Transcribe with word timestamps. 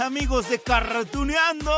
Amigos 0.00 0.50
de 0.50 0.58
Cartuneando. 0.58 1.72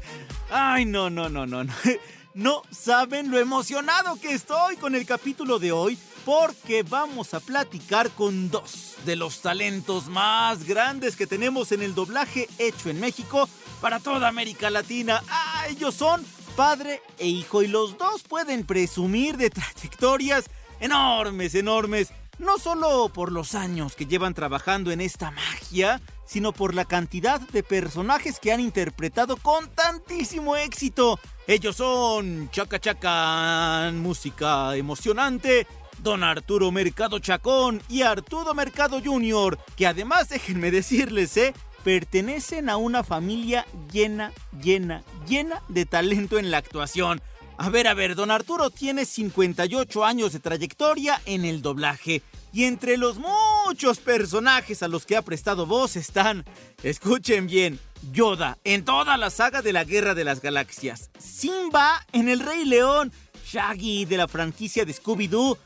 Ay, 0.50 0.84
no, 0.84 1.08
no, 1.10 1.28
no, 1.28 1.46
no, 1.46 1.64
no. 1.64 1.72
No 2.34 2.62
saben 2.70 3.30
lo 3.30 3.38
emocionado 3.38 4.18
que 4.18 4.32
estoy 4.32 4.76
con 4.76 4.94
el 4.94 5.04
capítulo 5.04 5.58
de 5.58 5.70
hoy 5.70 5.98
porque 6.24 6.82
vamos 6.82 7.34
a 7.34 7.40
platicar 7.40 8.10
con 8.10 8.50
dos 8.50 8.94
de 9.04 9.16
los 9.16 9.42
talentos 9.42 10.06
más 10.06 10.64
grandes 10.64 11.14
que 11.14 11.26
tenemos 11.26 11.72
en 11.72 11.82
el 11.82 11.94
doblaje 11.94 12.48
hecho 12.56 12.88
en 12.88 13.00
México 13.00 13.50
para 13.82 14.00
toda 14.00 14.28
América 14.28 14.70
Latina. 14.70 15.22
Ah, 15.28 15.66
ellos 15.68 15.94
son 15.94 16.24
padre 16.56 17.02
e 17.18 17.28
hijo 17.28 17.62
y 17.62 17.68
los 17.68 17.98
dos 17.98 18.22
pueden 18.22 18.64
presumir 18.64 19.36
de 19.36 19.50
trayectorias 19.50 20.48
enormes, 20.80 21.54
enormes. 21.54 22.08
No 22.38 22.58
solo 22.58 23.10
por 23.10 23.30
los 23.30 23.54
años 23.54 23.94
que 23.94 24.06
llevan 24.06 24.32
trabajando 24.32 24.90
en 24.90 25.02
esta 25.02 25.30
magia, 25.32 26.00
sino 26.24 26.52
por 26.52 26.74
la 26.74 26.84
cantidad 26.84 27.40
de 27.40 27.62
personajes 27.62 28.38
que 28.38 28.52
han 28.52 28.60
interpretado 28.60 29.36
con 29.36 29.68
tantísimo 29.70 30.56
éxito. 30.56 31.18
Ellos 31.46 31.76
son 31.76 32.50
Chaca 32.50 32.78
Chacan, 32.78 33.98
música 33.98 34.76
emocionante, 34.76 35.66
Don 35.98 36.24
Arturo 36.24 36.70
Mercado 36.72 37.18
Chacón 37.18 37.82
y 37.88 38.02
Arturo 38.02 38.54
Mercado 38.54 39.00
Jr., 39.04 39.58
que 39.76 39.86
además 39.86 40.28
déjenme 40.30 40.70
decirles, 40.70 41.36
¿eh? 41.36 41.54
pertenecen 41.84 42.68
a 42.68 42.76
una 42.76 43.02
familia 43.02 43.66
llena, 43.92 44.32
llena, 44.62 45.02
llena 45.26 45.62
de 45.68 45.84
talento 45.84 46.38
en 46.38 46.50
la 46.50 46.58
actuación. 46.58 47.20
A 47.58 47.70
ver, 47.70 47.86
a 47.86 47.94
ver, 47.94 48.14
don 48.14 48.30
Arturo 48.30 48.70
tiene 48.70 49.04
58 49.04 50.04
años 50.04 50.32
de 50.32 50.40
trayectoria 50.40 51.20
en 51.26 51.44
el 51.44 51.62
doblaje. 51.62 52.22
Y 52.52 52.64
entre 52.64 52.98
los 52.98 53.18
muchos 53.18 53.98
personajes 53.98 54.82
a 54.82 54.88
los 54.88 55.06
que 55.06 55.16
ha 55.16 55.22
prestado 55.22 55.66
voz 55.66 55.96
están, 55.96 56.44
escuchen 56.82 57.46
bien, 57.46 57.80
Yoda 58.12 58.58
en 58.64 58.84
toda 58.84 59.16
la 59.16 59.30
saga 59.30 59.62
de 59.62 59.72
la 59.72 59.84
Guerra 59.84 60.14
de 60.14 60.24
las 60.24 60.42
Galaxias, 60.42 61.10
Simba 61.18 62.04
en 62.12 62.28
El 62.28 62.40
Rey 62.40 62.64
León, 62.64 63.12
Shaggy 63.46 64.04
de 64.04 64.16
la 64.16 64.28
franquicia 64.28 64.84
de 64.84 64.92
Scooby-Doo, 64.92 65.56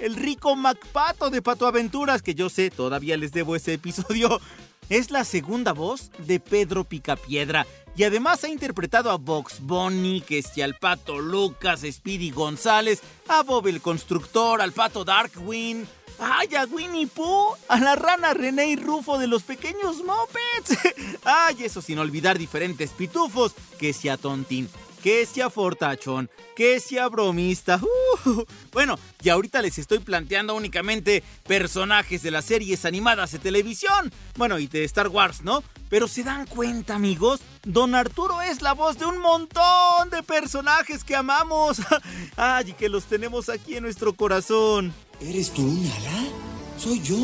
el 0.00 0.16
rico 0.16 0.56
MacPato 0.56 1.30
de 1.30 1.42
Pato 1.42 1.66
Aventuras, 1.66 2.22
que 2.22 2.34
yo 2.34 2.48
sé, 2.48 2.70
todavía 2.70 3.16
les 3.16 3.32
debo 3.32 3.56
ese 3.56 3.74
episodio, 3.74 4.40
es 4.88 5.10
la 5.10 5.24
segunda 5.24 5.72
voz 5.72 6.10
de 6.18 6.40
Pedro 6.40 6.84
Picapiedra. 6.84 7.66
Y 7.96 8.04
además 8.04 8.44
ha 8.44 8.48
interpretado 8.48 9.10
a 9.10 9.16
Box 9.16 9.60
Bunny, 9.60 10.20
que 10.20 10.38
es 10.38 10.58
al 10.58 10.74
Pato 10.74 11.18
Lucas, 11.18 11.80
Speedy 11.90 12.30
González, 12.30 13.00
a 13.26 13.42
Bob 13.42 13.68
el 13.68 13.80
Constructor, 13.80 14.60
al 14.60 14.72
Pato 14.72 15.04
Darkwing, 15.04 15.86
¡Ay, 16.18 16.54
a 16.54 16.64
Winnie 16.64 17.06
Pooh! 17.06 17.54
A 17.68 17.78
la 17.78 17.94
rana 17.94 18.32
René 18.32 18.68
y 18.68 18.76
Rufo 18.76 19.18
de 19.18 19.26
los 19.26 19.42
pequeños 19.42 19.98
Muppets. 19.98 20.78
¡Ay, 21.24 21.64
eso 21.64 21.82
sin 21.82 21.98
olvidar 21.98 22.38
diferentes 22.38 22.90
pitufos! 22.90 23.54
Que 23.78 23.92
sea 23.92 24.16
tontín, 24.16 24.68
que 25.02 25.26
sea 25.26 25.50
fortachón, 25.50 26.30
que 26.54 26.80
sea 26.80 27.08
bromista. 27.08 27.80
Uh, 28.24 28.44
bueno, 28.72 28.98
y 29.22 29.28
ahorita 29.28 29.62
les 29.62 29.78
estoy 29.78 29.98
planteando 29.98 30.54
únicamente 30.54 31.22
personajes 31.46 32.22
de 32.22 32.30
las 32.30 32.46
series 32.46 32.84
animadas 32.84 33.30
de 33.30 33.38
televisión. 33.38 34.10
Bueno, 34.36 34.58
y 34.58 34.66
de 34.66 34.84
Star 34.84 35.08
Wars, 35.08 35.42
¿no? 35.42 35.62
Pero 35.88 36.08
se 36.08 36.24
dan 36.24 36.46
cuenta, 36.46 36.94
amigos, 36.94 37.40
Don 37.62 37.94
Arturo 37.94 38.42
es 38.42 38.62
la 38.62 38.72
voz 38.72 38.98
de 38.98 39.06
un 39.06 39.18
montón 39.18 40.10
de 40.10 40.22
personajes 40.22 41.04
que 41.04 41.14
amamos. 41.14 41.78
¡Ay, 42.36 42.72
que 42.72 42.88
los 42.88 43.04
tenemos 43.04 43.48
aquí 43.48 43.76
en 43.76 43.84
nuestro 43.84 44.14
corazón! 44.14 44.92
¿Eres 45.20 45.50
tú, 45.50 45.62
Nala? 45.62 46.28
Soy 46.76 47.00
yo, 47.00 47.16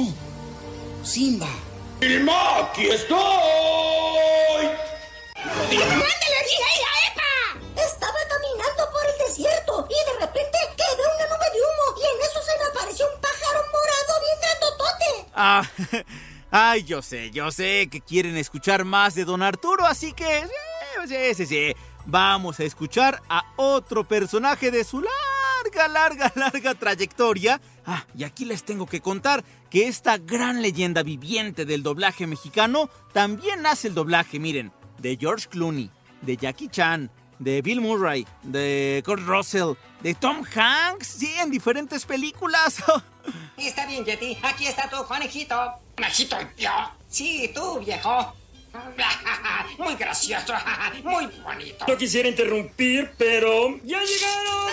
Simba. 1.05 1.49
¡Vilma, 2.01 2.61
aquí 2.61 2.87
estoy! 2.87 3.19
¡Mándale, 5.37 6.39
Rigeira, 6.43 6.91
Epa! 7.11 7.61
Estaba 7.77 8.19
caminando 8.31 8.91
por 8.91 9.03
el 9.05 9.19
desierto 9.29 9.87
y 9.91 10.11
de 10.11 10.27
repente 10.27 10.59
quedé 10.75 11.05
una 11.05 11.27
nube 11.27 11.49
de 11.53 11.61
humo 11.61 11.99
y 11.99 12.03
en 12.03 12.31
eso 12.31 12.41
se 12.43 12.59
me 12.59 12.65
apareció 12.71 13.07
un 13.15 13.21
pájaro 13.21 13.61
morado 13.71 14.13
bien 14.23 14.39
grandotote. 14.41 15.31
Ah, 15.35 15.63
ay, 16.51 16.85
yo 16.85 17.03
sé, 17.03 17.31
yo 17.31 17.51
sé 17.53 17.89
que 17.91 18.01
quieren 18.01 18.39
escuchar 18.39 18.85
más 18.87 19.15
de 19.15 19.27
Don 19.27 19.43
Arturo, 19.43 19.85
así 19.85 20.15
que 20.15 20.47
sí, 20.47 21.09
sí, 21.09 21.35
sí, 21.35 21.47
sí. 21.47 21.77
Vamos 22.07 22.59
a 22.59 22.65
escuchar 22.65 23.21
a 23.29 23.45
otro 23.57 24.03
personaje 24.03 24.71
de 24.71 24.83
su 24.83 25.03
larga, 25.73 25.89
larga, 25.89 26.33
larga 26.37 26.75
trayectoria. 26.75 27.61
Ah, 27.85 28.05
y 28.17 28.25
aquí 28.25 28.45
les 28.45 28.65
tengo 28.65 28.87
que 28.87 29.01
contar 29.01 29.45
que 29.71 29.89
esta 29.89 30.19
gran 30.19 30.63
leyenda 30.63 31.03
viviente 31.03 31.65
del 31.65 31.83
doblaje 31.83 32.27
mexicano 32.27 32.91
también 33.13 33.67
hace 33.67 33.89
el 33.89 33.95
doblaje, 33.95 34.39
miren, 34.39 34.73
de 34.99 35.17
George 35.17 35.49
Clooney, 35.49 35.91
de 36.21 36.37
Jackie 36.37 36.69
Chan, 36.69 37.11
de 37.39 37.61
Bill 37.63 37.81
Murray, 37.81 38.27
de 38.43 39.03
Kurt 39.05 39.27
Russell, 39.27 39.75
de 40.03 40.15
Tom 40.15 40.45
Hanks, 40.55 41.07
sí, 41.07 41.35
en 41.41 41.51
diferentes 41.51 42.05
películas. 42.05 42.83
Está 43.57 43.87
bien, 43.87 44.05
Yeti. 44.05 44.37
Aquí 44.43 44.67
está 44.67 44.89
tu 44.89 45.05
conejito. 45.05 45.55
¿Conejito 45.95 46.37
yo? 46.57 46.71
Sí, 47.09 47.51
tú, 47.55 47.79
viejo. 47.81 48.35
Muy 49.79 49.95
gracioso, 49.97 50.55
muy 51.05 51.27
bonito. 51.27 51.85
No 51.87 51.97
quisiera 51.97 52.29
interrumpir, 52.29 53.13
pero 53.19 53.79
ya 53.85 54.01
llegaron 54.01 54.72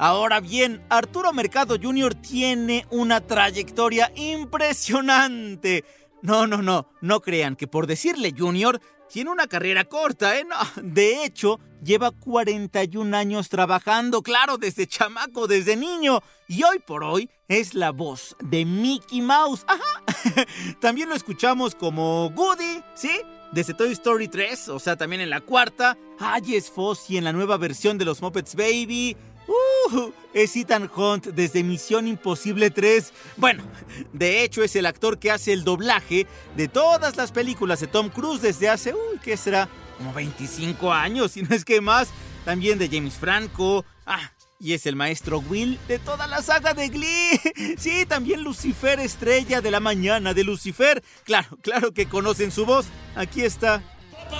Ahora 0.00 0.38
bien, 0.38 0.80
Arturo 0.90 1.32
Mercado 1.32 1.76
Jr. 1.82 2.14
tiene 2.14 2.86
una 2.90 3.20
trayectoria 3.20 4.12
impresionante. 4.14 5.84
No, 6.22 6.46
no, 6.46 6.62
no, 6.62 6.88
no 7.00 7.20
crean 7.20 7.56
que 7.56 7.66
por 7.66 7.88
decirle 7.88 8.32
Junior 8.36 8.80
tiene 9.08 9.30
una 9.30 9.48
carrera 9.48 9.86
corta, 9.86 10.38
¿eh? 10.38 10.44
No, 10.44 10.56
de 10.82 11.24
hecho, 11.24 11.58
lleva 11.82 12.10
41 12.10 13.16
años 13.16 13.48
trabajando, 13.48 14.22
claro, 14.22 14.58
desde 14.58 14.86
chamaco, 14.86 15.46
desde 15.46 15.76
niño, 15.76 16.20
y 16.46 16.62
hoy 16.62 16.78
por 16.78 17.04
hoy 17.04 17.30
es 17.48 17.74
la 17.74 17.90
voz 17.90 18.36
de 18.40 18.64
Mickey 18.64 19.20
Mouse. 19.20 19.64
Ajá. 19.66 20.46
También 20.80 21.08
lo 21.08 21.14
escuchamos 21.14 21.74
como 21.74 22.28
Woody, 22.28 22.82
¿sí? 22.94 23.10
Desde 23.52 23.74
Toy 23.74 23.92
Story 23.92 24.28
3, 24.28 24.68
o 24.68 24.78
sea, 24.78 24.96
también 24.96 25.22
en 25.22 25.30
la 25.30 25.40
cuarta. 25.40 25.96
Ay, 26.18 26.54
es 26.54 26.70
Fozzie 26.70 27.16
en 27.16 27.24
la 27.24 27.32
nueva 27.32 27.56
versión 27.56 27.96
de 27.96 28.04
los 28.04 28.20
Muppets 28.20 28.54
Baby. 28.54 29.16
Uh, 29.48 30.12
es 30.34 30.54
Ethan 30.56 30.90
Hunt 30.94 31.28
desde 31.28 31.64
Misión 31.64 32.06
Imposible 32.06 32.70
3. 32.70 33.12
Bueno, 33.36 33.64
de 34.12 34.44
hecho 34.44 34.62
es 34.62 34.76
el 34.76 34.86
actor 34.86 35.18
que 35.18 35.30
hace 35.30 35.52
el 35.54 35.64
doblaje 35.64 36.26
de 36.56 36.68
todas 36.68 37.16
las 37.16 37.32
películas 37.32 37.80
de 37.80 37.86
Tom 37.86 38.10
Cruise 38.10 38.42
desde 38.42 38.68
hace, 38.68 38.92
uy, 38.92 39.18
¿qué 39.22 39.36
será? 39.36 39.68
Como 39.96 40.12
25 40.12 40.92
años, 40.92 41.32
si 41.32 41.42
no 41.42 41.54
es 41.54 41.64
que 41.64 41.80
más. 41.80 42.08
También 42.44 42.78
de 42.78 42.88
James 42.88 43.14
Franco. 43.14 43.84
Ah, 44.06 44.32
y 44.60 44.72
es 44.72 44.86
el 44.86 44.96
maestro 44.96 45.38
Will 45.38 45.78
de 45.88 45.98
toda 45.98 46.26
la 46.26 46.42
saga 46.42 46.74
de 46.74 46.88
Glee. 46.88 47.40
Sí, 47.78 48.04
también 48.06 48.42
Lucifer, 48.42 49.00
estrella 49.00 49.60
de 49.60 49.70
la 49.70 49.80
mañana 49.80 50.34
de 50.34 50.44
Lucifer. 50.44 51.02
Claro, 51.24 51.58
claro 51.62 51.92
que 51.92 52.06
conocen 52.06 52.50
su 52.50 52.66
voz. 52.66 52.86
Aquí 53.16 53.42
está. 53.42 53.82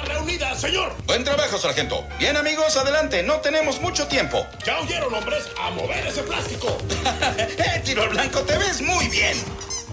Reunida, 0.05 0.55
señor. 0.55 0.94
Buen 1.06 1.25
trabajo, 1.25 1.58
sargento. 1.58 2.06
Bien, 2.19 2.37
amigos, 2.37 2.76
adelante. 2.76 3.23
No 3.23 3.40
tenemos 3.40 3.81
mucho 3.81 4.06
tiempo. 4.06 4.46
Ya 4.64 4.79
oyeron, 4.81 5.12
hombres, 5.14 5.49
a 5.61 5.70
mover 5.70 6.06
ese 6.06 6.23
plástico. 6.23 6.76
eh, 7.38 7.82
tiro 7.85 8.02
al 8.02 8.11
blanco, 8.11 8.40
te 8.40 8.56
ves 8.56 8.81
muy 8.81 9.08
bien. 9.08 9.37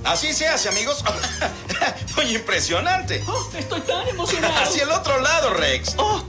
Así 0.06 0.33
se 0.33 0.47
hace, 0.47 0.69
amigos. 0.69 1.03
Muy 2.15 2.36
impresionante. 2.36 3.24
Oh, 3.27 3.50
estoy 3.57 3.81
tan 3.81 4.07
emocionado. 4.07 4.53
Hacia 4.63 4.83
el 4.83 4.92
otro 4.92 5.19
lado, 5.19 5.50
Rex. 5.56 5.95
Oh. 5.97 6.24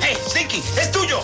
¡Hey, 0.00 0.16
Stinky! 0.26 0.62
¡Es 0.80 0.90
tuyo! 0.90 1.20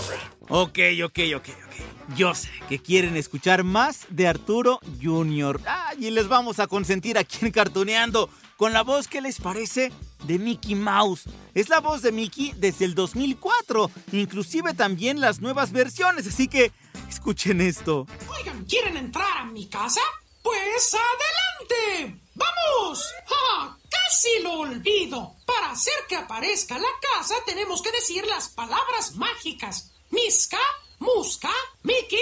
Ok, 0.51 0.79
ok, 1.03 1.19
ok, 1.37 1.49
ok. 1.49 2.17
Yo 2.17 2.35
sé 2.35 2.51
que 2.69 2.79
quieren 2.79 3.17
escuchar 3.17 3.65
más 3.65 4.01
de 4.11 4.29
Arturo 4.29 4.79
Jr. 5.03 5.61
Ah, 5.67 5.95
y 5.99 6.11
les 6.11 6.29
vamos 6.29 6.59
a 6.59 6.67
consentir 6.67 7.17
aquí 7.17 7.39
en 7.41 7.51
Cartuneando 7.51 8.29
con 8.63 8.73
la 8.73 8.85
voz 8.85 9.09
que 9.09 9.21
les 9.21 9.41
parece 9.41 9.91
de 10.23 10.39
Mickey 10.39 10.77
Mouse. 10.77 11.25
Es 11.53 11.69
la 11.69 11.81
voz 11.81 12.01
de 12.01 12.13
Mickey 12.13 12.55
desde 12.59 12.85
el 12.85 12.95
2004, 12.95 13.91
inclusive 14.13 14.73
también 14.73 15.21
las 15.21 15.41
nuevas 15.41 15.73
versiones, 15.73 16.29
así 16.29 16.47
que 16.47 16.71
escuchen 17.09 17.61
esto. 17.61 18.07
Oigan, 18.29 18.65
¿quieren 18.67 18.97
entrar 18.97 19.39
a 19.39 19.47
mi 19.47 19.67
casa? 19.67 20.01
Pues 20.43 20.95
adelante. 20.95 22.23
¡Vamos! 22.37 23.05
¡Ja! 23.27 23.77
Casi 23.91 24.29
lo 24.45 24.61
olvido. 24.61 25.35
Para 25.45 25.73
hacer 25.73 25.95
que 26.09 26.15
aparezca 26.15 26.79
la 26.79 26.87
casa 27.17 27.35
tenemos 27.45 27.83
que 27.83 27.91
decir 27.91 28.25
las 28.29 28.49
palabras 28.49 29.17
mágicas. 29.17 29.91
Miska, 30.11 30.61
Musca, 31.01 31.51
Mickey 31.83 32.21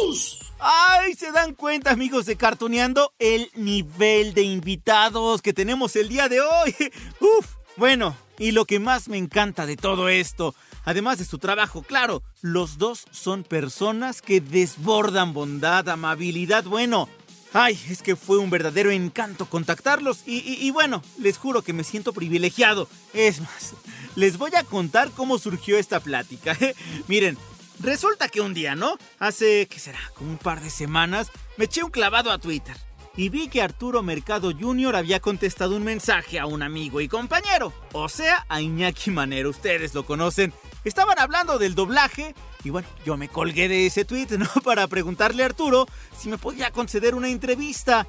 Mouse. 0.00 0.51
¡Ay! 0.64 1.14
¿Se 1.14 1.32
dan 1.32 1.54
cuenta, 1.54 1.90
amigos 1.90 2.24
de 2.24 2.36
Cartoneando? 2.36 3.12
El 3.18 3.50
nivel 3.56 4.32
de 4.32 4.42
invitados 4.42 5.42
que 5.42 5.52
tenemos 5.52 5.96
el 5.96 6.08
día 6.08 6.28
de 6.28 6.40
hoy. 6.40 6.76
¡Uf! 7.20 7.56
Bueno, 7.76 8.16
y 8.38 8.52
lo 8.52 8.64
que 8.64 8.78
más 8.78 9.08
me 9.08 9.16
encanta 9.18 9.66
de 9.66 9.76
todo 9.76 10.08
esto, 10.08 10.54
además 10.84 11.18
de 11.18 11.24
su 11.24 11.38
trabajo, 11.38 11.82
claro, 11.82 12.22
los 12.42 12.78
dos 12.78 13.06
son 13.10 13.42
personas 13.42 14.22
que 14.22 14.40
desbordan 14.40 15.32
bondad, 15.32 15.88
amabilidad, 15.88 16.62
bueno. 16.62 17.08
Ay, 17.52 17.78
es 17.90 18.00
que 18.00 18.14
fue 18.14 18.38
un 18.38 18.48
verdadero 18.48 18.92
encanto 18.92 19.46
contactarlos 19.46 20.22
y, 20.26 20.38
y, 20.38 20.64
y, 20.64 20.70
bueno, 20.70 21.02
les 21.18 21.38
juro 21.38 21.62
que 21.62 21.72
me 21.72 21.84
siento 21.84 22.12
privilegiado. 22.12 22.88
Es 23.14 23.40
más, 23.40 23.74
les 24.14 24.38
voy 24.38 24.54
a 24.54 24.62
contar 24.62 25.10
cómo 25.10 25.38
surgió 25.38 25.76
esta 25.76 25.98
plática. 25.98 26.56
Miren, 27.08 27.36
resulta 27.80 28.28
que 28.28 28.40
un 28.40 28.54
día, 28.54 28.74
¿no? 28.74 28.96
Hace, 29.18 29.66
¿qué 29.68 29.78
será? 29.78 29.98
Como 30.14 30.30
un 30.30 30.38
par 30.38 30.60
de 30.60 30.70
semanas, 30.70 31.30
me 31.56 31.66
eché 31.66 31.82
un 31.82 31.90
clavado 31.90 32.30
a 32.30 32.38
Twitter 32.38 32.76
y 33.16 33.28
vi 33.28 33.48
que 33.48 33.62
Arturo 33.62 34.02
Mercado 34.02 34.52
Jr. 34.58 34.96
había 34.96 35.20
contestado 35.20 35.76
un 35.76 35.84
mensaje 35.84 36.38
a 36.38 36.46
un 36.46 36.62
amigo 36.62 37.00
y 37.00 37.08
compañero, 37.08 37.72
o 37.92 38.08
sea, 38.08 38.46
a 38.48 38.60
Iñaki 38.60 39.10
Manero, 39.10 39.50
ustedes 39.50 39.94
lo 39.94 40.04
conocen. 40.04 40.52
Estaban 40.84 41.18
hablando 41.18 41.58
del 41.58 41.74
doblaje 41.74 42.34
y 42.64 42.70
bueno, 42.70 42.88
yo 43.04 43.16
me 43.16 43.28
colgué 43.28 43.68
de 43.68 43.86
ese 43.86 44.04
tweet, 44.04 44.28
¿no? 44.38 44.48
Para 44.64 44.86
preguntarle 44.88 45.42
a 45.42 45.46
Arturo 45.46 45.86
si 46.16 46.28
me 46.28 46.38
podía 46.38 46.70
conceder 46.70 47.14
una 47.14 47.28
entrevista. 47.28 48.08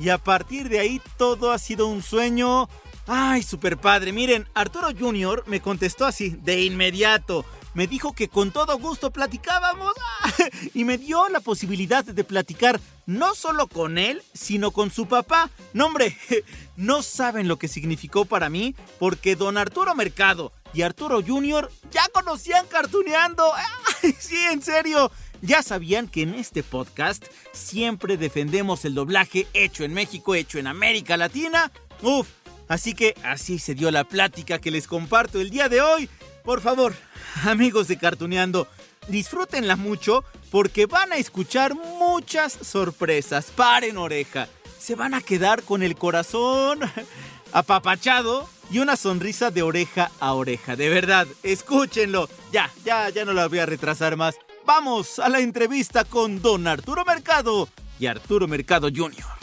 Y 0.00 0.10
a 0.10 0.18
partir 0.18 0.68
de 0.68 0.78
ahí 0.78 1.02
todo 1.16 1.52
ha 1.52 1.58
sido 1.58 1.88
un 1.88 2.02
sueño. 2.02 2.68
Ay, 3.06 3.42
super 3.42 3.76
padre. 3.78 4.12
Miren, 4.12 4.46
Arturo 4.54 4.88
Jr. 4.96 5.44
me 5.46 5.60
contestó 5.60 6.06
así, 6.06 6.30
de 6.42 6.62
inmediato. 6.62 7.44
Me 7.78 7.86
dijo 7.86 8.12
que 8.12 8.26
con 8.26 8.50
todo 8.50 8.76
gusto 8.80 9.12
platicábamos 9.12 9.92
y 10.74 10.82
me 10.84 10.98
dio 10.98 11.28
la 11.28 11.38
posibilidad 11.38 12.04
de 12.04 12.24
platicar 12.24 12.80
no 13.06 13.36
solo 13.36 13.68
con 13.68 13.98
él, 13.98 14.20
sino 14.34 14.72
con 14.72 14.90
su 14.90 15.06
papá. 15.06 15.48
No, 15.74 15.88
no 16.76 17.02
saben 17.04 17.46
lo 17.46 17.56
que 17.56 17.68
significó 17.68 18.24
para 18.24 18.50
mí 18.50 18.74
porque 18.98 19.36
don 19.36 19.56
Arturo 19.56 19.94
Mercado 19.94 20.52
y 20.74 20.82
Arturo 20.82 21.22
Jr. 21.24 21.70
ya 21.92 22.08
conocían 22.08 22.66
cartuneando. 22.66 23.44
¡Ay, 24.02 24.12
sí, 24.18 24.40
en 24.50 24.60
serio! 24.60 25.12
Ya 25.40 25.62
sabían 25.62 26.08
que 26.08 26.22
en 26.22 26.34
este 26.34 26.64
podcast 26.64 27.24
siempre 27.52 28.16
defendemos 28.16 28.84
el 28.86 28.94
doblaje 28.94 29.46
hecho 29.54 29.84
en 29.84 29.94
México, 29.94 30.34
hecho 30.34 30.58
en 30.58 30.66
América 30.66 31.16
Latina. 31.16 31.70
Uf, 32.02 32.26
así 32.66 32.94
que 32.94 33.14
así 33.22 33.60
se 33.60 33.76
dio 33.76 33.92
la 33.92 34.02
plática 34.02 34.58
que 34.58 34.72
les 34.72 34.88
comparto 34.88 35.40
el 35.40 35.50
día 35.50 35.68
de 35.68 35.80
hoy. 35.80 36.10
Por 36.48 36.62
favor, 36.62 36.94
amigos 37.44 37.88
de 37.88 37.98
Cartuneando, 37.98 38.68
disfrútenla 39.06 39.76
mucho 39.76 40.24
porque 40.50 40.86
van 40.86 41.12
a 41.12 41.16
escuchar 41.16 41.74
muchas 41.74 42.54
sorpresas. 42.62 43.52
Paren 43.54 43.98
oreja. 43.98 44.48
Se 44.78 44.94
van 44.94 45.12
a 45.12 45.20
quedar 45.20 45.62
con 45.62 45.82
el 45.82 45.94
corazón 45.94 46.80
apapachado 47.52 48.48
y 48.70 48.78
una 48.78 48.96
sonrisa 48.96 49.50
de 49.50 49.60
oreja 49.60 50.10
a 50.20 50.32
oreja. 50.32 50.74
De 50.74 50.88
verdad, 50.88 51.26
escúchenlo. 51.42 52.30
Ya, 52.50 52.70
ya, 52.82 53.10
ya 53.10 53.26
no 53.26 53.34
la 53.34 53.46
voy 53.46 53.58
a 53.58 53.66
retrasar 53.66 54.16
más. 54.16 54.36
Vamos 54.64 55.18
a 55.18 55.28
la 55.28 55.40
entrevista 55.40 56.04
con 56.04 56.40
don 56.40 56.66
Arturo 56.66 57.04
Mercado 57.04 57.68
y 58.00 58.06
Arturo 58.06 58.48
Mercado 58.48 58.88
Jr. 58.88 59.37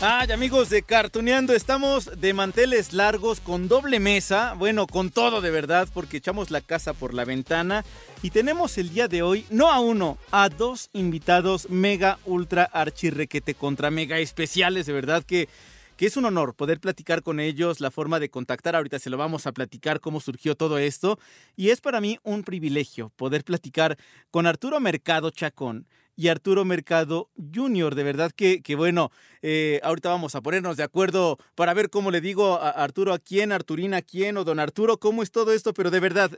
Ay, 0.00 0.30
amigos 0.30 0.70
de 0.70 0.84
Cartuneando, 0.84 1.54
estamos 1.54 2.20
de 2.20 2.32
manteles 2.32 2.92
largos 2.92 3.40
con 3.40 3.66
doble 3.66 3.98
mesa, 3.98 4.54
bueno, 4.54 4.86
con 4.86 5.10
todo 5.10 5.40
de 5.40 5.50
verdad, 5.50 5.88
porque 5.92 6.18
echamos 6.18 6.52
la 6.52 6.60
casa 6.60 6.92
por 6.92 7.14
la 7.14 7.24
ventana. 7.24 7.84
Y 8.22 8.30
tenemos 8.30 8.78
el 8.78 8.90
día 8.90 9.08
de 9.08 9.22
hoy, 9.22 9.44
no 9.50 9.72
a 9.72 9.80
uno, 9.80 10.16
a 10.30 10.50
dos 10.50 10.88
invitados 10.92 11.68
mega, 11.68 12.20
ultra, 12.26 12.62
archirrequete 12.62 13.56
contra 13.56 13.90
mega 13.90 14.20
especiales, 14.20 14.86
de 14.86 14.92
verdad 14.92 15.24
que 15.24 15.48
que 15.96 16.06
es 16.06 16.16
un 16.16 16.26
honor 16.26 16.54
poder 16.54 16.78
platicar 16.78 17.24
con 17.24 17.40
ellos, 17.40 17.80
la 17.80 17.90
forma 17.90 18.20
de 18.20 18.30
contactar, 18.30 18.76
ahorita 18.76 19.00
se 19.00 19.10
lo 19.10 19.16
vamos 19.16 19.48
a 19.48 19.52
platicar 19.52 19.98
cómo 19.98 20.20
surgió 20.20 20.54
todo 20.54 20.78
esto, 20.78 21.18
y 21.56 21.70
es 21.70 21.80
para 21.80 22.00
mí 22.00 22.20
un 22.22 22.44
privilegio 22.44 23.10
poder 23.16 23.42
platicar 23.42 23.98
con 24.30 24.46
Arturo 24.46 24.78
Mercado 24.78 25.30
Chacón 25.30 25.88
y 26.18 26.26
Arturo 26.26 26.64
Mercado 26.64 27.30
Jr. 27.54 27.94
De 27.94 28.02
verdad 28.02 28.32
que, 28.32 28.60
que 28.60 28.74
bueno, 28.74 29.12
eh, 29.40 29.78
ahorita 29.84 30.08
vamos 30.08 30.34
a 30.34 30.40
ponernos 30.40 30.76
de 30.76 30.82
acuerdo 30.82 31.38
para 31.54 31.72
ver 31.74 31.90
cómo 31.90 32.10
le 32.10 32.20
digo 32.20 32.54
a 32.54 32.70
Arturo 32.70 33.12
a 33.12 33.20
quién, 33.20 33.52
Arturina 33.52 33.98
a 33.98 34.02
quién, 34.02 34.36
o 34.36 34.42
don 34.42 34.58
Arturo, 34.58 34.98
cómo 34.98 35.22
es 35.22 35.30
todo 35.30 35.52
esto, 35.52 35.72
pero 35.72 35.92
de 35.92 36.00
verdad, 36.00 36.32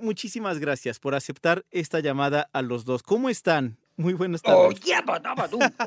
muchísimas 0.00 0.58
gracias 0.58 0.98
por 0.98 1.14
aceptar 1.14 1.64
esta 1.70 2.00
llamada 2.00 2.50
a 2.52 2.62
los 2.62 2.84
dos. 2.84 3.04
¿Cómo 3.04 3.28
están? 3.28 3.78
Muy 3.96 4.14
buenas 4.14 4.42
tardes. 4.42 4.80
Oh. 4.80 4.90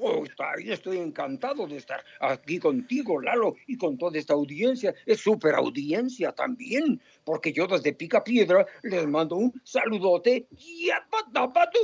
Oh, 0.02 0.24
estoy 0.58 1.00
encantado 1.00 1.68
de 1.68 1.76
estar 1.76 2.06
aquí 2.22 2.58
contigo, 2.58 3.20
Lalo, 3.20 3.56
y 3.68 3.76
con 3.76 3.98
toda 3.98 4.18
esta 4.18 4.34
audiencia. 4.34 4.96
Es 5.06 5.20
súper 5.20 5.56
audiencia 5.56 6.32
también, 6.32 7.02
porque 7.26 7.52
yo 7.52 7.68
desde 7.68 7.92
Pica 7.92 8.24
Piedra 8.24 8.66
les 8.84 9.06
mando 9.08 9.36
un 9.36 9.62
saludote. 9.66 10.48
Ya, 10.88 11.06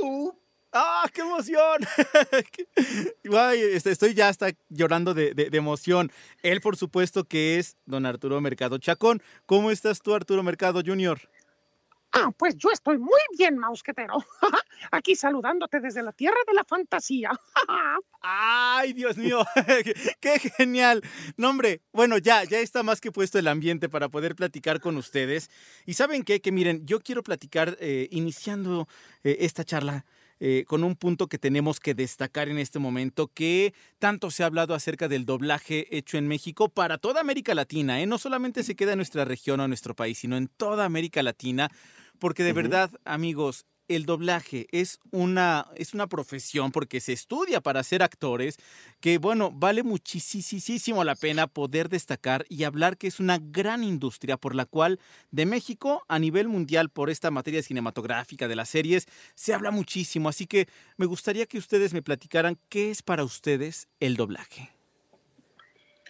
tú. 0.00 0.41
¡Ah, 0.72 1.06
qué 1.12 1.20
emoción! 1.20 1.82
Ay, 3.36 3.60
estoy 3.84 4.14
ya 4.14 4.28
hasta 4.28 4.48
llorando 4.70 5.12
de, 5.12 5.34
de, 5.34 5.50
de, 5.50 5.58
emoción. 5.58 6.10
Él, 6.42 6.62
por 6.62 6.76
supuesto, 6.76 7.24
que 7.24 7.58
es 7.58 7.76
don 7.84 8.06
Arturo 8.06 8.40
Mercado 8.40 8.78
Chacón. 8.78 9.22
¿Cómo 9.44 9.70
estás 9.70 10.00
tú, 10.00 10.14
Arturo 10.14 10.42
Mercado 10.42 10.80
Jr.? 10.84 11.20
Ah, 12.14 12.30
pues 12.36 12.56
yo 12.58 12.70
estoy 12.70 12.98
muy 12.98 13.20
bien, 13.38 13.56
Mausquetero. 13.56 14.18
Aquí 14.90 15.14
saludándote 15.16 15.80
desde 15.80 16.02
la 16.02 16.12
tierra 16.12 16.36
de 16.46 16.52
la 16.52 16.62
fantasía. 16.64 17.30
¡Ay, 18.20 18.92
Dios 18.92 19.16
mío! 19.16 19.44
¡Qué 20.20 20.38
genial! 20.38 21.02
No, 21.38 21.48
hombre, 21.48 21.80
bueno, 21.90 22.18
ya, 22.18 22.44
ya 22.44 22.58
está 22.58 22.82
más 22.82 23.00
que 23.00 23.12
puesto 23.12 23.38
el 23.38 23.48
ambiente 23.48 23.88
para 23.88 24.10
poder 24.10 24.36
platicar 24.36 24.80
con 24.80 24.98
ustedes. 24.98 25.50
Y 25.86 25.94
¿saben 25.94 26.22
qué? 26.22 26.42
Que 26.42 26.52
miren, 26.52 26.86
yo 26.86 27.00
quiero 27.00 27.22
platicar 27.22 27.78
eh, 27.80 28.08
iniciando 28.10 28.88
eh, 29.24 29.38
esta 29.40 29.64
charla. 29.64 30.04
Eh, 30.44 30.64
con 30.66 30.82
un 30.82 30.96
punto 30.96 31.28
que 31.28 31.38
tenemos 31.38 31.78
que 31.78 31.94
destacar 31.94 32.48
en 32.48 32.58
este 32.58 32.80
momento, 32.80 33.28
que 33.32 33.74
tanto 34.00 34.28
se 34.32 34.42
ha 34.42 34.46
hablado 34.46 34.74
acerca 34.74 35.06
del 35.06 35.24
doblaje 35.24 35.86
hecho 35.96 36.18
en 36.18 36.26
México 36.26 36.68
para 36.68 36.98
toda 36.98 37.20
América 37.20 37.54
Latina, 37.54 38.00
¿eh? 38.00 38.06
no 38.06 38.18
solamente 38.18 38.64
se 38.64 38.74
queda 38.74 38.90
en 38.94 38.98
nuestra 38.98 39.24
región 39.24 39.60
o 39.60 39.64
en 39.66 39.70
nuestro 39.70 39.94
país, 39.94 40.18
sino 40.18 40.36
en 40.36 40.48
toda 40.48 40.84
América 40.84 41.22
Latina, 41.22 41.70
porque 42.18 42.42
de 42.42 42.50
uh 42.50 42.54
-huh. 42.54 42.56
verdad, 42.56 42.90
amigos, 43.04 43.66
el 43.88 44.06
doblaje 44.06 44.66
es 44.70 44.98
una, 45.10 45.66
es 45.76 45.94
una 45.94 46.06
profesión 46.06 46.72
porque 46.72 47.00
se 47.00 47.12
estudia 47.12 47.60
para 47.60 47.82
ser 47.82 48.02
actores 48.02 48.56
que, 49.00 49.18
bueno, 49.18 49.50
vale 49.50 49.82
muchísimo 49.82 51.04
la 51.04 51.14
pena 51.14 51.46
poder 51.46 51.88
destacar 51.88 52.44
y 52.48 52.64
hablar 52.64 52.96
que 52.96 53.06
es 53.06 53.20
una 53.20 53.38
gran 53.40 53.84
industria 53.84 54.36
por 54.36 54.54
la 54.54 54.64
cual 54.64 55.00
de 55.30 55.46
México 55.46 56.04
a 56.08 56.18
nivel 56.18 56.48
mundial 56.48 56.88
por 56.88 57.10
esta 57.10 57.30
materia 57.30 57.62
cinematográfica 57.62 58.48
de 58.48 58.56
las 58.56 58.68
series 58.68 59.06
se 59.34 59.54
habla 59.54 59.70
muchísimo. 59.70 60.28
Así 60.28 60.46
que 60.46 60.68
me 60.96 61.06
gustaría 61.06 61.46
que 61.46 61.58
ustedes 61.58 61.92
me 61.92 62.02
platicaran 62.02 62.58
qué 62.68 62.90
es 62.90 63.02
para 63.02 63.24
ustedes 63.24 63.88
el 64.00 64.16
doblaje. 64.16 64.70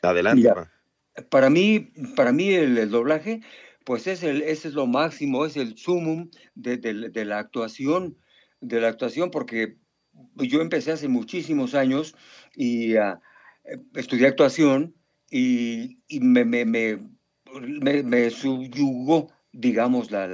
Adelante. 0.02 0.40
Mira, 0.42 0.72
para 1.28 1.50
mí, 1.50 1.92
para 2.16 2.32
mí 2.32 2.52
el, 2.52 2.78
el 2.78 2.90
doblaje 2.90 3.42
pues 3.84 4.06
es 4.06 4.22
el, 4.22 4.42
ese 4.42 4.68
es 4.68 4.74
lo 4.74 4.86
máximo, 4.86 5.44
es 5.44 5.56
el 5.56 5.76
sumum 5.76 6.30
de, 6.54 6.76
de, 6.76 7.24
la 7.24 7.38
actuación, 7.38 8.16
de 8.60 8.80
la 8.80 8.88
actuación, 8.88 9.30
porque 9.30 9.76
yo 10.36 10.60
empecé 10.60 10.92
hace 10.92 11.08
muchísimos 11.08 11.74
años 11.74 12.14
y 12.54 12.96
uh, 12.96 13.18
estudié 13.94 14.26
actuación 14.26 14.94
y, 15.30 15.98
y 16.08 16.20
me, 16.20 16.44
me, 16.44 16.64
me, 16.64 16.98
me, 18.02 18.30
subyugó, 18.30 19.32
digamos, 19.52 20.10
la, 20.10 20.26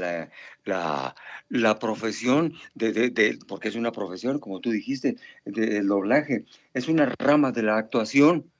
la, 0.64 1.14
la, 1.48 1.78
profesión, 1.78 2.54
de, 2.74 2.92
de, 2.92 3.38
porque 3.46 3.68
es 3.68 3.76
una 3.76 3.92
profesión, 3.92 4.40
como 4.40 4.60
tú 4.60 4.70
dijiste, 4.70 5.16
del 5.44 5.86
doblaje, 5.86 6.44
es 6.74 6.88
una 6.88 7.14
rama 7.18 7.52
de 7.52 7.62
la 7.62 7.78
actuación, 7.78 8.50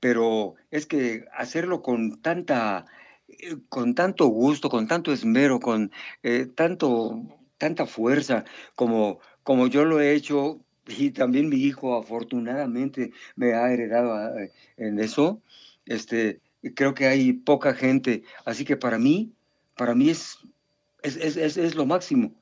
pero 0.00 0.54
es 0.70 0.86
que 0.86 1.24
hacerlo 1.36 1.82
con 1.82 2.22
tanta, 2.22 2.86
con 3.68 3.94
tanto 3.94 4.26
gusto, 4.26 4.68
con 4.68 4.86
tanto 4.88 5.12
esmero, 5.12 5.60
con 5.60 5.90
eh, 6.22 6.46
tanto, 6.46 7.22
tanta 7.58 7.86
fuerza, 7.86 8.44
como, 8.74 9.20
como 9.42 9.66
yo 9.66 9.84
lo 9.84 10.00
he 10.00 10.14
hecho, 10.14 10.60
y 10.86 11.10
también 11.10 11.48
mi 11.48 11.56
hijo 11.56 11.96
afortunadamente 11.96 13.12
me 13.36 13.54
ha 13.54 13.72
heredado 13.72 14.38
eh, 14.38 14.52
en 14.76 14.98
eso, 14.98 15.42
este, 15.86 16.40
creo 16.74 16.94
que 16.94 17.06
hay 17.06 17.32
poca 17.32 17.74
gente, 17.74 18.22
así 18.44 18.64
que 18.64 18.76
para 18.76 18.98
mí, 18.98 19.32
para 19.76 19.94
mí 19.94 20.10
es, 20.10 20.38
es, 21.02 21.16
es, 21.16 21.56
es, 21.56 21.74
lo 21.74 21.86
máximo. 21.86 22.32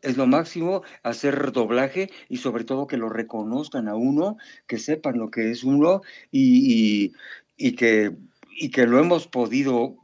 Es 0.00 0.16
lo 0.16 0.28
máximo 0.28 0.82
hacer 1.02 1.50
doblaje 1.50 2.08
y 2.28 2.36
sobre 2.36 2.62
todo 2.62 2.86
que 2.86 2.96
lo 2.96 3.08
reconozcan 3.08 3.88
a 3.88 3.96
uno, 3.96 4.36
que 4.68 4.78
sepan 4.78 5.18
lo 5.18 5.28
que 5.28 5.50
es 5.50 5.64
uno 5.64 6.02
y, 6.30 7.12
y 7.56 7.72
que, 7.72 8.12
y 8.56 8.70
que 8.70 8.86
lo 8.86 9.00
hemos 9.00 9.26
podido 9.26 9.96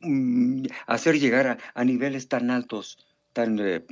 mm, 0.00 0.64
hacer 0.86 1.18
llegar 1.18 1.58
a, 1.74 1.84
niveles 1.84 2.28
tan 2.28 2.50
altos, 2.50 2.98
tan, 3.32 3.58
eh, 3.60 3.84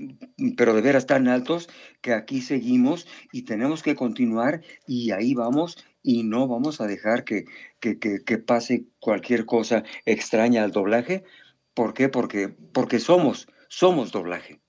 pero 0.56 0.74
de 0.74 0.82
veras 0.82 1.06
tan 1.06 1.28
altos, 1.28 1.68
que 2.00 2.12
aquí 2.12 2.40
seguimos 2.40 3.06
y 3.32 3.42
tenemos 3.42 3.82
que 3.82 3.94
continuar 3.94 4.62
y 4.86 5.10
ahí 5.12 5.34
vamos 5.34 5.76
y 6.02 6.22
no 6.22 6.48
vamos 6.48 6.80
a 6.80 6.86
dejar 6.86 7.24
que, 7.24 7.44
que, 7.80 7.98
que, 7.98 8.24
que 8.24 8.38
pase 8.38 8.84
cualquier 9.00 9.44
cosa 9.44 9.84
extraña 10.04 10.64
al 10.64 10.72
doblaje. 10.72 11.24
¿Por 11.74 11.94
qué? 11.94 12.08
Porque, 12.08 12.48
porque 12.48 12.98
somos, 12.98 13.48
somos 13.68 14.10
doblaje. 14.10 14.60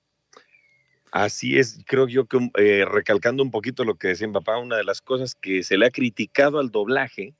Así 1.11 1.57
es, 1.57 1.79
creo 1.87 2.07
yo 2.07 2.25
que 2.25 2.51
eh, 2.57 2.85
recalcando 2.85 3.41
un 3.41 3.49
poquito 3.49 3.83
lo 3.83 3.95
que 3.95 4.09
decía 4.09 4.27
mi 4.27 4.33
papá, 4.33 4.57
una 4.59 4.77
de 4.77 4.83
las 4.83 5.01
cosas 5.01 5.33
que 5.33 5.63
se 5.63 5.77
le 5.77 5.87
ha 5.87 5.91
criticado 5.91 6.59
al 6.59 6.69
doblaje 6.69 7.33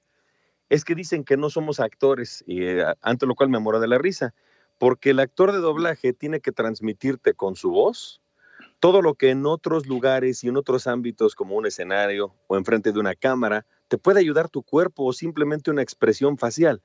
es 0.69 0.85
que 0.85 0.95
dicen 0.95 1.23
que 1.23 1.38
no 1.38 1.49
somos 1.49 1.79
actores, 1.79 2.43
y, 2.47 2.63
eh, 2.63 2.85
ante 3.01 3.25
lo 3.25 3.35
cual 3.35 3.49
me 3.49 3.59
muero 3.59 3.79
de 3.79 3.88
la 3.88 3.97
risa, 3.97 4.33
porque 4.77 5.09
el 5.09 5.19
actor 5.19 5.51
de 5.51 5.59
doblaje 5.59 6.13
tiene 6.13 6.39
que 6.39 6.51
transmitirte 6.51 7.33
con 7.33 7.55
su 7.55 7.71
voz 7.71 8.21
todo 8.79 9.01
lo 9.01 9.15
que 9.15 9.29
en 9.29 9.45
otros 9.45 9.88
lugares 9.88 10.43
y 10.43 10.47
en 10.47 10.57
otros 10.57 10.88
ámbitos 10.88 11.35
como 11.35 11.55
un 11.55 11.65
escenario 11.65 12.33
o 12.47 12.57
enfrente 12.57 12.91
de 12.91 12.99
una 12.99 13.15
cámara 13.15 13.65
te 13.88 13.97
puede 13.97 14.19
ayudar 14.19 14.49
tu 14.49 14.63
cuerpo 14.63 15.05
o 15.05 15.13
simplemente 15.13 15.71
una 15.71 15.81
expresión 15.81 16.38
facial. 16.38 16.81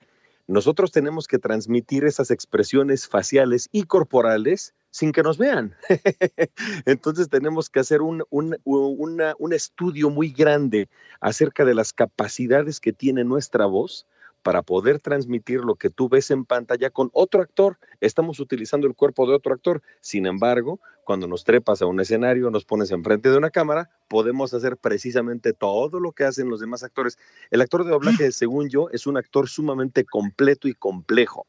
Nosotros 0.47 0.91
tenemos 0.91 1.27
que 1.27 1.39
transmitir 1.39 2.05
esas 2.05 2.31
expresiones 2.31 3.09
faciales 3.09 3.69
y 3.73 3.85
corporales 3.85 4.75
sin 4.95 5.11
que 5.11 5.25
nos 5.25 5.39
vean. 5.39 5.75
Entonces 6.87 7.29
tenemos 7.29 7.69
que 7.69 7.81
hacer 7.81 8.01
un, 8.01 8.23
un, 8.31 8.57
una, 8.63 9.35
un 9.41 9.53
estudio 9.53 10.09
muy 10.09 10.31
grande 10.31 10.89
acerca 11.21 11.65
de 11.65 11.75
las 11.75 11.93
capacidades 11.93 12.79
que 12.79 12.93
tiene 12.93 13.25
nuestra 13.25 13.67
voz 13.67 14.07
para 14.45 14.63
poder 14.63 15.01
transmitir 15.01 15.63
lo 15.63 15.75
que 15.75 15.91
tú 15.91 16.09
ves 16.09 16.31
en 16.31 16.45
pantalla 16.45 16.91
con 16.91 17.11
otro 17.13 17.43
actor. 17.43 17.77
Estamos 18.01 18.39
utilizando 18.39 18.87
el 18.87 18.95
cuerpo 18.95 19.27
de 19.27 19.35
otro 19.35 19.53
actor. 19.53 19.83
Sin 20.01 20.27
embargo, 20.27 20.79
cuando 21.03 21.27
nos 21.27 21.43
trepas 21.43 21.83
a 21.83 21.87
un 21.87 21.99
escenario, 21.99 22.49
nos 22.53 22.65
pones 22.65 22.93
enfrente 22.93 23.31
de 23.31 23.37
una 23.37 23.51
cámara, 23.51 23.91
podemos 24.07 24.55
hacer 24.55 24.77
precisamente 24.77 25.53
todo 25.55 25.99
lo 25.99 26.13
que 26.13 26.23
hacen 26.23 26.49
los 26.49 26.61
demás 26.61 26.85
actores. 26.85 27.19
El 27.51 27.63
actor 27.63 27.83
de 27.83 27.91
doblaje, 27.91 28.31
según 28.31 28.69
yo, 28.69 28.89
es 28.91 29.09
un 29.09 29.17
actor 29.17 29.49
sumamente 29.49 30.05
completo 30.05 30.69
y 30.69 30.75
complejo. 30.75 31.49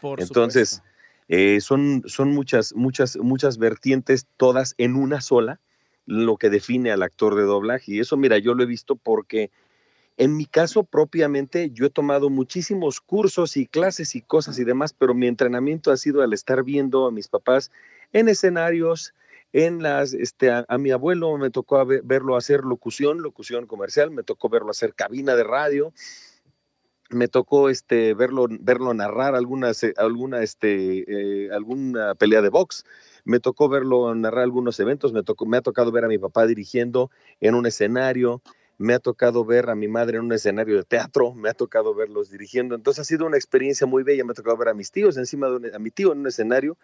Por 0.00 0.20
Entonces, 0.20 0.82
eh, 1.28 1.60
son, 1.60 2.02
son 2.06 2.32
muchas, 2.32 2.74
muchas, 2.74 3.16
muchas 3.16 3.58
vertientes, 3.58 4.26
todas 4.36 4.74
en 4.78 4.96
una 4.96 5.20
sola, 5.20 5.60
lo 6.06 6.36
que 6.36 6.50
define 6.50 6.92
al 6.92 7.02
actor 7.02 7.34
de 7.34 7.42
doblaje. 7.42 7.94
Y 7.94 8.00
eso, 8.00 8.16
mira, 8.16 8.38
yo 8.38 8.54
lo 8.54 8.62
he 8.62 8.66
visto 8.66 8.96
porque 8.96 9.50
en 10.16 10.36
mi 10.36 10.46
caso 10.46 10.82
propiamente, 10.84 11.70
yo 11.70 11.86
he 11.86 11.90
tomado 11.90 12.30
muchísimos 12.30 13.00
cursos 13.00 13.56
y 13.56 13.66
clases 13.66 14.14
y 14.14 14.22
cosas 14.22 14.58
y 14.58 14.64
demás, 14.64 14.94
pero 14.94 15.12
mi 15.14 15.26
entrenamiento 15.26 15.90
ha 15.90 15.96
sido 15.98 16.22
al 16.22 16.32
estar 16.32 16.62
viendo 16.62 17.06
a 17.06 17.10
mis 17.10 17.28
papás 17.28 17.70
en 18.12 18.28
escenarios, 18.28 19.12
en 19.52 19.82
las, 19.82 20.14
este, 20.14 20.50
a, 20.50 20.64
mi 20.78 20.90
abuelo 20.90 21.36
me 21.36 21.50
tocó 21.50 21.84
verlo 21.86 22.36
hacer 22.36 22.60
locución, 22.60 23.22
locución 23.22 23.66
comercial, 23.66 24.10
me 24.10 24.22
tocó 24.22 24.48
verlo 24.48 24.70
hacer 24.70 24.94
cabina 24.94 25.36
de 25.36 25.44
radio, 25.44 25.92
me 27.10 27.28
tocó 27.28 27.68
este, 27.68 28.14
verlo, 28.14 28.46
verlo 28.48 28.92
narrar 28.94 29.34
algunas, 29.34 29.82
eh, 29.84 29.94
alguna, 29.96 30.42
este, 30.42 31.04
eh, 31.06 31.50
alguna 31.52 32.14
pelea 32.14 32.42
de 32.42 32.48
box, 32.48 32.84
me 33.24 33.40
tocó 33.40 33.68
verlo 33.68 34.14
narrar 34.14 34.44
algunos 34.44 34.78
eventos, 34.80 35.12
me, 35.12 35.22
tocó, 35.22 35.46
me 35.46 35.56
ha 35.56 35.62
tocado 35.62 35.92
ver 35.92 36.04
a 36.04 36.08
mi 36.08 36.18
papá 36.18 36.46
dirigiendo 36.46 37.10
en 37.40 37.54
un 37.54 37.66
escenario, 37.66 38.42
me 38.78 38.94
ha 38.94 38.98
tocado 38.98 39.44
ver 39.44 39.70
a 39.70 39.74
mi 39.74 39.88
madre 39.88 40.18
en 40.18 40.24
un 40.24 40.32
escenario 40.32 40.76
de 40.76 40.84
teatro, 40.84 41.34
me 41.34 41.48
ha 41.48 41.54
tocado 41.54 41.94
verlos 41.94 42.30
dirigiendo, 42.30 42.74
entonces 42.74 43.00
ha 43.00 43.04
sido 43.04 43.26
una 43.26 43.36
experiencia 43.36 43.86
muy 43.86 44.02
bella, 44.02 44.24
me 44.24 44.32
ha 44.32 44.34
tocado 44.34 44.56
ver 44.56 44.68
a 44.68 44.74
mis 44.74 44.90
tíos 44.90 45.16
encima 45.16 45.48
de 45.48 45.56
un, 45.56 45.74
a 45.74 45.78
mi 45.78 45.90
tío 45.90 46.12
en 46.12 46.20
un 46.20 46.26
escenario, 46.26 46.76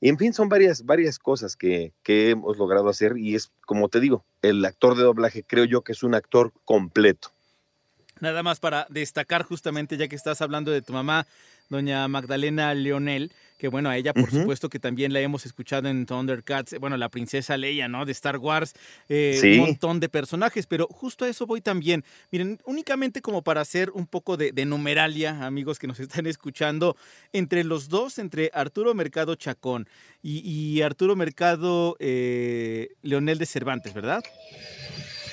y 0.00 0.08
en 0.08 0.18
fin, 0.18 0.32
son 0.32 0.48
varias, 0.48 0.84
varias 0.84 1.18
cosas 1.18 1.56
que, 1.56 1.92
que 2.04 2.30
hemos 2.30 2.56
logrado 2.56 2.88
hacer 2.88 3.18
y 3.18 3.34
es, 3.34 3.50
como 3.66 3.88
te 3.88 3.98
digo, 3.98 4.24
el 4.42 4.64
actor 4.64 4.96
de 4.96 5.02
doblaje 5.02 5.42
creo 5.42 5.64
yo 5.64 5.82
que 5.82 5.92
es 5.92 6.04
un 6.04 6.14
actor 6.14 6.52
completo. 6.64 7.32
Nada 8.20 8.42
más 8.42 8.60
para 8.60 8.86
destacar 8.90 9.42
justamente, 9.42 9.96
ya 9.96 10.08
que 10.08 10.16
estás 10.16 10.40
hablando 10.42 10.70
de 10.70 10.82
tu 10.82 10.92
mamá, 10.92 11.26
doña 11.68 12.06
Magdalena 12.08 12.72
Leonel, 12.74 13.30
que 13.58 13.68
bueno, 13.68 13.90
a 13.90 13.96
ella 13.96 14.14
por 14.14 14.30
supuesto 14.30 14.68
que 14.68 14.78
también 14.78 15.12
la 15.12 15.20
hemos 15.20 15.44
escuchado 15.44 15.88
en 15.88 16.06
Thundercats, 16.06 16.78
bueno, 16.78 16.96
la 16.96 17.08
princesa 17.08 17.56
Leia, 17.56 17.88
¿no? 17.88 18.06
De 18.06 18.12
Star 18.12 18.38
Wars, 18.38 18.72
eh, 19.08 19.36
Sí. 19.40 19.52
un 19.52 19.58
montón 19.66 19.98
de 20.00 20.08
personajes, 20.08 20.66
pero 20.66 20.86
justo 20.86 21.24
a 21.24 21.28
eso 21.28 21.44
voy 21.44 21.60
también. 21.60 22.04
Miren, 22.30 22.60
únicamente 22.64 23.20
como 23.20 23.42
para 23.42 23.60
hacer 23.60 23.90
un 23.90 24.06
poco 24.06 24.36
de, 24.36 24.52
de 24.52 24.64
numeralia, 24.64 25.44
amigos 25.44 25.78
que 25.80 25.88
nos 25.88 25.98
están 26.00 26.26
escuchando, 26.26 26.96
entre 27.32 27.64
los 27.64 27.88
dos, 27.88 28.18
entre 28.18 28.50
Arturo 28.54 28.94
Mercado 28.94 29.34
Chacón 29.34 29.88
y, 30.22 30.38
y 30.48 30.80
Arturo 30.82 31.16
Mercado 31.16 31.96
eh, 31.98 32.90
Leonel 33.02 33.38
de 33.38 33.46
Cervantes, 33.46 33.92
¿verdad? 33.92 34.22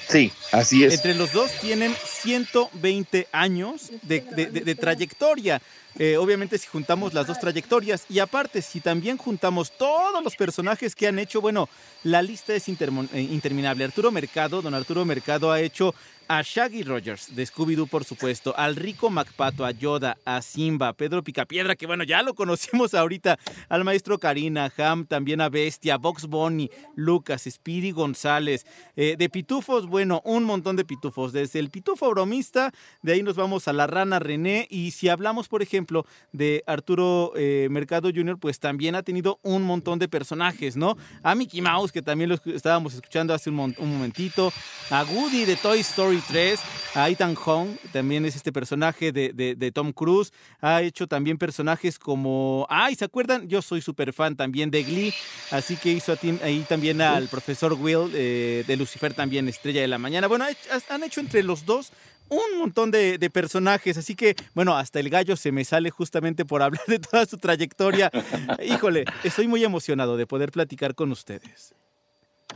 Sí, 0.07 0.31
así 0.51 0.83
es. 0.83 0.93
Entre 0.93 1.13
los 1.15 1.31
dos 1.31 1.51
tienen 1.61 1.93
120 2.21 3.27
años 3.31 3.91
de, 4.03 4.21
de- 4.21 4.75
trayectoria. 4.75 5.61
Eh, 5.97 6.17
obviamente 6.17 6.57
si 6.57 6.67
juntamos 6.67 7.13
las 7.13 7.25
dos 7.25 7.39
trayectorias 7.39 8.03
y 8.09 8.19
aparte 8.19 8.61
si 8.61 8.81
también 8.81 9.15
juntamos 9.17 9.71
todos 9.77 10.21
los 10.21 10.35
personajes 10.35 10.93
que 10.93 11.07
han 11.07 11.17
hecho, 11.19 11.39
bueno, 11.39 11.69
la 12.03 12.21
lista 12.21 12.53
es 12.53 12.67
eh, 12.67 13.21
interminable. 13.21 13.85
Arturo 13.85 14.11
Mercado, 14.11 14.61
don 14.61 14.73
Arturo 14.73 15.05
Mercado 15.05 15.51
ha 15.53 15.61
hecho 15.61 15.95
a 16.27 16.41
Shaggy 16.41 16.83
Rogers 16.83 17.35
de 17.35 17.45
Scooby-Doo, 17.45 17.87
por 17.87 18.03
supuesto, 18.03 18.53
al 18.57 18.75
Rico 18.75 19.09
MacPato, 19.09 19.65
a 19.65 19.71
Yoda, 19.71 20.17
a 20.25 20.41
Simba, 20.41 20.89
a 20.89 20.93
Pedro 20.93 21.23
Picapiedra, 21.23 21.75
que 21.75 21.85
bueno, 21.85 22.03
ya 22.03 22.23
lo 22.23 22.33
conocimos 22.33 22.93
ahorita, 22.93 23.37
al 23.69 23.83
maestro 23.83 24.19
Karina, 24.19 24.71
Ham, 24.77 25.05
también 25.05 25.41
a 25.41 25.49
Bestia, 25.49 25.97
Box 25.97 26.25
Bunny, 26.25 26.69
Lucas, 26.95 27.47
Speedy 27.49 27.91
González, 27.91 28.65
eh, 28.95 29.15
de 29.17 29.29
pitufos, 29.29 29.87
bueno, 29.87 30.21
un 30.25 30.43
montón 30.43 30.75
de 30.75 30.85
pitufos, 30.85 31.31
desde 31.31 31.59
el 31.59 31.69
pitufo 31.69 32.09
bromista, 32.09 32.73
de 33.01 33.13
ahí 33.13 33.23
nos 33.23 33.35
vamos 33.35 33.67
a 33.67 33.73
la 33.73 33.87
rana 33.87 34.19
René, 34.19 34.67
y 34.69 34.91
si 34.91 35.09
hablamos, 35.09 35.47
por 35.47 35.61
ejemplo, 35.61 36.05
de 36.31 36.63
Arturo 36.65 37.33
eh, 37.35 37.67
Mercado 37.69 38.09
Jr., 38.13 38.39
pues 38.39 38.59
también 38.59 38.95
ha 38.95 39.03
tenido 39.03 39.39
un 39.43 39.63
montón 39.63 39.99
de 39.99 40.07
personajes, 40.07 40.75
¿no? 40.75 40.97
A 41.23 41.35
Mickey 41.35 41.61
Mouse, 41.61 41.91
que 41.91 42.01
también 42.01 42.29
lo 42.29 42.35
estábamos 42.45 42.93
escuchando 42.93 43.33
hace 43.33 43.49
un, 43.49 43.75
un 43.77 43.93
momentito, 43.93 44.51
a 44.89 45.03
Woody 45.03 45.45
de 45.45 45.55
Toy 45.55 45.79
Story 45.79 46.14
3, 46.27 46.59
a 46.95 47.09
Ethan 47.09 47.35
Hong, 47.35 47.75
también 47.91 48.25
es 48.25 48.35
este 48.35 48.51
personaje 48.51 49.11
de, 49.11 49.33
de- 49.33 49.55
de 49.55 49.71
Tom 49.71 49.91
Cruise, 49.91 50.31
ha 50.61 50.81
hecho 50.81 51.07
también 51.07 51.37
personajes 51.37 51.99
como, 51.99 52.65
ay, 52.69 52.95
¿se 52.95 53.05
acuerdan? 53.05 53.47
Yo 53.47 53.61
soy 53.61 53.81
súper 53.81 54.13
fan 54.13 54.35
también 54.35 54.71
de 54.71 54.83
Glee, 54.83 55.13
así 55.51 55.75
que 55.77 55.91
hizo 55.91 56.13
a 56.13 56.17
ahí 56.43 56.65
también 56.67 57.01
al 57.01 57.27
profesor 57.27 57.73
Will 57.73 58.11
eh, 58.13 58.63
de 58.65 58.77
Lucifer 58.77 59.13
también, 59.13 59.47
Estrella 59.49 59.81
de 59.81 59.87
la 59.87 59.97
Mañana. 59.97 60.27
Bueno, 60.27 60.45
han 60.89 61.03
hecho 61.03 61.19
entre 61.19 61.43
los 61.43 61.65
dos 61.65 61.91
un 62.27 62.57
montón 62.57 62.89
de, 62.89 63.17
de 63.19 63.29
personajes, 63.29 63.97
así 63.97 64.15
que, 64.15 64.35
bueno, 64.55 64.75
hasta 64.75 64.99
el 64.99 65.09
gallo 65.09 65.35
se 65.35 65.51
me 65.51 65.63
sale 65.63 65.91
justamente 65.91 66.43
por 66.43 66.63
hablar 66.63 66.81
de 66.87 66.97
toda 66.99 67.25
su 67.27 67.37
trayectoria. 67.37 68.09
Híjole, 68.65 69.05
estoy 69.23 69.47
muy 69.47 69.63
emocionado 69.63 70.17
de 70.17 70.25
poder 70.25 70.51
platicar 70.51 70.95
con 70.95 71.11
ustedes. 71.11 71.75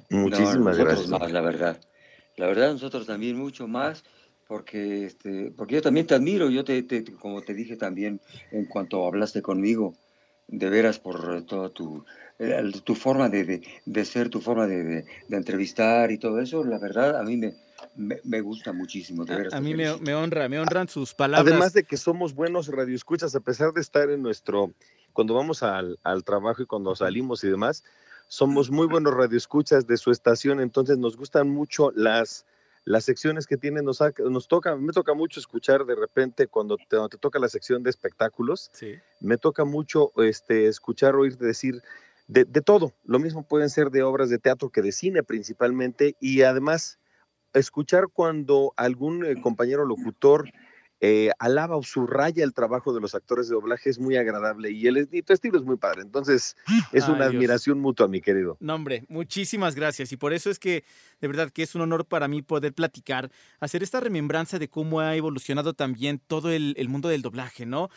Muchísimas 0.09 0.77
No, 0.77 0.85
gracias. 0.85 1.09
más, 1.09 1.31
la 1.31 1.41
verdad. 1.41 1.79
La 2.39 2.48
verdad, 2.48 2.72
nosotros 2.72 3.05
también 3.05 3.38
mucho 3.38 3.67
más, 3.67 4.05
porque, 4.48 5.03
este, 5.03 5.51
porque 5.58 5.75
yo 5.75 5.81
también 5.81 6.08
te 6.08 6.15
admiro, 6.15 6.50
yo 6.50 6.63
te, 6.63 6.81
te- 6.84 7.03
como 7.03 7.41
te 7.41 7.53
dije 7.53 7.75
también 7.75 8.22
en 8.51 8.63
cuanto 8.63 9.05
hablaste 9.05 9.41
conmigo, 9.41 9.93
de 10.48 10.69
veras 10.69 11.00
por 11.00 11.43
toda 11.43 11.69
tu, 11.69 12.05
eh, 12.39 12.72
tu 12.86 12.96
forma 12.96 13.27
de, 13.27 13.62
de, 13.86 14.05
ser, 14.05 14.29
tu 14.29 14.39
forma 14.39 14.67
de, 14.67 14.84
de, 14.86 15.05
entrevistar 15.31 16.12
y 16.12 16.17
todo 16.17 16.39
eso. 16.39 16.63
La 16.63 16.79
verdad, 16.79 17.19
a 17.19 17.24
mí 17.24 17.36
me, 17.36 17.55
me, 18.24 18.39
gusta 18.39 18.72
muchísimo. 18.72 19.25
De 19.25 19.36
veras, 19.36 19.53
a, 19.53 19.60
mí 19.60 19.75
me, 19.75 19.98
me, 19.98 20.15
honra, 20.15 20.48
me 20.48 20.62
honran 20.62 20.88
sus 20.88 21.13
palabras. 21.13 21.46
Además 21.46 21.74
de 21.74 21.84
que 21.84 21.98
somos 21.98 22.34
buenos 22.34 22.69
radioescuchas, 22.69 23.36
a 23.36 23.41
pesar 23.41 23.74
de 23.74 23.81
estar 23.81 24.10
en 24.10 24.24
nuestro, 24.24 24.72
cuando 25.12 25.34
vamos 25.34 25.62
al, 25.62 26.00
al 26.03 26.24
trabajo 26.24 26.63
y 26.63 26.65
cuando 26.65 26.96
salimos 26.96 27.43
y 27.43 27.50
demás, 27.50 27.84
somos 28.29 28.71
muy 28.71 28.88
buenos 28.88 29.13
radioescuchas 29.13 29.86
de 29.86 29.98
su 29.98 30.12
estación, 30.12 30.62
entonces 30.62 30.98
nos 30.98 31.17
gustan 31.17 31.50
mucho 31.50 31.91
las 31.93 32.45
las 32.86 33.03
secciones 33.03 33.45
que 33.45 33.57
tienen 33.57 33.86
nos, 33.86 34.00
nos 34.31 34.48
toca, 34.48 34.75
me 34.75 34.93
toca 34.93 35.13
mucho 35.13 35.39
escuchar 35.39 35.86
de 35.86 35.95
repente 35.95 36.48
cuando 36.48 36.77
te, 36.77 36.98
toca 37.19 37.38
la 37.38 37.50
sección 37.50 37.83
de 37.83 37.89
espectáculos, 37.89 38.71
me 39.19 39.38
toca 39.38 39.65
mucho 39.65 40.12
este, 40.24 40.67
escuchar, 40.67 41.15
oír 41.15 41.38
decir 41.38 41.83
de, 42.27 42.45
de, 42.45 42.62
todo. 42.62 42.93
Lo 43.03 43.19
mismo 43.19 43.43
pueden 43.43 43.69
ser 43.69 43.91
de 43.91 44.01
obras 44.01 44.29
de 44.29 44.39
teatro 44.39 44.69
que 44.69 44.81
de 44.81 44.91
cine 44.91 45.24
principalmente 45.24 46.15
y 46.19 46.41
además 46.41 47.00
escuchar 47.53 48.05
cuando 48.12 48.74
algún 48.75 49.25
eh, 49.25 49.39
compañero 49.41 49.86
locutor 49.86 50.50
eh, 51.01 51.32
alaba 51.39 51.77
o 51.77 51.84
subraya 51.84 52.44
el 52.44 52.53
trabajo 52.53 52.94
de 52.94 53.00
los 53.00 53.15
actores 53.15 53.48
de 53.48 53.56
doblaje, 53.56 53.89
es 53.89 54.00
muy 54.00 54.18
agradable 54.18 54.72
y, 54.72 54.88
el, 54.88 55.08
tu 55.08 55.34
estilo 55.34 55.58
es 55.58 55.63
muy 55.63 55.77
padre. 55.77 56.01
Entonces, 56.01 56.58
es 56.91 57.08
una 57.08 57.25
admiración 57.25 57.79
mutua, 57.79 58.08
mi 58.08 58.20
querido. 58.22 58.58
No, 58.60 58.75
hombre, 58.75 59.06
muchísimas 59.08 59.75
gracias. 59.75 60.12
Y 60.12 60.18
por 60.18 60.34
eso 60.34 60.50
es 60.50 60.60
que, 60.60 60.84
de 61.22 61.27
verdad, 61.27 61.51
que 61.51 61.63
es 61.63 61.74
un 61.75 61.82
honor 61.82 62.06
para 62.06 62.27
mí 62.27 62.41
poder 62.41 62.74
platicar, 62.74 63.32
hacer 63.60 63.82
esta 63.82 64.00
remembranza 64.00 64.60
de 64.60 64.68
cómo 64.68 65.00
ha 65.00 65.15
evolucionado 65.15 65.74
también 65.74 66.20
todo 66.20 66.51
el, 66.51 66.75
mundo 66.89 67.08
del 67.08 67.22
doblaje, 67.22 67.65
¿no? 67.65 67.89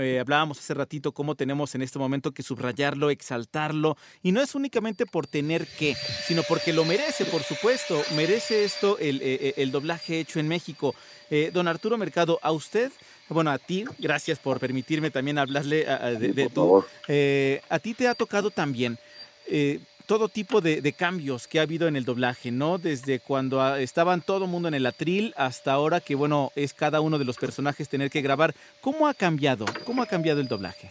Eh, 0.00 0.18
hablábamos 0.18 0.58
hace 0.58 0.74
ratito 0.74 1.12
cómo 1.12 1.34
tenemos 1.34 1.74
en 1.74 1.82
este 1.82 1.98
momento 1.98 2.32
que 2.32 2.42
subrayarlo, 2.42 3.10
exaltarlo, 3.10 3.96
y 4.22 4.32
no 4.32 4.40
es 4.40 4.54
únicamente 4.54 5.06
por 5.06 5.26
tener 5.26 5.66
que, 5.78 5.94
sino 6.26 6.42
porque 6.48 6.72
lo 6.72 6.84
merece, 6.84 7.24
por 7.26 7.42
supuesto, 7.42 8.00
merece 8.16 8.64
esto 8.64 8.98
el, 8.98 9.20
eh, 9.22 9.54
el 9.58 9.70
doblaje 9.70 10.18
hecho 10.20 10.40
en 10.40 10.48
México. 10.48 10.94
Eh, 11.30 11.50
don 11.52 11.68
Arturo 11.68 11.98
Mercado, 11.98 12.38
a 12.48 12.52
usted, 12.52 12.90
bueno, 13.28 13.50
a 13.50 13.58
ti, 13.58 13.84
gracias 13.98 14.38
por 14.38 14.58
permitirme 14.58 15.10
también 15.10 15.38
hablarle 15.38 15.84
de, 16.18 16.32
de 16.32 16.48
tu, 16.48 16.84
eh, 17.06 17.60
a 17.68 17.78
ti 17.78 17.94
te 17.94 18.08
ha 18.08 18.14
tocado 18.14 18.50
también 18.50 18.98
eh, 19.46 19.80
todo 20.06 20.30
tipo 20.30 20.62
de, 20.62 20.92
cambios 20.94 21.46
que 21.46 21.58
ha 21.58 21.62
habido 21.62 21.86
en 21.86 21.94
el 21.94 22.06
doblaje, 22.06 22.50
¿no? 22.50 22.78
Desde 22.78 23.20
cuando 23.20 23.76
estaban 23.76 24.22
todo 24.22 24.46
el 24.46 24.50
mundo 24.50 24.68
en 24.68 24.74
el 24.74 24.86
atril 24.86 25.34
hasta 25.36 25.72
ahora 25.72 26.00
que, 26.00 26.14
bueno, 26.14 26.50
es 26.56 26.72
cada 26.72 27.02
uno 27.02 27.18
de 27.18 27.26
los 27.26 27.36
personajes 27.36 27.90
tener 27.90 28.08
que 28.08 28.22
grabar. 28.22 28.54
¿Cómo 28.80 29.06
ha 29.06 29.12
cambiado? 29.12 29.66
¿Cómo 29.84 30.00
ha 30.02 30.06
cambiado 30.06 30.40
el 30.40 30.48
doblaje? 30.48 30.90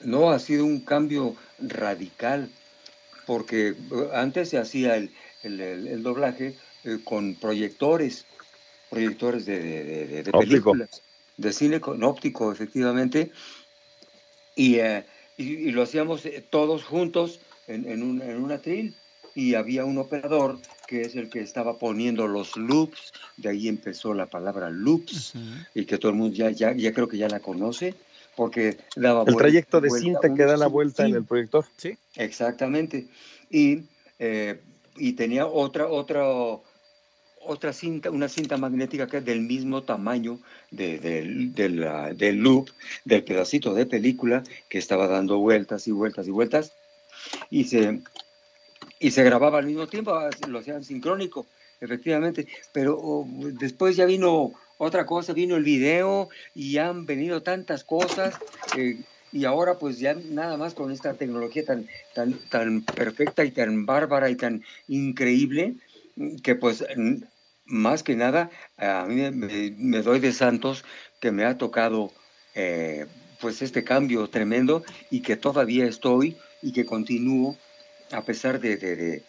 No, 0.00 0.30
ha 0.30 0.40
sido 0.40 0.64
un 0.64 0.80
cambio 0.80 1.36
radical, 1.60 2.50
porque 3.26 3.76
antes 4.12 4.48
se 4.48 4.58
hacía 4.58 4.96
el 4.96 6.02
doblaje 6.02 6.56
con 7.04 7.36
proyectores 7.36 8.26
proyectores 8.90 9.46
de, 9.46 9.60
de, 9.60 10.22
de, 10.22 10.32
películas, 10.32 11.02
de 11.36 11.52
cine 11.52 11.80
con 11.80 12.02
óptico, 12.02 12.52
efectivamente, 12.52 13.30
y, 14.54 14.76
eh, 14.76 15.04
y, 15.36 15.70
lo 15.70 15.82
hacíamos 15.82 16.26
eh, 16.26 16.44
todos 16.50 16.84
juntos 16.84 17.40
en, 17.68 17.88
en, 17.88 18.02
un, 18.02 18.20
en 18.22 18.42
un 18.42 18.52
atril. 18.52 18.96
Y 19.34 19.54
había 19.54 19.84
un 19.84 19.98
operador 19.98 20.58
que 20.88 21.02
es 21.02 21.14
el 21.14 21.30
que 21.30 21.40
estaba 21.40 21.78
poniendo 21.78 22.26
los 22.26 22.56
loops, 22.56 23.12
de 23.36 23.50
ahí 23.50 23.68
empezó 23.68 24.12
la 24.14 24.26
palabra 24.26 24.68
loops, 24.70 25.34
y 25.74 25.84
que 25.84 25.98
todo 25.98 26.10
el 26.10 26.18
mundo 26.18 26.34
ya, 26.34 26.50
ya, 26.50 26.72
ya 26.72 26.92
creo 26.92 27.06
que 27.06 27.18
ya 27.18 27.28
la 27.28 27.38
conoce, 27.38 27.94
porque 28.34 28.78
daba 28.96 29.24
El 29.26 29.36
trayecto 29.36 29.80
de 29.80 29.90
cinta 29.90 30.34
que 30.34 30.44
da 30.44 30.56
la 30.56 30.66
vuelta 30.66 31.06
en 31.06 31.14
el 31.14 31.24
proyector. 31.24 31.66
Sí. 31.76 31.96
Exactamente. 32.16 33.06
Y, 33.50 33.82
eh, 34.18 34.60
y 34.96 35.12
tenía 35.12 35.46
otra, 35.46 35.86
otra 35.88 36.24
otra 37.48 37.72
cinta, 37.72 38.10
una 38.10 38.28
cinta 38.28 38.56
magnética 38.56 39.06
que 39.06 39.18
es 39.18 39.24
del 39.24 39.40
mismo 39.40 39.82
tamaño 39.82 40.38
de, 40.70 40.98
del 40.98 42.36
loop, 42.36 42.68
del 43.04 43.24
pedacito 43.24 43.74
de 43.74 43.86
película 43.86 44.42
que 44.68 44.78
estaba 44.78 45.08
dando 45.08 45.38
vueltas 45.38 45.88
y 45.88 45.92
vueltas 45.92 46.28
y 46.28 46.30
vueltas 46.30 46.72
y 47.50 47.64
se, 47.64 48.00
y 49.00 49.10
se 49.10 49.24
grababa 49.24 49.58
al 49.58 49.66
mismo 49.66 49.86
tiempo, 49.86 50.14
ah, 50.14 50.30
lo 50.46 50.58
hacían 50.58 50.84
sincrónico, 50.84 51.46
efectivamente, 51.80 52.46
pero 52.72 52.98
oh, 53.00 53.26
después 53.58 53.96
ya 53.96 54.04
vino 54.04 54.52
otra 54.76 55.06
cosa, 55.06 55.32
vino 55.32 55.56
el 55.56 55.64
video 55.64 56.28
y 56.54 56.76
han 56.78 57.06
venido 57.06 57.42
tantas 57.42 57.82
cosas. 57.82 58.36
Eh, 58.76 59.00
y 59.30 59.44
ahora 59.44 59.78
pues 59.78 59.98
ya 59.98 60.14
nada 60.14 60.56
más 60.56 60.72
con 60.74 60.90
esta 60.90 61.14
tecnología 61.14 61.64
tan, 61.64 61.86
tan, 62.14 62.32
tan 62.48 62.82
perfecta 62.82 63.44
y 63.44 63.50
tan 63.50 63.84
bárbara 63.84 64.30
y 64.30 64.36
tan 64.36 64.62
increíble, 64.86 65.74
que 66.42 66.54
pues 66.54 66.84
más 67.68 68.02
que 68.02 68.16
nada 68.16 68.50
a 68.76 69.04
mí 69.04 69.30
me, 69.30 70.02
doy 70.02 70.20
de 70.20 70.32
santos 70.32 70.84
que 71.20 71.30
me 71.30 71.44
ha 71.44 71.58
tocado 71.58 72.12
eh, 72.54 73.06
pues 73.40 73.62
este 73.62 73.84
cambio 73.84 74.28
tremendo 74.28 74.82
y 75.10 75.20
que 75.20 75.36
todavía 75.36 75.86
estoy 75.86 76.36
y 76.62 76.72
que 76.72 76.84
continúo 76.84 77.56
a 78.10 78.22
pesar 78.22 78.58
de, 78.60 79.22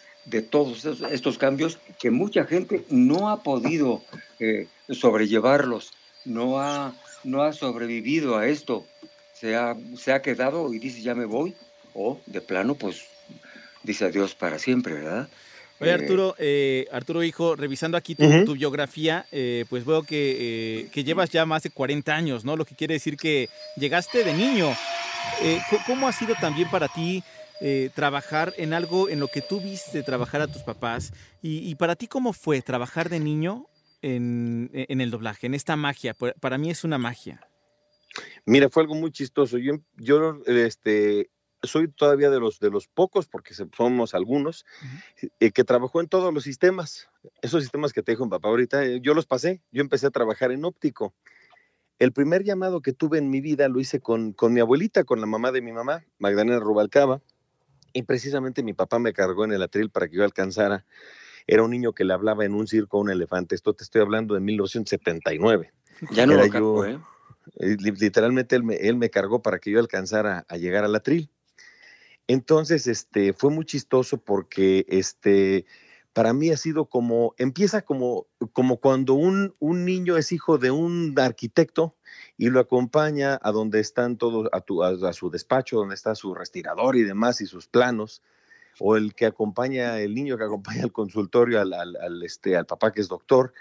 todos 0.50 0.86
estos, 1.12 1.38
cambios 1.38 1.80
que 2.00 2.12
mucha 2.12 2.46
gente 2.46 2.86
no 2.90 3.30
ha 3.30 3.44
podido 3.44 4.02
eh, 4.40 4.68
sobrellevarlos, 4.90 5.92
no 6.26 6.60
ha, 6.60 6.96
no 7.24 7.44
ha 7.44 7.52
sobrevivido 7.52 8.38
a 8.38 8.48
esto, 8.48 8.86
se 9.34 9.56
ha, 9.56 9.76
se 9.98 10.14
ha 10.14 10.22
quedado 10.22 10.74
y 10.74 10.80
dice 10.80 11.02
ya 11.02 11.14
me 11.14 11.26
voy 11.26 11.56
o 11.94 12.20
de 12.26 12.42
plano 12.42 12.76
pues 12.76 13.06
dice 13.84 14.06
adiós 14.06 14.36
para 14.36 14.60
siempre, 14.60 14.94
¿verdad? 14.96 15.30
Oye, 15.82 15.94
Arturo, 15.94 16.36
eh, 16.38 16.88
Arturo 16.92 17.24
Hijo, 17.24 17.56
revisando 17.56 17.98
aquí 17.98 18.16
tu, 18.16 18.54
biografía, 18.54 19.26
eh, 19.32 19.66
pues 19.70 19.86
veo 19.86 20.04
que, 20.04 20.82
eh, 20.82 20.90
que, 20.92 21.04
llevas 21.04 21.30
ya 21.30 21.46
más 21.46 21.64
de 21.64 21.70
40 21.70 22.14
años, 22.14 22.44
¿no? 22.44 22.58
Lo 22.58 22.66
que 22.66 22.76
quiere 22.76 22.96
decir 22.96 23.16
que 23.16 23.50
llegaste 23.78 24.24
de 24.24 24.34
niño. 24.34 24.70
¿Cómo 25.88 26.08
ha 26.08 26.12
sido 26.12 26.36
también 26.36 26.70
para 26.70 26.88
ti 26.88 27.24
trabajar 27.94 28.54
en 28.58 28.74
algo 28.74 29.10
en 29.10 29.20
lo 29.20 29.28
que 29.28 29.42
tú 29.42 29.62
viste 29.62 30.04
trabajar 30.04 30.42
a 30.42 30.48
tus 30.48 30.64
papás? 30.64 31.14
Y, 31.42 31.74
para 31.76 31.96
ti, 31.96 32.08
¿cómo 32.08 32.34
fue 32.34 32.62
trabajar 32.62 33.10
de 33.10 33.20
niño 33.20 33.68
en, 34.02 34.70
en, 34.74 35.02
el 35.02 35.12
doblaje, 35.12 35.48
en 35.48 35.54
esta 35.54 35.78
magia? 35.78 36.14
Para 36.14 36.58
mí 36.58 36.70
es 36.70 36.84
una 36.84 36.98
magia. 36.98 37.40
Mira, 38.46 38.70
fue 38.70 38.84
algo 38.84 38.96
muy 38.96 39.12
chistoso. 39.12 39.58
Yo, 39.58 39.76
yo 39.96 40.42
este, 40.46 41.30
soy 41.64 41.90
todavía 41.90 42.30
de 42.30 42.40
los, 42.40 42.60
de 42.60 42.70
los 42.70 42.88
pocos, 42.88 43.28
porque 43.28 43.54
somos 43.54 44.14
algunos, 44.14 44.66
eh, 45.40 45.52
que 45.52 45.64
trabajó 45.64 46.02
en 46.02 46.08
todos 46.08 46.34
los 46.34 46.44
sistemas. 46.44 47.10
Esos 47.42 47.64
sistemas 47.64 47.94
que 47.94 48.02
te 48.02 48.14
dijo 48.14 48.26
mi 48.26 48.32
papá 48.32 48.50
ahorita, 48.50 48.86
eh, 48.86 49.00
yo 49.02 49.14
los 49.14 49.26
pasé. 49.26 49.62
Yo 49.72 49.82
empecé 49.82 50.08
a 50.08 50.12
trabajar 50.12 50.52
en 50.52 50.66
óptico. 50.66 51.14
El 51.98 52.14
primer 52.14 52.44
llamado 52.44 52.82
que 52.82 52.94
tuve 52.94 53.18
en 53.18 53.30
mi 53.30 53.42
vida 53.42 53.68
lo 53.68 53.80
hice 53.80 54.00
con, 54.00 54.32
con 54.32 54.54
mi 54.54 54.62
abuelita, 54.62 55.04
con 55.04 55.20
la 55.20 55.28
mamá 55.28 55.52
de 55.52 55.62
mi 55.62 55.74
mamá, 55.74 56.06
Magdalena 56.18 56.60
Rubalcaba, 56.60 57.22
y 57.92 58.04
precisamente 58.04 58.64
mi 58.64 58.74
papá 58.74 59.00
me 59.00 59.12
cargó 59.12 59.44
en 59.44 59.52
el 59.52 59.62
atril 59.62 59.90
para 59.90 60.08
que 60.08 60.16
yo 60.16 60.24
alcanzara. 60.24 60.86
Era 61.46 61.64
un 61.64 61.72
niño 61.72 61.94
que 61.94 62.06
le 62.06 62.14
hablaba 62.14 62.46
en 62.46 62.54
un 62.54 62.68
circo 62.68 62.98
a 62.98 63.02
un 63.02 63.10
elefante. 63.10 63.56
Esto 63.56 63.74
te 63.74 63.84
estoy 63.84 64.02
hablando 64.02 64.36
de 64.36 64.40
1979. 64.40 65.74
Ya 66.12 66.26
no 66.26 66.36
lo 66.36 66.48
cargó, 66.50 66.86
¿eh? 66.86 67.00
¿eh? 67.58 67.76
Literalmente 67.80 68.56
él 68.56 68.64
me, 68.64 68.76
él 68.76 68.96
me 68.96 69.10
cargó 69.10 69.42
para 69.42 69.60
que 69.60 69.72
yo 69.72 69.80
alcanzara 69.80 70.46
a 70.48 70.58
llegar 70.58 70.86
al 70.86 70.96
atril. 70.96 71.30
Entonces, 72.30 72.86
este, 72.86 73.34
fue 73.34 73.50
muy 73.50 73.66
chistoso 73.66 74.20
porque, 74.20 74.86
este, 74.88 75.66
para 76.14 76.32
mí 76.32 76.52
ha 76.52 76.58
sido 76.58 76.86
como, 76.86 77.34
empieza 77.40 77.82
como, 77.82 78.28
como 78.54 78.78
cuando 78.78 79.16
un, 79.16 79.56
un 79.58 79.84
niño 79.84 80.16
es 80.16 80.32
hijo 80.32 80.60
de 80.60 80.70
un 80.70 81.16
arquitecto 81.18 81.96
y 82.38 82.52
lo 82.52 82.60
acompaña 82.60 83.40
a 83.42 83.52
donde 83.52 83.80
están 83.80 84.16
todos, 84.18 84.48
a, 84.52 85.14
su 85.14 85.32
despacho, 85.32 85.78
donde 85.78 85.96
está 85.96 86.14
su 86.14 86.36
respirador 86.36 86.98
y 86.98 87.02
demás 87.02 87.42
y 87.42 87.48
sus 87.48 87.68
planos, 87.68 88.22
o 88.80 88.96
el 88.96 89.16
que 89.16 89.26
acompaña, 89.26 90.00
el 90.00 90.14
niño 90.14 90.38
que 90.38 90.44
acompaña 90.44 90.84
al 90.84 90.92
consultorio, 90.92 91.60
al, 91.60 91.74
al, 91.74 92.22
este, 92.22 92.56
al 92.56 92.68
papá 92.68 92.92
que 92.92 93.02
es 93.02 93.08
doctor, 93.08 93.54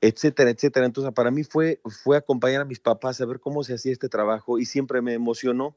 etcétera, 0.00 0.50
etcétera. 0.50 0.86
Entonces, 0.86 1.12
para 1.12 1.32
mí 1.32 1.42
fue, 1.42 1.80
fue 2.04 2.16
acompañar 2.16 2.60
a 2.60 2.66
mis 2.66 2.78
papás 2.78 3.20
a 3.20 3.26
ver 3.26 3.40
cómo 3.40 3.64
se 3.64 3.74
hacía 3.74 3.90
este 3.90 4.08
trabajo 4.08 4.60
y 4.60 4.64
siempre 4.64 5.02
me 5.02 5.12
emocionó 5.12 5.74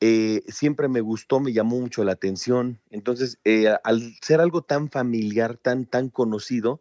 eh, 0.00 0.42
siempre 0.48 0.88
me 0.88 1.00
gustó, 1.00 1.40
me 1.40 1.52
llamó 1.52 1.80
mucho 1.80 2.04
la 2.04 2.12
atención. 2.12 2.80
Entonces, 2.90 3.38
eh, 3.44 3.74
al 3.82 4.14
ser 4.22 4.40
algo 4.40 4.62
tan 4.62 4.90
familiar, 4.90 5.56
tan, 5.56 5.86
tan 5.86 6.08
conocido, 6.08 6.80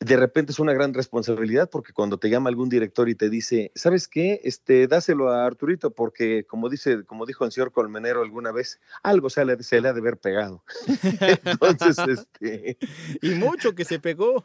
de 0.00 0.16
repente 0.16 0.50
es 0.50 0.58
una 0.58 0.72
gran 0.72 0.94
responsabilidad 0.94 1.70
porque 1.70 1.92
cuando 1.92 2.18
te 2.18 2.28
llama 2.28 2.48
algún 2.48 2.68
director 2.68 3.08
y 3.08 3.14
te 3.14 3.30
dice, 3.30 3.70
¿sabes 3.76 4.08
qué? 4.08 4.40
Este, 4.42 4.88
dáselo 4.88 5.30
a 5.30 5.46
Arturito 5.46 5.92
porque 5.92 6.44
como 6.44 6.68
dice, 6.68 7.04
como 7.04 7.24
dijo 7.24 7.44
el 7.44 7.52
señor 7.52 7.70
Colmenero 7.70 8.22
alguna 8.22 8.50
vez, 8.50 8.80
algo 9.04 9.30
se 9.30 9.44
le, 9.44 9.62
se 9.62 9.80
le 9.80 9.88
ha 9.88 9.92
de 9.92 10.00
haber 10.00 10.18
pegado. 10.18 10.64
Entonces, 11.44 11.98
este... 11.98 12.78
Y 13.22 13.30
mucho 13.36 13.74
que 13.74 13.84
se 13.84 14.00
pegó. 14.00 14.44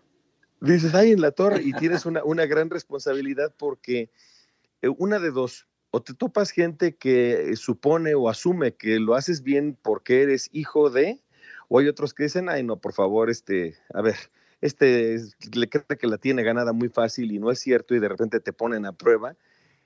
Dices, 0.62 0.94
ahí 0.94 1.12
en 1.12 1.22
la 1.22 1.32
torre 1.32 1.62
y 1.64 1.74
tienes 1.74 2.06
una, 2.06 2.24
una 2.24 2.46
gran 2.46 2.70
responsabilidad 2.70 3.54
porque 3.58 4.12
eh, 4.82 4.90
una 4.98 5.20
de 5.20 5.32
dos, 5.32 5.68
o 5.92 6.02
te 6.02 6.14
topas 6.14 6.52
gente 6.52 6.96
que 6.96 7.56
supone 7.56 8.16
o 8.16 8.30
asume 8.30 8.76
que 8.76 9.00
lo 9.00 9.16
haces 9.16 9.44
bien 9.44 9.78
porque 9.82 10.24
eres 10.24 10.50
hijo 10.52 10.90
de, 10.90 11.20
o 11.70 11.80
hay 11.80 11.88
otros 11.88 12.14
que 12.14 12.24
dicen, 12.24 12.50
ay, 12.50 12.64
no, 12.64 12.78
por 12.78 12.94
favor, 12.94 13.30
este, 13.30 13.76
a 13.94 14.02
ver, 14.02 14.16
este 14.62 15.18
le 15.54 15.70
cree 15.70 15.98
que 15.98 16.08
la 16.08 16.18
tiene 16.18 16.44
ganada 16.44 16.74
muy 16.74 16.90
fácil 16.90 17.32
y 17.32 17.40
no 17.40 17.52
es 17.52 17.60
cierto 17.60 17.96
y 17.96 18.00
de 18.00 18.10
repente 18.10 18.40
te 18.40 18.54
ponen 18.54 18.86
a 18.86 18.94
prueba. 18.94 19.36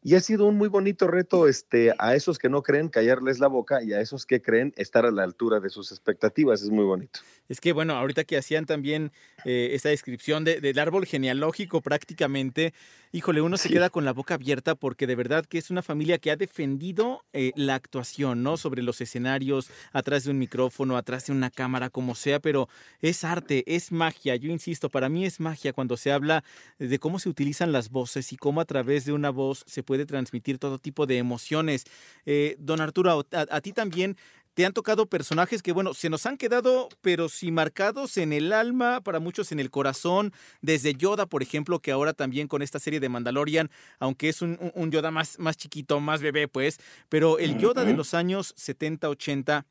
Y 0.03 0.15
ha 0.15 0.19
sido 0.19 0.47
un 0.47 0.57
muy 0.57 0.67
bonito 0.67 1.07
reto 1.07 1.47
este, 1.47 1.93
a 1.99 2.15
esos 2.15 2.39
que 2.39 2.49
no 2.49 2.63
creen 2.63 2.89
callarles 2.89 3.37
la 3.37 3.45
boca 3.45 3.83
y 3.83 3.93
a 3.93 4.01
esos 4.01 4.25
que 4.25 4.41
creen 4.41 4.73
estar 4.75 5.05
a 5.05 5.11
la 5.11 5.23
altura 5.23 5.59
de 5.59 5.69
sus 5.69 5.91
expectativas. 5.91 6.63
Es 6.63 6.71
muy 6.71 6.85
bonito. 6.85 7.19
Es 7.47 7.61
que, 7.61 7.71
bueno, 7.71 7.93
ahorita 7.93 8.23
que 8.23 8.35
hacían 8.35 8.65
también 8.65 9.11
eh, 9.45 9.69
esta 9.73 9.89
descripción 9.89 10.43
de, 10.43 10.59
del 10.59 10.79
árbol 10.79 11.05
genealógico 11.05 11.81
prácticamente, 11.81 12.73
híjole, 13.11 13.41
uno 13.41 13.57
se 13.57 13.69
queda 13.69 13.89
con 13.89 14.05
la 14.05 14.13
boca 14.13 14.35
abierta 14.35 14.75
porque 14.75 15.07
de 15.07 15.15
verdad 15.15 15.45
que 15.45 15.57
es 15.57 15.69
una 15.69 15.81
familia 15.81 16.17
que 16.17 16.31
ha 16.31 16.35
defendido 16.35 17.23
eh, 17.33 17.51
la 17.55 17.75
actuación, 17.75 18.43
¿no? 18.43 18.57
Sobre 18.57 18.81
los 18.81 19.01
escenarios, 19.01 19.69
atrás 19.91 20.23
de 20.23 20.31
un 20.31 20.39
micrófono, 20.39 20.97
atrás 20.97 21.25
de 21.25 21.33
una 21.33 21.49
cámara, 21.49 21.89
como 21.89 22.15
sea, 22.15 22.39
pero 22.39 22.69
es 23.01 23.23
arte, 23.23 23.63
es 23.67 23.91
magia. 23.91 24.35
Yo 24.35 24.49
insisto, 24.51 24.89
para 24.89 25.09
mí 25.09 25.25
es 25.25 25.39
magia 25.39 25.73
cuando 25.73 25.97
se 25.97 26.11
habla 26.11 26.43
de 26.79 26.99
cómo 26.99 27.19
se 27.19 27.29
utilizan 27.29 27.71
las 27.71 27.89
voces 27.89 28.31
y 28.31 28.37
cómo 28.37 28.61
a 28.61 28.65
través 28.65 29.05
de 29.05 29.13
una 29.13 29.29
voz 29.29 29.63
se 29.67 29.83
puede 29.83 30.05
transmitir 30.05 30.57
todo 30.57 30.79
tipo 30.79 31.05
de 31.05 31.17
emociones. 31.17 31.85
Eh, 32.25 32.55
don 32.59 32.81
Arturo, 32.81 33.25
a 33.31 33.61
ti 33.61 33.73
también 33.73 34.17
te 34.53 34.65
han 34.65 34.73
tocado 34.73 35.05
personajes 35.05 35.61
que, 35.61 35.71
bueno, 35.71 35.93
se 35.93 36.09
nos 36.09 36.25
han 36.25 36.37
quedado, 36.37 36.89
pero 37.01 37.29
sí 37.29 37.51
marcados 37.51 38.17
en 38.17 38.33
el 38.33 38.53
alma, 38.53 39.01
para 39.01 39.19
muchos 39.19 39.51
en 39.51 39.59
el 39.59 39.69
corazón, 39.69 40.33
desde 40.61 40.93
Yoda, 40.93 41.25
por 41.25 41.41
ejemplo, 41.41 41.79
que 41.79 41.91
ahora 41.91 42.13
también 42.13 42.47
con 42.47 42.61
esta 42.61 42.79
serie 42.79 42.99
de 42.99 43.09
Mandalorian, 43.09 43.69
aunque 43.99 44.29
es 44.29 44.41
un, 44.41 44.59
un 44.73 44.91
Yoda 44.91 45.11
más, 45.11 45.39
más 45.39 45.57
chiquito, 45.57 45.99
más 45.99 46.21
bebé, 46.21 46.47
pues, 46.47 46.79
pero 47.09 47.39
el 47.39 47.57
Yoda 47.57 47.85
de 47.85 47.93
los 47.93 48.13
años 48.13 48.53
70, 48.57 49.09
80 49.09 49.65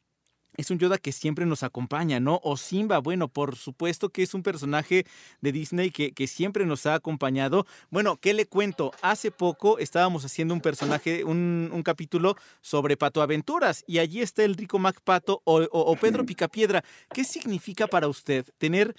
es 0.60 0.70
un 0.70 0.78
Yoda 0.78 0.98
que 0.98 1.12
siempre 1.12 1.46
nos 1.46 1.62
acompaña, 1.62 2.20
¿no? 2.20 2.40
O 2.42 2.56
Simba, 2.56 2.98
bueno, 2.98 3.28
por 3.28 3.56
supuesto 3.56 4.10
que 4.10 4.22
es 4.22 4.34
un 4.34 4.42
personaje 4.42 5.04
de 5.40 5.52
Disney 5.52 5.90
que, 5.90 6.12
que, 6.12 6.26
siempre 6.26 6.64
nos 6.66 6.86
ha 6.86 6.94
acompañado. 6.94 7.66
Bueno, 7.90 8.16
¿qué 8.16 8.34
le 8.34 8.46
cuento? 8.46 8.92
Hace 9.02 9.30
poco 9.30 9.78
estábamos 9.78 10.24
haciendo 10.24 10.54
un 10.54 10.60
personaje, 10.60 11.24
un, 11.24 11.70
un 11.72 11.82
capítulo 11.82 12.36
sobre 12.60 12.96
Pato 12.96 13.22
Aventuras 13.22 13.84
y 13.86 13.98
allí 13.98 14.20
está 14.20 14.44
el 14.44 14.54
rico 14.54 14.78
Mac 14.78 15.00
Pato 15.02 15.42
o, 15.44 15.60
o, 15.60 15.68
o 15.70 15.96
Pedro 15.96 16.24
Picapiedra. 16.24 16.84
¿Qué 17.12 17.24
significa 17.24 17.86
para 17.86 18.08
usted 18.08 18.44
tener 18.58 18.94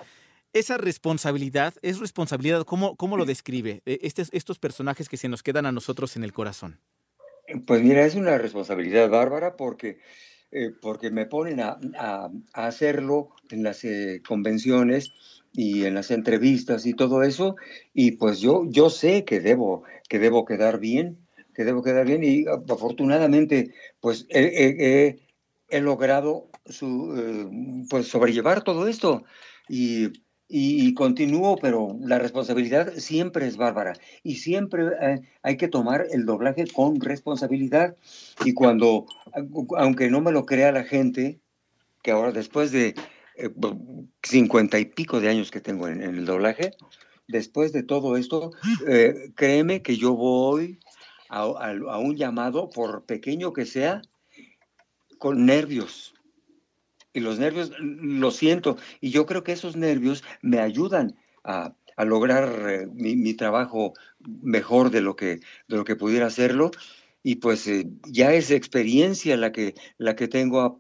esa 0.54 0.78
responsabilidad? 0.78 1.74
¿Es 1.82 2.00
responsabilidad? 2.00 2.64
¿Cómo, 2.66 2.96
cómo 2.96 3.18
lo 3.18 3.26
describe? 3.26 3.82
Este, 3.86 4.24
estos 4.32 4.60
personajes 4.60 5.10
que 5.10 5.18
se 5.18 5.30
nos 5.30 5.44
quedan 5.44 5.66
a 5.66 5.72
nosotros 5.72 6.16
en 6.16 6.24
el 6.24 6.34
corazón. 6.34 6.80
Pues 7.66 7.82
mira, 7.82 8.06
es 8.06 8.16
una 8.16 8.38
responsabilidad 8.38 9.10
bárbara 9.10 9.58
porque 9.58 10.00
eh, 10.52 10.72
porque 10.82 11.12
me 11.12 11.26
ponen 11.26 11.60
a, 11.60 11.78
a, 11.98 12.30
a 12.54 12.68
hacerlo 12.68 13.30
en 13.50 13.64
las 13.64 13.84
eh, 13.84 14.22
convenciones 14.28 15.14
y 15.54 15.84
en 15.86 15.96
las 15.96 16.12
entrevistas 16.12 16.86
y 16.86 16.94
todo 16.94 17.24
eso, 17.24 17.56
y 17.94 18.12
pues 18.12 18.40
yo, 18.40 18.64
yo 18.70 18.90
sé 18.90 19.26
que 19.26 19.40
debo, 19.40 19.84
que 20.08 20.20
debo 20.20 20.46
quedar 20.46 20.80
bien, 20.80 21.18
que 21.54 21.66
debo 21.66 21.84
quedar 21.84 22.06
bien, 22.06 22.24
y 22.24 22.46
afortunadamente, 22.48 23.74
pues 24.00 24.26
he, 24.30 24.44
he, 24.80 25.20
he 25.70 25.82
logrado 25.82 26.50
su, 26.66 27.16
eh, 27.18 27.86
pues 27.90 28.08
sobrellevar 28.08 28.64
todo 28.64 28.88
esto, 28.88 29.24
y 29.68 30.08
y, 30.54 30.94
continúo, 30.96 31.56
pero 31.56 31.98
la 32.02 32.20
responsabilidad 32.20 32.94
siempre 32.98 33.48
es 33.48 33.56
bárbara 33.56 33.94
y 34.22 34.36
siempre 34.36 34.84
eh, 35.02 35.22
hay 35.44 35.56
que 35.56 35.70
tomar 35.70 36.06
el 36.12 36.26
doblaje 36.26 36.68
con 36.68 37.00
responsabilidad. 37.00 37.96
Y 38.44 38.54
cuando, 38.54 39.06
aunque 39.78 40.10
no 40.10 40.20
me 40.20 40.34
lo 40.34 40.46
crea 40.46 40.74
la 40.74 40.84
gente, 40.84 41.40
que 42.04 42.12
ahora 42.12 42.34
después 42.34 42.74
de 42.74 42.96
cincuenta 44.22 44.78
eh, 44.78 44.82
y 44.82 44.86
pico 44.86 45.22
de 45.22 45.30
años 45.30 45.52
que 45.52 45.62
tengo 45.62 45.88
en, 45.88 46.02
el 46.02 46.26
doblaje, 46.26 46.72
después 47.30 47.72
de 47.72 47.84
todo 47.84 48.18
esto, 48.18 48.52
eh, 48.88 49.32
créeme 49.36 49.82
que 49.82 49.96
yo 49.96 50.16
voy 50.16 50.80
a 51.30 51.98
un 51.98 52.18
llamado, 52.18 52.70
por 52.70 53.06
pequeño 53.06 53.54
que 53.54 53.66
sea, 53.66 54.02
con 55.18 55.46
nervios 55.46 56.11
y 57.14 57.20
los 57.20 57.40
nervios 57.40 57.72
lo 57.80 58.32
siento 58.32 58.78
y 59.00 59.12
yo 59.12 59.26
creo 59.26 59.44
que 59.44 59.52
esos 59.52 59.76
nervios 59.76 60.24
me 60.42 60.60
ayudan 60.60 61.16
a, 61.44 61.76
a 61.96 62.06
lograr 62.06 62.70
eh, 62.70 62.88
mi, 62.94 63.16
mi, 63.16 63.34
trabajo 63.34 63.94
mejor 64.20 64.92
de 64.92 65.02
lo 65.02 65.16
que 65.16 65.40
de 65.68 65.78
lo 65.78 65.84
que 65.84 65.96
pudiera 65.96 66.28
hacerlo 66.28 66.72
y 67.24 67.36
pues 67.36 67.68
eh, 67.68 67.88
ya 68.06 68.34
es 68.34 68.52
experiencia 68.52 69.38
la 69.38 69.52
que 69.52 69.76
la 69.98 70.16
que 70.16 70.28
tengo 70.28 70.80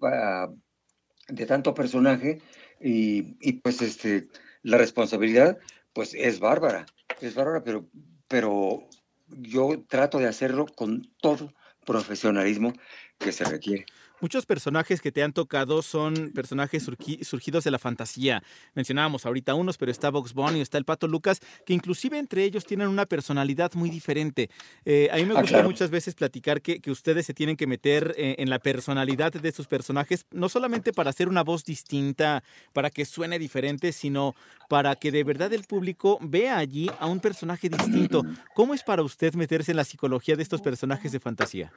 de 1.28 1.46
tanto 1.46 1.74
personaje 1.74 2.41
y, 2.80 3.36
y, 3.41 3.54
pues 3.54 3.82
este 3.82 4.28
la 4.63 4.78
responsabilidad 4.78 5.58
pues 5.94 6.13
es 6.13 6.39
bárbara 6.39 6.86
es 7.20 7.36
bárbara 7.36 7.63
pero 7.63 7.88
pero 8.28 8.88
yo 9.28 9.84
trato 9.88 10.17
de 10.20 10.28
hacerlo 10.28 10.65
con 10.65 11.12
todo 11.22 11.54
profesionalismo 11.86 12.74
que 13.17 13.32
se 13.32 13.44
requiere. 13.44 13.86
Muchos 14.22 14.46
personajes 14.46 15.02
que 15.02 15.12
te 15.12 15.24
han 15.24 15.34
tocado 15.34 15.82
son 15.82 16.32
personajes 16.32 16.84
surgidos 16.84 17.64
de 17.64 17.72
la 17.72 17.80
fantasía. 17.80 18.44
Mencionábamos 18.76 19.26
ahorita 19.26 19.56
unos, 19.56 19.80
pero 19.80 19.92
está 19.92 20.12
Box 20.12 20.36
Bunny, 20.36 20.62
está 20.62 20.78
el 20.78 20.86
Pato 20.86 21.08
Lucas, 21.08 21.40
que 21.66 21.74
inclusive 21.74 22.20
entre 22.20 22.44
ellos 22.44 22.64
tienen 22.64 22.88
una 22.88 23.08
personalidad 23.08 23.74
muy 23.74 23.90
diferente. 23.90 24.52
Eh, 24.86 25.10
a 25.12 25.16
mí 25.16 25.24
me 25.24 25.34
gusta 25.34 25.42
ah, 25.42 25.50
claro. 25.50 25.70
muchas 25.70 25.90
veces 25.90 26.14
platicar 26.14 26.62
que, 26.62 26.80
que, 26.82 26.92
ustedes 26.92 27.26
se 27.26 27.34
tienen 27.34 27.58
que 27.58 27.66
meter 27.66 28.14
eh, 28.16 28.36
en 28.38 28.52
la 28.52 28.60
personalidad 28.60 29.34
de 29.34 29.52
sus 29.52 29.66
personajes, 29.66 30.28
no 30.30 30.50
solamente 30.50 30.94
para 30.94 31.10
hacer 31.10 31.28
una 31.28 31.44
voz 31.44 31.66
distinta, 31.66 32.44
para 32.74 32.92
que 32.92 33.06
suene 33.06 33.40
diferente, 33.40 33.92
sino 33.92 34.36
para 34.70 34.96
que 34.96 35.12
de 35.12 35.24
verdad 35.24 35.52
el 35.52 35.64
público 35.64 36.20
vea 36.22 36.60
allí 36.60 36.92
a 37.00 37.08
un 37.08 37.22
personaje 37.22 37.70
distinto. 37.70 38.24
¿Cómo 38.54 38.76
es 38.76 38.84
para 38.84 39.02
usted 39.02 39.34
meterse 39.34 39.72
en 39.72 39.78
la 39.78 39.84
psicología 39.84 40.36
de 40.36 40.44
estos 40.44 40.62
personajes 40.62 41.12
de 41.12 41.20
fantasía? 41.20 41.74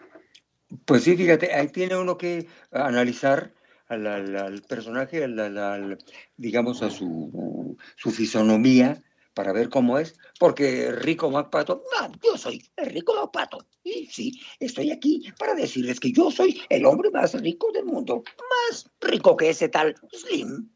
Pues 0.85 1.05
sí, 1.05 1.17
fíjate, 1.17 1.53
ahí 1.53 1.69
tiene 1.69 1.97
uno 1.97 2.17
que 2.17 2.49
analizar 2.73 3.55
al, 3.89 4.07
al, 4.07 4.37
al 4.37 4.63
personaje, 4.63 5.25
al, 5.25 5.39
al, 5.39 5.99
digamos, 6.37 6.83
a 6.83 6.91
su, 6.91 7.77
su, 7.97 8.11
fisonomía 8.11 9.03
para 9.35 9.53
ver 9.53 9.69
cómo 9.69 9.99
es, 9.99 10.17
porque 10.39 10.91
Rico 10.93 11.31
MacPato, 11.31 11.83
no, 12.01 12.13
yo 12.23 12.39
soy 12.39 12.63
el 12.77 12.91
Rico 12.91 13.15
MacPato, 13.15 13.67
y 13.83 14.07
sí, 14.07 14.41
estoy 14.59 14.91
aquí 14.91 15.33
para 15.39 15.55
decirles 15.55 16.01
que 16.01 16.13
yo 16.13 16.31
soy 16.31 16.63
el 16.69 16.87
hombre 16.87 17.11
más 17.11 17.35
rico 17.41 17.71
del 17.73 17.85
mundo, 17.85 18.23
más 18.71 18.91
rico 19.01 19.37
que 19.37 19.51
ese 19.51 19.69
tal 19.69 19.95
Slim. 20.13 20.71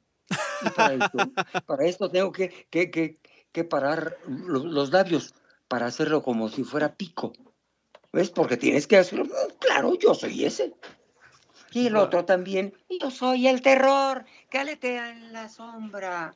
Y 0.63 0.71
para 0.71 0.95
esto, 0.95 1.19
para 1.67 1.87
esto 1.87 2.11
tengo 2.11 2.33
que, 2.33 2.67
que, 2.71 2.91
que, 2.91 3.19
que 3.53 3.65
parar 3.65 4.19
los 4.27 4.91
labios 4.91 5.35
para 5.69 5.87
hacerlo 5.87 6.23
como 6.23 6.49
si 6.49 6.65
fuera 6.65 6.97
pico. 6.97 7.33
¿Ves? 8.13 8.31
Porque 8.31 8.57
tienes 8.57 8.87
que 8.87 8.97
hacerlo. 8.97 9.27
Claro, 9.61 9.95
yo 9.99 10.15
soy 10.15 10.45
ese. 10.45 10.73
Y 11.73 11.87
el 11.87 11.97
otro 11.97 12.25
también. 12.25 12.75
Yo 13.01 13.11
soy 13.11 13.47
el 13.47 13.61
terror 13.61 14.25
que 14.51 14.59
aletea 14.59 15.11
en 15.11 15.33
la 15.33 15.49
sombra. 15.49 16.35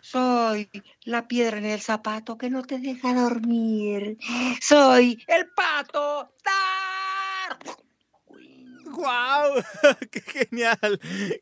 Soy 0.00 0.70
la 1.04 1.26
piedra 1.26 1.58
en 1.58 1.66
el 1.66 1.80
zapato 1.80 2.36
que 2.38 2.50
no 2.50 2.62
te 2.62 2.78
deja 2.78 3.14
dormir. 3.14 4.18
Soy 4.60 5.22
el 5.26 5.48
pato. 5.50 6.30
¡Tar! 6.42 7.58
¡Wow! 8.84 9.62
¡Qué 10.10 10.20
genial! 10.20 11.00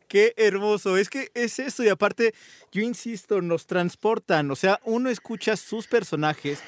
¡Qué 0.08 0.34
hermoso! 0.36 0.96
Es 0.96 1.08
que 1.08 1.30
es 1.34 1.58
eso 1.58 1.82
y 1.84 1.88
aparte, 1.88 2.34
yo 2.72 2.82
insisto, 2.82 3.40
nos 3.40 3.66
transportan. 3.66 4.50
O 4.50 4.56
sea, 4.56 4.80
uno 4.84 5.10
escucha 5.10 5.56
sus 5.56 5.86
personajes 5.86 6.62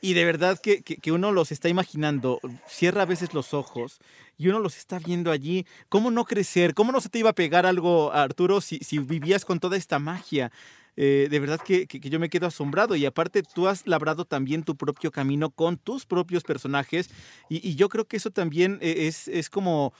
y 0.00 0.14
de 0.14 0.24
verdad 0.24 0.58
que, 0.60 0.82
que, 0.82 0.96
que, 0.96 1.12
uno 1.12 1.32
los 1.32 1.52
está 1.52 1.68
imaginando, 1.68 2.40
cierra 2.66 3.02
a 3.02 3.06
veces 3.06 3.34
los 3.34 3.54
ojos 3.54 4.00
y 4.36 4.48
uno 4.48 4.60
los 4.60 4.76
está 4.76 4.98
viendo 4.98 5.30
allí. 5.30 5.66
¿Cómo 5.88 6.10
no 6.10 6.24
crecer? 6.24 6.74
¿Cómo 6.74 6.92
no 6.92 7.00
se 7.00 7.08
te 7.08 7.18
iba 7.18 7.30
a 7.30 7.34
pegar 7.34 7.66
algo, 7.66 8.12
Arturo, 8.12 8.60
si, 8.60 8.78
si 8.78 8.98
vivías 8.98 9.44
con 9.44 9.60
toda 9.60 9.76
esta 9.76 9.98
magia? 9.98 10.52
Eh, 10.96 11.28
de 11.30 11.38
verdad 11.38 11.60
que, 11.60 11.86
que, 11.86 12.00
yo 12.00 12.18
me 12.18 12.28
quedo 12.28 12.46
asombrado 12.46 12.96
y 12.96 13.06
aparte 13.06 13.42
tú 13.42 13.68
has 13.68 13.86
labrado 13.86 14.24
también 14.24 14.64
tu 14.64 14.76
propio 14.76 15.12
camino 15.12 15.50
con 15.50 15.76
tus 15.76 16.06
propios 16.06 16.42
personajes 16.42 17.08
y, 17.48 17.66
y 17.68 17.76
yo 17.76 17.88
creo 17.88 18.06
que 18.06 18.16
eso 18.16 18.32
también 18.32 18.78
eh, 18.80 19.06
es, 19.06 19.28
es 19.28 19.48
como 19.48 19.92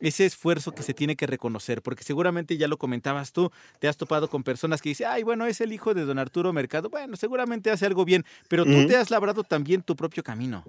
ese 0.00 0.26
esfuerzo 0.26 0.72
que 0.72 0.82
se 0.82 0.94
tiene 0.94 1.16
que 1.16 1.26
reconocer, 1.26 1.82
porque 1.82 2.04
seguramente 2.04 2.56
ya 2.56 2.68
lo 2.68 2.78
comentabas 2.78 3.32
tú, 3.32 3.50
te 3.78 3.88
has 3.88 3.96
topado 3.96 4.28
con 4.28 4.42
personas 4.42 4.82
que 4.82 4.90
dicen, 4.90 5.06
ay, 5.10 5.22
bueno, 5.22 5.46
es 5.46 5.60
el 5.60 5.72
hijo 5.72 5.94
de 5.94 6.04
don 6.04 6.18
Arturo 6.18 6.52
Mercado, 6.52 6.90
bueno, 6.90 7.16
seguramente 7.16 7.70
hace 7.70 7.86
algo 7.86 8.04
bien, 8.04 8.24
pero 8.48 8.64
tú 8.64 8.70
uh 8.70 8.74
-huh. 8.74 8.88
te 8.88 8.96
has 8.96 9.10
labrado 9.10 9.44
también 9.44 9.82
tu 9.82 9.96
propio 9.96 10.22
camino. 10.22 10.64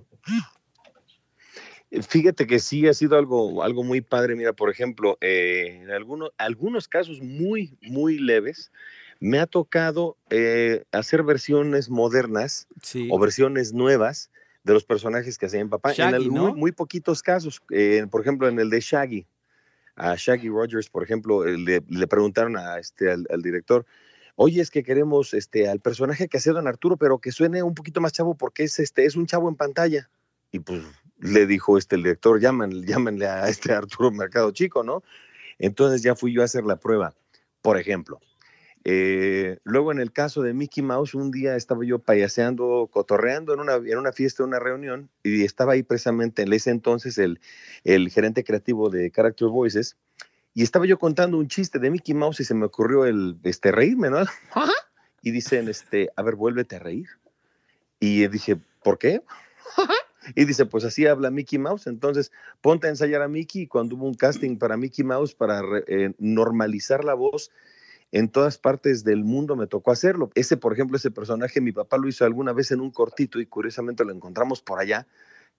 Fíjate 2.10 2.48
que 2.48 2.60
sí 2.60 2.88
ha 2.88 2.94
sido 2.94 3.18
algo, 3.18 3.64
algo 3.64 3.84
muy 3.84 4.02
padre. 4.02 4.36
Mira, 4.36 4.54
por 4.54 4.70
ejemplo, 4.70 5.18
eh, 5.22 5.80
en 5.84 5.92
algunos, 5.92 6.32
algunos 6.38 6.88
casos 6.88 7.22
muy, 7.22 7.78
muy 7.82 8.18
leves, 8.18 8.72
me 9.20 9.40
ha 9.40 9.46
tocado 9.46 10.18
eh, 10.30 10.84
hacer 10.92 11.24
versiones 11.24 11.90
modernas 11.90 12.68
sí. 12.82 13.08
o 13.12 13.20
versiones 13.20 13.74
nuevas 13.74 14.30
de 14.66 14.74
los 14.74 14.84
personajes 14.84 15.38
que 15.38 15.46
hacía 15.46 15.64
mi 15.64 15.70
papá. 15.70 15.94
Shaggy, 15.94 16.16
en 16.16 16.22
el- 16.24 16.34
¿no? 16.34 16.50
muy, 16.50 16.60
muy 16.60 16.72
poquitos 16.74 17.22
casos, 17.24 17.62
eh, 17.70 18.06
por 18.12 18.20
ejemplo, 18.22 18.50
en 18.50 18.60
el 18.60 18.70
de 18.70 18.82
Shaggy, 18.82 19.26
a 19.96 20.16
Shaggy 20.16 20.50
Rogers, 20.50 20.90
por 20.90 21.04
ejemplo, 21.04 21.46
le, 21.46 21.82
le 21.88 22.08
preguntaron 22.08 22.58
a 22.58 22.80
este, 22.80 23.10
al, 23.12 23.26
al 23.30 23.42
director, 23.42 23.86
oye, 24.36 24.62
es 24.62 24.70
que 24.72 24.84
queremos 24.84 25.34
este, 25.34 25.70
al 25.70 25.80
personaje 25.80 26.28
que 26.28 26.38
hacía 26.38 26.52
Don 26.52 26.68
Arturo, 26.68 26.98
pero 26.98 27.20
que 27.20 27.32
suene 27.32 27.64
un 27.64 27.74
poquito 27.76 28.02
más 28.02 28.12
chavo 28.12 28.36
porque 28.36 28.64
es, 28.64 28.80
este, 28.80 29.06
es 29.06 29.16
un 29.16 29.26
chavo 29.28 29.48
en 29.48 29.56
pantalla. 29.56 30.10
Y 30.52 30.60
pues 30.60 30.82
le 31.20 31.46
dijo 31.46 31.78
este, 31.78 31.96
el 31.96 32.04
director, 32.04 32.42
llámenle, 32.42 32.86
llámenle 32.86 33.28
a 33.28 33.48
este 33.48 33.72
Arturo 33.72 34.12
Mercado 34.12 34.52
Chico, 34.52 34.84
¿no? 34.84 35.04
Entonces 35.60 36.02
ya 36.02 36.16
fui 36.16 36.34
yo 36.34 36.42
a 36.42 36.46
hacer 36.46 36.66
la 36.66 36.76
prueba. 36.78 37.14
Por 37.62 37.78
ejemplo, 37.78 38.20
eh, 38.88 39.58
luego 39.64 39.92
en 39.92 40.00
el 40.00 40.12
caso 40.12 40.44
de 40.44 40.54
Mickey 40.54 40.84
Mouse, 40.84 41.16
un 41.16 41.32
día 41.32 41.56
estaba 41.56 41.84
yo 41.84 42.00
payaseando, 42.00 42.88
cotorreando 42.92 43.54
en 43.54 43.60
una, 43.60 43.76
en 43.76 43.98
una 43.98 44.12
fiesta, 44.12 44.44
en 44.44 44.50
una 44.50 44.60
reunión, 44.60 45.10
y 45.24 45.44
estaba 45.44 45.74
ahí 45.74 45.82
precisamente 45.82 46.44
en 46.44 46.54
ese 46.54 46.70
entonces 46.70 47.18
el, 47.18 47.42
el 47.84 48.10
gerente 48.10 48.44
creativo 48.44 48.92
de 48.92 49.10
Character 49.10 49.48
Voices, 49.48 49.98
y 50.54 50.62
estaba 50.62 50.86
yo 50.86 51.00
contando 51.00 51.38
un 51.38 51.48
chiste 51.48 51.80
de 51.80 51.90
Mickey 51.90 52.14
Mouse 52.14 52.40
y 52.40 52.46
se 52.46 52.54
me 52.54 52.66
ocurrió 52.66 53.06
el 53.06 53.38
este, 53.44 53.72
reírme, 53.72 54.10
¿no? 54.10 54.20
Y 55.22 55.32
dicen, 55.32 55.68
este, 55.68 56.12
a 56.16 56.22
ver, 56.22 56.36
vuélvete 56.36 56.76
a 56.76 56.80
reír. 56.80 57.08
Y 58.00 58.28
dije, 58.28 58.58
¿por 58.84 59.00
qué? 59.00 59.24
Y 60.36 60.46
dice, 60.46 60.68
pues 60.68 60.84
así 60.84 61.08
habla 61.08 61.32
Mickey 61.32 61.58
Mouse. 61.58 61.88
Entonces, 61.88 62.32
ponte 62.62 62.86
a 62.88 62.92
ensayar 62.92 63.24
a 63.24 63.28
Mickey. 63.28 63.64
Y 63.64 63.68
cuando 63.68 63.96
hubo 63.96 64.06
un 64.06 64.14
casting 64.14 64.58
para 64.58 64.78
Mickey 64.78 65.04
Mouse 65.04 65.34
para 65.34 65.62
eh, 65.88 66.14
normalizar 66.20 67.04
la 67.04 67.16
voz 67.16 67.52
en 68.12 68.30
todas 68.30 68.58
partes 68.58 69.04
del 69.04 69.24
mundo, 69.24 69.56
me 69.56 69.68
tocó 69.68 69.92
hacerlo. 69.92 70.30
Ese, 70.36 70.58
por 70.58 70.74
ejemplo, 70.74 70.98
ese 70.98 71.12
personaje, 71.12 71.60
mi 71.62 71.72
papá 71.72 71.98
lo 71.98 72.08
hizo 72.08 72.24
alguna 72.26 72.54
vez 72.54 72.72
en 72.72 72.80
un 72.82 72.92
cortito 72.92 73.40
y 73.40 73.46
curiosamente 73.46 74.06
lo 74.06 74.12
encontramos 74.14 74.62
por 74.62 74.80
allá, 74.80 75.08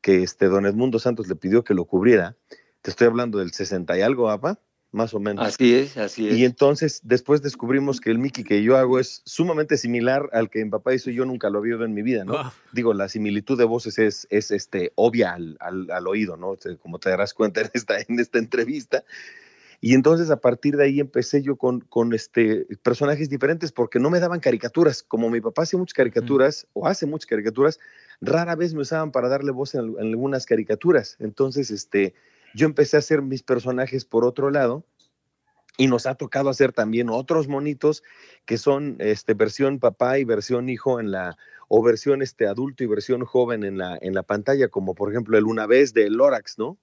que 0.01 0.23
este 0.23 0.47
don 0.47 0.65
Edmundo 0.67 0.99
Santos 0.99 1.29
le 1.29 1.37
pidió 1.37 1.65
que 1.65 1.75
lo 1.75 1.85
cubriera. 1.85 2.37
Te 2.83 2.91
estoy 2.91 3.09
hablando 3.09 3.39
del 3.39 3.53
60 3.53 3.99
y 3.99 4.03
algo, 4.03 4.27
papá, 4.27 4.59
más 4.93 5.13
o 5.13 5.21
menos. 5.21 5.45
Así 5.47 5.75
es, 5.75 5.97
así 5.99 6.29
es. 6.29 6.37
Y 6.37 6.45
entonces 6.45 7.01
después 7.03 7.43
descubrimos 7.43 8.01
que 8.01 8.11
el 8.11 8.19
Mickey 8.19 8.45
que 8.45 8.63
yo 8.63 8.77
hago 8.77 8.99
es 9.01 9.21
sumamente 9.27 9.77
similar 9.77 10.31
al 10.33 10.49
que 10.49 10.65
mi 10.65 10.71
papá 10.71 10.95
hizo 10.95 11.11
y 11.11 11.15
yo 11.15 11.25
nunca 11.27 11.51
lo 11.51 11.59
había 11.59 11.75
oído 11.75 11.85
en 11.85 11.93
mi 11.95 12.03
vida, 12.03 12.25
¿no? 12.25 12.33
Digo, 12.73 12.95
la 12.95 13.09
similitud 13.09 13.59
de 13.59 13.65
voces 13.65 13.99
es, 13.99 14.27
es 14.31 14.51
este, 14.53 14.93
obvia 14.95 15.35
al, 15.35 15.57
al- 15.61 15.91
al 15.91 16.07
oído, 16.07 16.37
¿no? 16.37 16.55
Como 16.81 16.99
te 17.01 17.11
darás 17.11 17.35
cuenta 17.35 17.61
en 17.63 17.71
esta, 17.75 17.99
en 18.01 18.19
esta 18.21 18.39
entrevista. 18.39 19.05
Y 19.81 19.95
entonces 19.95 20.31
a 20.31 20.41
partir 20.41 20.77
de 20.77 20.85
ahí 20.85 21.01
empecé 21.01 21.43
yo 21.43 21.57
con, 21.57 21.81
con 21.81 22.13
este, 22.15 22.67
personajes 22.83 23.29
diferentes 23.29 23.73
porque 23.73 23.99
no 23.99 24.11
me 24.11 24.21
daban 24.21 24.41
caricaturas. 24.41 25.03
Como 25.03 25.31
mi 25.31 25.41
papá 25.41 25.63
hace 25.63 25.77
muchas 25.77 25.95
caricaturas 25.95 26.67
o 26.73 26.87
hace 26.87 27.07
muchas 27.07 27.27
caricaturas, 27.27 27.79
rara 28.21 28.57
vez 28.57 28.75
me 28.75 28.81
usaban 28.81 29.13
para 29.13 29.29
darle 29.29 29.53
voz 29.53 29.75
en, 29.75 29.81
al- 29.81 29.97
en 29.99 30.07
algunas 30.09 30.47
caricaturas. 30.47 31.17
Entonces, 31.21 31.71
este, 31.71 32.15
yo 32.55 32.67
empecé 32.67 32.97
a 32.97 33.01
hacer 33.01 33.23
mis 33.23 33.43
personajes 33.43 34.05
por 34.05 34.25
otro 34.25 34.51
lado 34.51 34.85
y 35.79 35.89
nos 35.89 36.07
ha 36.07 36.15
tocado 36.15 36.49
hacer 36.49 36.73
también 36.73 37.11
otros 37.11 37.49
monitos 37.49 38.03
que 38.47 38.57
son 38.57 38.97
este, 38.99 39.35
versión 39.35 39.79
papá 39.79 40.19
y 40.19 40.25
versión 40.25 40.71
hijo 40.71 41.01
en 41.01 41.11
la, 41.11 41.37
o 41.69 41.83
versión 41.83 42.23
este, 42.23 42.47
adulto 42.47 42.83
y 42.83 42.87
versión 42.87 43.25
joven 43.27 43.63
en 43.63 43.77
la, 43.77 43.99
en 44.01 44.15
la 44.15 44.23
pantalla, 44.23 44.69
como 44.69 44.95
por 44.95 45.11
ejemplo 45.11 45.37
el 45.37 45.45
Una 45.45 45.67
vez 45.67 45.93
de 45.93 46.09
Lorax, 46.09 46.59
¿no? 46.59 46.79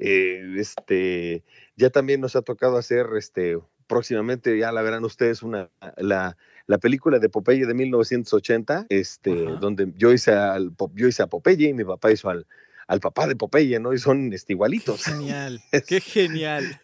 Eh, 0.00 0.54
este, 0.56 1.44
ya 1.76 1.90
también 1.90 2.20
nos 2.20 2.34
ha 2.34 2.42
tocado 2.42 2.76
hacer 2.76 3.06
este, 3.16 3.58
próximamente, 3.86 4.58
ya 4.58 4.72
la 4.72 4.82
verán 4.82 5.04
ustedes, 5.04 5.42
una, 5.42 5.70
la, 5.96 6.36
la 6.66 6.78
película 6.78 7.18
de 7.18 7.28
Popeye 7.28 7.66
de 7.66 7.74
1980, 7.74 8.86
este, 8.88 9.34
donde 9.60 9.92
yo 9.96 10.12
hice, 10.12 10.32
al, 10.32 10.72
yo 10.94 11.08
hice 11.08 11.22
a 11.22 11.26
Popeye 11.26 11.68
y 11.68 11.74
mi 11.74 11.84
papá 11.84 12.10
hizo 12.10 12.30
al, 12.30 12.46
al 12.86 13.00
papá 13.00 13.26
de 13.26 13.36
Popeye, 13.36 13.78
¿no? 13.78 13.92
Y 13.92 13.98
son 13.98 14.32
este, 14.32 14.54
igualitos. 14.54 15.04
Genial, 15.04 15.60
qué 15.86 16.00
genial. 16.00 16.80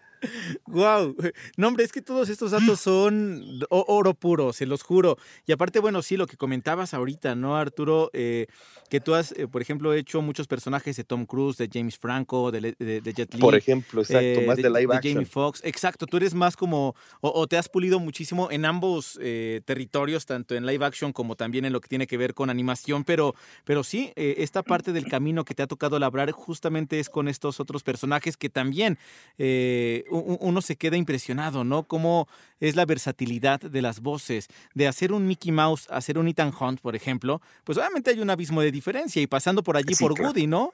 Wow, 0.66 1.16
no 1.56 1.68
hombre, 1.68 1.84
es 1.84 1.92
que 1.92 2.02
todos 2.02 2.28
estos 2.28 2.50
datos 2.50 2.80
son 2.80 3.42
oro 3.70 4.14
puro, 4.14 4.52
se 4.52 4.66
los 4.66 4.82
juro. 4.82 5.16
Y 5.46 5.52
aparte, 5.52 5.78
bueno, 5.80 6.02
sí, 6.02 6.16
lo 6.16 6.26
que 6.26 6.36
comentabas 6.36 6.94
ahorita, 6.94 7.34
¿no, 7.34 7.56
Arturo? 7.56 8.10
Eh, 8.12 8.46
que 8.90 9.00
tú 9.00 9.14
has, 9.14 9.32
eh, 9.32 9.48
por 9.48 9.62
ejemplo, 9.62 9.92
hecho 9.94 10.22
muchos 10.22 10.46
personajes 10.46 10.96
de 10.96 11.04
Tom 11.04 11.26
Cruise, 11.26 11.56
de 11.56 11.68
James 11.72 11.98
Franco, 11.98 12.50
de, 12.50 12.60
Le- 12.60 12.76
de- 12.78 13.00
de 13.00 13.12
Jet 13.12 13.34
Li. 13.34 13.40
Por 13.40 13.54
ejemplo, 13.54 14.00
exacto, 14.02 14.42
más 14.42 14.56
de 14.56 14.70
live 14.70 14.94
Jamie 15.02 15.22
action. 15.22 15.26
Foxx, 15.26 15.60
exacto, 15.64 16.06
tú 16.06 16.16
eres 16.18 16.34
más 16.34 16.56
como, 16.56 16.94
o, 17.20 17.30
o 17.40 17.46
te 17.46 17.56
has 17.56 17.68
pulido 17.68 17.98
muchísimo 17.98 18.50
en 18.50 18.64
ambos 18.64 19.18
eh, 19.22 19.60
territorios, 19.64 20.26
tanto 20.26 20.54
en 20.54 20.66
live 20.66 20.84
action 20.84 21.12
como 21.12 21.36
también 21.36 21.64
en 21.64 21.72
lo 21.72 21.80
que 21.80 21.88
tiene 21.88 22.06
que 22.06 22.16
ver 22.16 22.34
con 22.34 22.50
animación, 22.50 23.04
pero, 23.04 23.34
pero 23.64 23.82
sí, 23.82 24.12
eh, 24.16 24.36
esta 24.38 24.62
parte 24.62 24.92
del 24.92 25.06
camino 25.06 25.44
que 25.44 25.54
te 25.54 25.62
ha 25.62 25.66
tocado 25.66 25.98
labrar 25.98 26.30
justamente 26.30 27.00
es 27.00 27.08
con 27.10 27.28
estos 27.28 27.58
otros 27.60 27.82
personajes 27.82 28.36
que 28.36 28.48
también 28.50 28.98
eh, 29.38 30.04
uno 30.22 30.60
se 30.60 30.76
queda 30.76 30.96
impresionado, 30.96 31.64
¿no? 31.64 31.84
Cómo 31.84 32.28
es 32.60 32.76
la 32.76 32.84
versatilidad 32.84 33.60
de 33.60 33.82
las 33.82 34.00
voces, 34.00 34.48
de 34.74 34.86
hacer 34.88 35.12
un 35.12 35.26
Mickey 35.26 35.52
Mouse, 35.52 35.86
hacer 35.90 36.18
un 36.18 36.28
Ethan 36.28 36.52
Hunt, 36.58 36.80
por 36.80 36.96
ejemplo, 36.96 37.40
pues 37.64 37.78
obviamente 37.78 38.10
hay 38.10 38.20
un 38.20 38.30
abismo 38.30 38.60
de 38.60 38.70
diferencia 38.72 39.20
y 39.22 39.26
pasando 39.26 39.62
por 39.62 39.76
allí 39.76 39.94
Sí, 39.94 40.02
por 40.04 40.14
claro. 40.14 40.28
Woody, 40.30 40.46
¿no? 40.46 40.72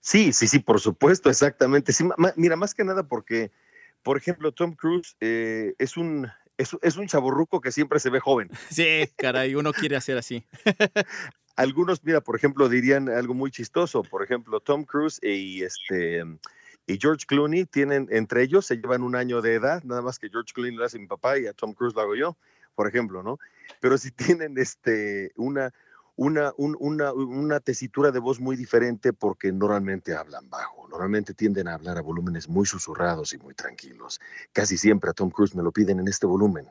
Sí, 0.00 0.32
sí, 0.32 0.48
sí, 0.48 0.58
por 0.58 0.80
supuesto, 0.80 1.30
exactamente. 1.30 1.92
Sí, 1.92 2.04
ma- 2.04 2.32
mira, 2.36 2.56
más 2.56 2.74
que 2.74 2.84
nada 2.84 3.04
porque, 3.04 3.52
por 4.02 4.16
ejemplo, 4.16 4.50
Tom 4.52 4.74
Cruise 4.74 5.16
eh, 5.20 5.74
es 5.78 5.96
un 5.96 6.28
es, 6.58 6.76
es 6.82 6.96
un 6.96 7.06
chaborruco 7.06 7.60
que 7.60 7.72
siempre 7.72 7.98
se 8.00 8.10
ve 8.10 8.20
joven. 8.20 8.50
Sí, 8.70 9.08
caray, 9.16 9.54
uno 9.54 9.72
quiere 9.72 9.96
hacer 9.96 10.18
así. 10.18 10.44
Algunos, 11.56 12.02
mira, 12.02 12.20
por 12.20 12.34
ejemplo, 12.36 12.68
dirían 12.68 13.08
algo 13.08 13.34
muy 13.34 13.50
chistoso. 13.50 14.02
Por 14.02 14.22
ejemplo, 14.24 14.60
Tom 14.60 14.84
Cruise 14.84 15.20
y 15.22 15.62
este 15.62 16.24
y 16.86 16.98
George 17.00 17.26
Clooney 17.26 17.64
tienen 17.64 18.08
entre 18.10 18.42
ellos 18.42 18.66
se 18.66 18.76
llevan 18.76 19.02
un 19.02 19.14
año 19.16 19.40
de 19.40 19.54
edad, 19.54 19.82
nada 19.84 20.02
más 20.02 20.18
que 20.18 20.28
George 20.28 20.52
Clooney 20.54 20.74
lo 20.74 20.84
hace 20.84 20.98
mi 20.98 21.06
papá 21.06 21.38
y 21.38 21.46
a 21.46 21.52
Tom 21.52 21.72
Cruise 21.74 21.94
lo 21.94 22.00
hago 22.02 22.14
yo, 22.16 22.36
por 22.74 22.88
ejemplo, 22.88 23.22
¿no? 23.22 23.38
Pero 23.80 23.96
si 23.98 24.10
tienen 24.40 24.58
este 24.58 25.32
una 25.36 25.72
una, 26.14 26.52
un- 26.58 26.76
una, 26.78 27.12
una 27.14 27.58
tesitura 27.60 28.10
de 28.10 28.18
voz 28.18 28.38
muy 28.38 28.54
diferente 28.54 29.14
porque 29.14 29.50
normalmente 29.50 30.14
hablan 30.14 30.48
bajo, 30.50 30.86
normalmente 30.88 31.32
tienden 31.32 31.68
a 31.68 31.74
hablar 31.74 31.96
a 31.96 32.02
volúmenes 32.02 32.48
muy 32.50 32.66
susurrados 32.66 33.32
y 33.32 33.38
muy 33.38 33.54
tranquilos. 33.54 34.20
Casi 34.52 34.76
siempre 34.76 35.08
a 35.08 35.14
Tom 35.14 35.30
Cruise 35.30 35.54
me 35.54 35.62
lo 35.62 35.72
piden 35.72 36.00
en 36.00 36.08
este 36.08 36.26
volumen. 36.26 36.70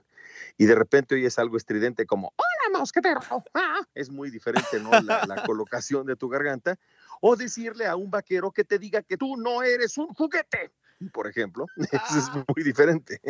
Y 0.58 0.65
de 0.65 0.76
repente 0.76 1.15
oyes 1.15 1.39
algo 1.39 1.58
estridente 1.58 2.06
como, 2.06 2.34
Hola, 2.38 2.78
mosquetero. 2.80 3.19
Ah, 3.56 3.82
es 3.95 4.12
muy 4.12 4.30
diferente, 4.30 4.80
¿no? 4.80 4.91
La, 5.02 5.26
la 5.26 5.43
colocación 5.45 6.06
de 6.06 6.15
tu 6.15 6.30
garganta. 6.30 6.78
O 7.21 7.36
decirle 7.38 7.86
a 7.86 7.95
un 7.95 8.12
vaquero 8.12 8.51
que 8.51 8.63
te 8.65 8.77
diga 8.77 9.01
que 9.01 9.15
tú 9.15 9.38
no 9.38 9.63
eres 9.63 9.97
un 9.97 10.07
juguete, 10.07 10.71
por 11.13 11.27
ejemplo. 11.27 11.65
Eso 11.77 12.17
es 12.19 12.29
muy 12.53 12.63
diferente. 12.63 13.21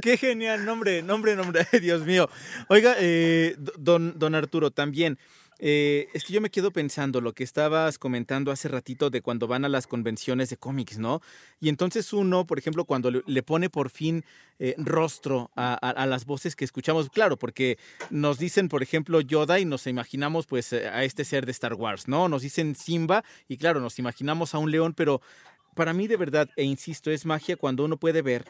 Qué 0.00 0.16
genial, 0.16 0.64
nombre, 0.64 1.02
nombre, 1.02 1.36
nombre, 1.36 1.66
Dios 1.82 2.04
mío. 2.06 2.28
Oiga, 2.68 2.94
eh, 2.98 3.54
do- 3.58 3.72
don, 3.76 4.18
don 4.18 4.34
Arturo, 4.34 4.70
también, 4.70 5.18
eh, 5.58 6.08
es 6.14 6.24
que 6.24 6.32
yo 6.32 6.40
me 6.40 6.50
quedo 6.50 6.70
pensando 6.70 7.20
lo 7.20 7.32
que 7.32 7.44
estabas 7.44 7.98
comentando 7.98 8.50
hace 8.50 8.68
ratito 8.68 9.10
de 9.10 9.22
cuando 9.22 9.46
van 9.46 9.64
a 9.64 9.68
las 9.68 9.86
convenciones 9.86 10.50
de 10.50 10.56
cómics, 10.56 10.98
¿no? 10.98 11.20
Y 11.60 11.68
entonces 11.68 12.12
uno, 12.12 12.46
por 12.46 12.58
ejemplo, 12.58 12.84
cuando 12.84 13.10
le, 13.10 13.42
pone 13.42 13.70
por 13.70 13.90
fin 13.90 14.24
eh, 14.58 14.74
rostro 14.78 15.50
a, 15.56 15.74
a- 15.74 15.90
a 15.90 16.06
las 16.06 16.24
voces 16.24 16.56
que 16.56 16.64
escuchamos, 16.64 17.08
claro, 17.08 17.36
porque 17.38 17.78
nos 18.10 18.38
dicen, 18.38 18.68
por 18.68 18.82
ejemplo, 18.82 19.20
Yoda 19.20 19.58
y 19.60 19.64
nos 19.64 19.86
imaginamos 19.86 20.46
pues 20.46 20.72
eh, 20.72 20.88
a 20.88 21.04
este 21.04 21.24
ser 21.24 21.46
de 21.46 21.52
Star 21.52 21.74
Wars, 21.74 22.08
¿no? 22.08 22.28
Nos 22.28 22.42
dicen 22.42 22.74
Simba 22.74 23.24
y 23.48 23.56
claro, 23.56 23.80
nos 23.80 23.98
imaginamos 23.98 24.54
a 24.54 24.58
un 24.58 24.70
león, 24.70 24.94
pero 24.94 25.20
para 25.74 25.92
mí 25.92 26.06
de 26.06 26.16
verdad, 26.16 26.48
e 26.56 26.64
insisto, 26.64 27.10
es 27.10 27.26
magia 27.26 27.56
cuando 27.56 27.84
uno 27.84 27.96
puede 27.96 28.22
ver 28.22 28.44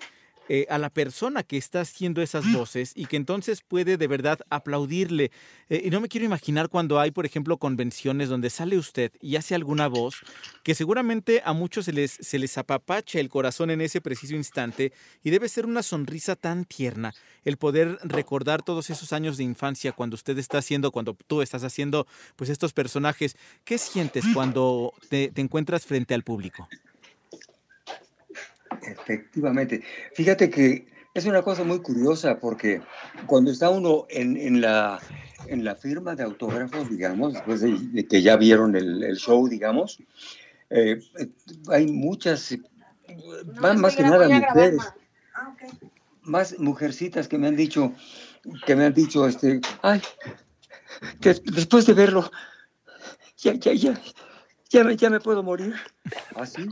eh, 0.48 0.66
a 0.68 0.76
la 0.76 0.90
persona 0.90 1.42
que 1.42 1.56
está 1.56 1.80
haciendo 1.80 2.20
esas 2.20 2.50
voces 2.52 2.92
y 2.94 3.06
que 3.06 3.16
entonces 3.16 3.62
puede 3.62 3.96
de 3.96 4.06
verdad 4.06 4.40
aplaudirle. 4.50 5.30
Eh, 5.70 5.82
y 5.86 5.90
no 5.90 6.00
me 6.02 6.08
quiero 6.08 6.26
imaginar 6.26 6.68
cuando 6.68 7.00
hay, 7.00 7.12
por 7.12 7.24
ejemplo, 7.24 7.56
convenciones 7.56 8.28
donde 8.28 8.50
sale 8.50 8.76
usted 8.76 9.12
y 9.22 9.36
hace 9.36 9.54
alguna 9.54 9.88
voz 9.88 10.16
que 10.62 10.74
seguramente 10.74 11.40
a 11.44 11.54
muchos 11.54 11.86
se 11.86 11.92
les, 11.92 12.10
se 12.12 12.38
les 12.38 12.58
apapacha 12.58 13.20
el 13.20 13.30
corazón 13.30 13.70
en 13.70 13.80
ese 13.80 14.02
preciso 14.02 14.34
instante 14.34 14.92
y 15.22 15.30
debe 15.30 15.48
ser 15.48 15.64
una 15.64 15.82
sonrisa 15.82 16.36
tan 16.36 16.66
tierna 16.66 17.14
el 17.44 17.56
poder 17.56 17.98
recordar 18.02 18.62
todos 18.62 18.90
esos 18.90 19.12
años 19.12 19.38
de 19.38 19.44
infancia 19.44 19.92
cuando 19.92 20.14
usted 20.14 20.36
está 20.38 20.58
haciendo, 20.58 20.90
cuando 20.90 21.16
tú 21.26 21.40
estás 21.40 21.64
haciendo 21.64 22.06
pues 22.36 22.50
estos 22.50 22.74
personajes. 22.74 23.36
¿Qué 23.64 23.78
sientes 23.78 24.24
cuando 24.34 24.92
te, 25.08 25.30
te 25.30 25.40
encuentras 25.40 25.86
frente 25.86 26.14
al 26.14 26.22
público? 26.22 26.68
Efectivamente. 28.82 29.82
Fíjate 30.14 30.50
que 30.50 30.86
es 31.14 31.26
una 31.26 31.42
cosa 31.42 31.64
muy 31.64 31.80
curiosa 31.80 32.38
porque 32.38 32.82
cuando 33.26 33.50
está 33.50 33.70
uno 33.70 34.06
en, 34.10 34.36
en 34.36 34.60
la, 34.60 35.00
en 35.46 35.64
la 35.64 35.76
firma 35.76 36.14
de 36.14 36.24
autógrafos, 36.24 36.90
digamos, 36.90 37.34
después 37.34 37.60
de, 37.60 37.78
de 37.78 38.06
que 38.06 38.20
ya 38.20 38.36
vieron 38.36 38.74
el, 38.76 39.02
el 39.02 39.16
show, 39.16 39.46
digamos, 39.48 39.98
eh, 40.70 41.00
eh, 41.18 41.28
hay 41.68 41.86
muchas, 41.86 42.52
eh, 42.52 42.62
más, 43.60 43.76
más 43.76 43.94
que 43.94 44.02
nada 44.02 44.28
mujeres, 44.28 44.80
más 46.22 46.58
mujercitas 46.58 47.28
que 47.28 47.38
me 47.38 47.46
han 47.46 47.56
dicho, 47.56 47.92
que 48.66 48.74
me 48.74 48.84
han 48.86 48.94
dicho, 48.94 49.26
este, 49.28 49.60
ay, 49.82 50.02
que 51.20 51.34
después 51.44 51.86
de 51.86 51.92
verlo, 51.94 52.30
ya, 53.36 53.52
ya, 53.54 53.72
ya, 53.72 54.00
ya 54.70 54.84
me, 54.84 54.96
ya 54.96 55.10
me 55.10 55.20
puedo 55.20 55.42
morir. 55.42 55.74
Así, 56.34 56.66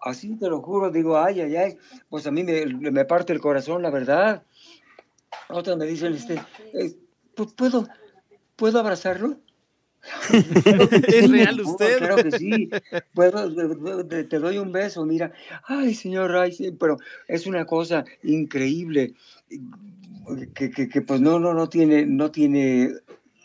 así 0.00 0.36
te 0.36 0.48
lo 0.48 0.62
juro, 0.62 0.90
digo, 0.90 1.18
ay, 1.18 1.40
ay, 1.40 1.56
ay, 1.56 1.78
pues 2.08 2.26
a 2.26 2.30
mí 2.30 2.44
me, 2.44 2.66
me 2.66 3.04
parte 3.04 3.32
el 3.32 3.40
corazón, 3.40 3.82
la 3.82 3.90
verdad. 3.90 4.44
Otras 5.48 5.76
me 5.76 5.86
dicen, 5.86 6.14
este, 6.14 6.34
eh, 6.74 6.96
pues, 7.34 7.52
¿puedo, 7.52 7.86
¿puedo 8.56 8.78
abrazarlo? 8.78 9.38
¿Es 11.08 11.30
real 11.30 11.60
usted? 11.60 11.98
Claro 11.98 12.16
que 12.16 12.32
sí. 12.32 12.70
Puedo, 13.14 14.06
te, 14.06 14.24
te 14.24 14.38
doy 14.38 14.58
un 14.58 14.72
beso, 14.72 15.04
mira. 15.04 15.32
Ay, 15.64 15.94
señor, 15.94 16.34
ay, 16.36 16.52
sí, 16.52 16.72
pero 16.72 16.98
es 17.28 17.46
una 17.46 17.66
cosa 17.66 18.04
increíble 18.22 19.14
que, 20.54 20.70
que, 20.70 20.88
que, 20.88 21.02
pues 21.02 21.20
no, 21.20 21.38
no, 21.38 21.52
no 21.54 21.68
tiene, 21.68 22.06
no 22.06 22.30
tiene, 22.30 22.90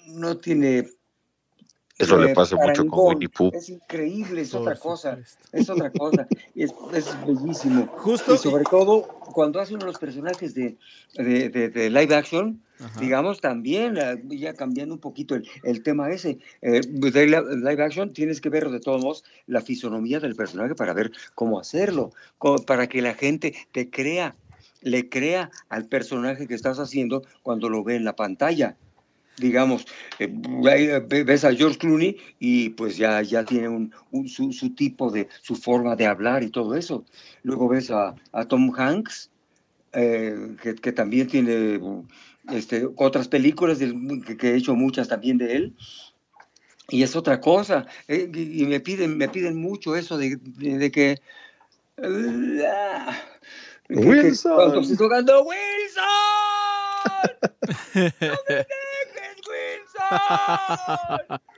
no 0.07 0.37
tiene 0.37 0.87
Eso 1.97 2.17
le 2.17 2.31
eh, 2.31 2.35
pasa 2.35 2.57
mucho 2.57 2.85
con. 2.87 3.13
Winnie 3.13 3.29
Pooh. 3.29 3.51
Es 3.53 3.69
increíble, 3.69 4.41
es 4.41 4.51
Por 4.51 4.61
otra 4.61 4.75
cosa, 4.75 5.17
es 5.53 5.69
otra 5.69 5.89
cosa, 5.91 6.27
y 6.53 6.63
es, 6.63 6.73
es 6.93 7.05
bellísimo. 7.25 7.87
Justo- 7.97 8.33
Y 8.33 8.37
sobre 8.37 8.65
todo, 8.65 9.03
cuando 9.03 9.61
hace 9.61 9.73
uno 9.75 9.85
de 9.85 9.91
los 9.91 9.97
personajes 9.99 10.53
de, 10.53 10.75
de, 11.13 11.49
de- 11.49 11.69
de 11.69 11.89
live 11.89 12.13
action, 12.13 12.61
Ajá. 12.81 12.99
digamos 12.99 13.39
también, 13.39 13.95
eh, 13.97 14.21
ya 14.27 14.53
cambiando 14.53 14.93
un 14.93 14.99
poquito 14.99 15.35
el, 15.35 15.47
el 15.63 15.83
tema 15.83 16.09
ese, 16.11 16.39
eh, 16.61 16.81
de 16.85 17.27
la- 17.27 17.41
live 17.41 17.81
action 17.83 18.11
tienes 18.11 18.41
que 18.41 18.49
ver 18.49 18.69
de 18.69 18.81
todos 18.81 19.01
modos 19.01 19.23
la 19.47 19.61
fisonomía 19.61 20.19
del 20.19 20.35
personaje 20.35 20.75
para 20.75 20.93
ver 20.93 21.13
cómo 21.33 21.59
hacerlo, 21.61 22.11
co- 22.37 22.57
para 22.65 22.87
que 22.87 23.01
la 23.01 23.13
gente 23.13 23.55
te 23.71 23.89
crea, 23.89 24.35
le 24.81 25.07
crea 25.07 25.49
al 25.69 25.85
personaje 25.85 26.45
que 26.45 26.55
estás 26.55 26.77
haciendo 26.79 27.23
cuando 27.41 27.69
lo 27.69 27.85
ve 27.85 27.95
en 27.95 28.03
la 28.03 28.17
pantalla 28.17 28.75
digamos, 29.37 29.85
eh, 30.19 30.31
eh, 30.69 31.01
ve- 31.07 31.23
ves 31.23 31.43
a 31.43 31.53
George 31.53 31.77
Clooney 31.77 32.17
y 32.39 32.69
pues 32.69 32.97
ya, 32.97 33.21
ya 33.21 33.43
tiene 33.43 33.67
un, 33.69 33.93
un- 34.11 34.27
su, 34.27 34.51
su 34.53 34.73
tipo 34.75 35.11
de, 35.11 35.27
su 35.41 35.55
forma 35.55 35.95
de 35.95 36.05
hablar 36.07 36.43
y 36.43 36.49
todo 36.49 36.75
eso. 36.75 37.05
Luego 37.43 37.67
ves 37.69 37.91
a, 37.91 38.15
a 38.31 38.45
Tom 38.45 38.71
Hanks, 38.75 39.29
eh, 39.93 40.55
que, 40.61 40.75
que 40.75 40.91
también 40.91 41.27
tiene 41.27 41.79
este, 42.51 42.87
otras 42.95 43.27
películas 43.27 43.79
del- 43.79 44.23
que, 44.25 44.37
que 44.37 44.51
he 44.51 44.55
hecho 44.55 44.75
muchas 44.75 45.07
también 45.07 45.37
de 45.37 45.55
él. 45.55 45.75
Y 46.89 47.01
es 47.03 47.15
otra 47.15 47.41
cosa. 47.41 47.87
eh, 48.07 48.29
y, 48.33 48.65
me 48.65 48.79
piden, 48.79 49.17
me 49.17 49.27
piden 49.27 49.55
mucho 49.59 49.95
eso 49.95 50.17
de, 50.17 50.37
de- 50.37 50.77
de 50.77 50.91
que... 50.91 51.19
Wilson. 53.89 54.55
cuando 54.55 54.79
estoy 54.81 54.97
tocando 54.97 55.43
Wilson. 55.43 56.05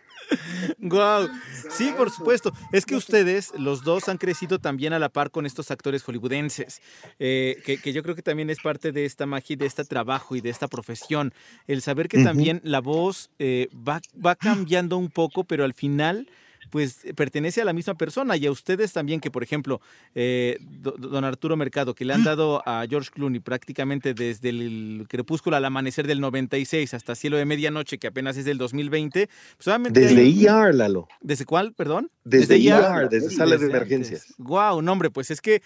Wow. 0.79 1.29
Sí, 1.69 1.93
por 1.95 2.09
supuesto. 2.09 2.51
Es 2.71 2.85
que 2.85 2.95
ustedes, 2.95 3.53
los 3.57 3.83
dos, 3.83 4.09
han 4.09 4.17
crecido 4.17 4.59
también 4.59 4.93
a 4.93 4.99
la 4.99 5.09
par 5.09 5.31
con 5.31 5.45
estos 5.45 5.71
actores 5.71 6.03
hollywoodenses, 6.03 6.81
eh, 7.19 7.61
que, 7.65 7.77
que 7.77 7.93
yo 7.93 8.03
creo 8.03 8.15
que 8.15 8.21
también 8.21 8.49
es 8.49 8.59
parte 8.59 8.91
de 8.91 9.05
esta 9.05 9.25
magia, 9.25 9.53
y 9.53 9.57
de 9.57 9.65
este 9.65 9.85
trabajo 9.85 10.35
y 10.35 10.41
de 10.41 10.49
esta 10.49 10.67
profesión. 10.67 11.33
El 11.67 11.81
saber 11.81 12.09
que 12.09 12.23
también 12.23 12.61
la 12.63 12.81
voz 12.81 13.29
eh, 13.39 13.69
va, 13.87 14.01
va 14.23 14.35
cambiando 14.35 14.97
un 14.97 15.09
poco, 15.09 15.43
pero 15.43 15.63
al 15.63 15.73
final 15.73 16.27
pues 16.69 16.99
pertenece 17.15 17.61
a 17.61 17.65
la 17.65 17.73
misma 17.73 17.95
persona 17.95 18.35
y 18.37 18.45
a 18.45 18.51
ustedes 18.51 18.93
también 18.93 19.19
que 19.19 19.31
por 19.31 19.43
ejemplo 19.43 19.81
eh, 20.15 20.57
do- 20.61 20.95
don 20.97 21.23
Arturo 21.23 21.55
Mercado 21.55 21.95
que 21.95 22.05
le 22.05 22.13
han 22.13 22.23
dado 22.23 22.61
a 22.67 22.85
George 22.89 23.09
Clooney 23.11 23.39
prácticamente 23.39 24.13
desde 24.13 24.49
el 24.49 25.05
crepúsculo 25.09 25.55
al 25.55 25.65
amanecer 25.65 26.07
del 26.07 26.19
96 26.19 26.93
hasta 26.93 27.15
cielo 27.15 27.37
de 27.37 27.45
medianoche 27.45 27.97
que 27.97 28.07
apenas 28.07 28.37
es 28.37 28.45
del 28.45 28.57
2020 28.57 29.29
pues 29.57 29.77
Desde 29.91 30.21
hay- 30.21 30.45
ER, 30.45 30.73
Lalo. 30.75 31.07
¿Desde 31.21 31.45
cuál, 31.45 31.73
perdón? 31.73 32.09
Desde 32.23 32.55
ER, 32.55 33.09
desde 33.09 33.29
sala 33.29 33.57
de 33.57 33.65
emergencias. 33.65 34.33
Wow, 34.37 34.81
no, 34.81 34.91
hombre, 34.91 35.09
pues 35.09 35.31
es 35.31 35.41
que 35.41 35.61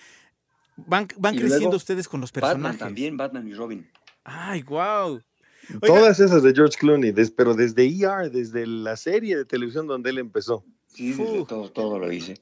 van, 0.77 1.07
van 1.17 1.33
creciendo 1.35 1.59
luego, 1.65 1.75
ustedes 1.77 2.07
con 2.07 2.21
los 2.21 2.31
Batman 2.31 2.51
personajes. 2.51 2.79
también, 2.79 3.17
Batman 3.17 3.47
y 3.47 3.53
Robin. 3.53 3.87
Ay, 4.23 4.61
wow. 4.63 5.21
Todas 5.81 6.19
esas 6.19 6.43
de 6.43 6.53
George 6.53 6.77
Clooney, 6.77 7.11
des- 7.11 7.31
pero 7.31 7.53
desde 7.53 7.85
ER, 7.87 8.29
desde 8.31 8.65
la 8.67 8.95
serie 8.97 9.37
de 9.37 9.45
televisión 9.45 9.87
donde 9.87 10.09
él 10.09 10.17
empezó. 10.17 10.63
Sí, 10.93 11.13
desde 11.13 11.45
todo, 11.45 11.69
todo 11.71 11.99
lo 11.99 12.11
hice, 12.11 12.35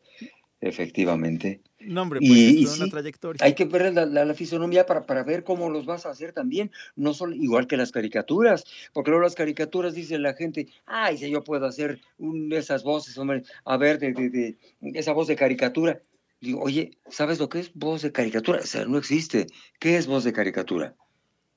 efectivamente. 0.62 1.62
No, 1.80 2.02
hombre, 2.02 2.20
pues 2.20 2.32
Y, 2.32 2.66
una 2.66 2.86
sí, 2.86 2.90
trayectoria. 2.92 3.46
hay 3.46 3.54
que 3.56 3.64
ver 3.66 3.94
la, 3.94 4.06
la- 4.06 4.26
la 4.26 4.34
fisonomía 4.34 4.86
para, 4.86 5.06
para 5.06 5.24
ver 5.24 5.44
cómo 5.44 5.70
los 5.70 5.86
vas 5.86 6.06
a 6.06 6.10
hacer 6.10 6.34
también, 6.34 6.72
no 6.96 7.14
solo 7.14 7.34
igual 7.36 7.68
que 7.68 7.78
las 7.78 7.92
caricaturas, 7.92 8.66
porque 8.92 9.12
luego 9.12 9.24
las 9.24 9.36
caricaturas 9.36 9.94
dice 9.94 10.20
la 10.20 10.34
gente, 10.34 10.68
ay, 10.86 11.18
si 11.18 11.30
yo 11.30 11.44
puedo 11.44 11.66
hacer 11.66 12.02
un- 12.18 12.52
esas 12.52 12.84
voces, 12.84 13.18
hombre, 13.18 13.44
a 13.64 13.78
ver, 13.78 13.98
de, 14.00 14.12
de- 14.14 14.30
de- 14.30 14.58
esa 14.94 15.14
voz 15.14 15.28
de 15.28 15.36
caricatura. 15.38 16.02
Digo, 16.42 16.62
oye, 16.62 16.92
¿sabes 17.10 17.40
lo 17.40 17.50
que 17.50 17.60
es 17.60 17.72
voz 17.74 18.02
de 18.02 18.12
caricatura? 18.12 18.60
O 18.60 18.66
sea, 18.66 18.86
no 18.86 18.98
existe. 18.98 19.48
¿Qué 19.80 19.98
es 19.98 20.08
voz 20.08 20.24
de 20.24 20.32
caricatura? 20.34 20.96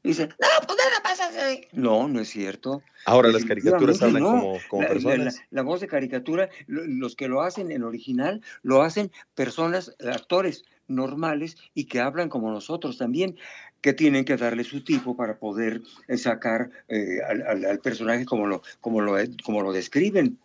Dice, 0.05 0.27
no, 0.27 0.67
pues 0.67 0.79
nada 1.19 1.31
más 1.31 1.37
hace-". 1.37 1.69
No, 1.73 2.09
no 2.09 2.21
es 2.21 2.29
cierto. 2.29 2.83
Ahora 3.05 3.29
las 3.31 3.45
caricaturas 3.45 3.99
Definitivamente 3.99 4.05
hablan 4.05 4.23
no. 4.23 4.31
como, 4.31 4.69
como 4.69 4.83
La- 4.83 4.89
la- 4.89 4.93
personas. 4.95 5.35
La, 5.37 5.47
la 5.51 5.63
voz 5.63 5.81
de 5.81 5.89
caricatura, 5.89 6.49
lo- 6.67 6.87
los 6.87 7.17
que 7.17 7.29
lo 7.29 7.43
hacen 7.43 7.71
en 7.73 7.83
original, 7.83 8.43
lo 8.63 8.83
hacen 8.83 9.11
personas, 9.35 9.95
eh, 9.99 10.09
actores 10.11 10.65
normales 10.89 11.57
y 11.75 11.85
que 11.85 12.01
hablan 12.01 12.29
como 12.29 12.51
nosotros 12.51 12.99
también, 12.99 13.37
que 13.81 13.93
tienen 13.93 14.25
que 14.25 14.37
darle 14.37 14.63
su 14.65 14.85
tipo 14.85 15.17
para 15.17 15.39
poder 15.39 15.81
eh, 16.07 16.17
sacar 16.19 16.71
eh, 16.89 17.19
al, 17.27 17.43
al- 17.47 17.65
al 17.65 17.79
personaje 17.81 18.25
como 18.25 18.47
lo, 18.47 18.63
como, 18.81 19.01
lo, 19.01 19.15
como 19.45 19.63
lo 19.63 19.73
describen. 19.73 20.39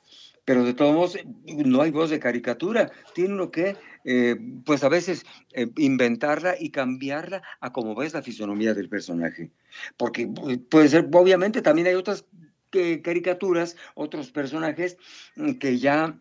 Pero 0.48 0.64
de 0.64 0.74
todos 0.74 0.94
modos, 0.96 1.16
eh, 1.18 1.26
no 1.66 1.82
hay 1.82 1.92
voz 1.92 2.10
de 2.10 2.22
caricatura. 2.22 2.90
Tiene 3.14 3.34
uno 3.34 3.52
que, 3.52 3.76
eh, 4.06 4.38
pues 4.66 4.82
a 4.86 4.88
veces, 4.88 5.26
eh, 5.52 5.68
inventarla 5.76 6.56
y 6.58 6.70
cambiarla 6.72 7.44
a 7.60 7.74
como 7.74 7.96
ves 7.96 8.14
la 8.14 8.22
fisonomía 8.22 8.74
del 8.74 8.88
personaje. 8.88 9.52
Porque 9.98 10.26
pu- 10.26 10.64
puede 10.70 10.88
ser, 10.88 11.10
obviamente, 11.12 11.62
también 11.62 11.88
hay 11.88 11.96
otras 11.96 12.24
eh, 12.72 13.02
caricaturas, 13.02 13.76
otros 13.94 14.32
personajes 14.32 14.98
mm, 15.36 15.54
que 15.56 15.80
ya 15.80 16.18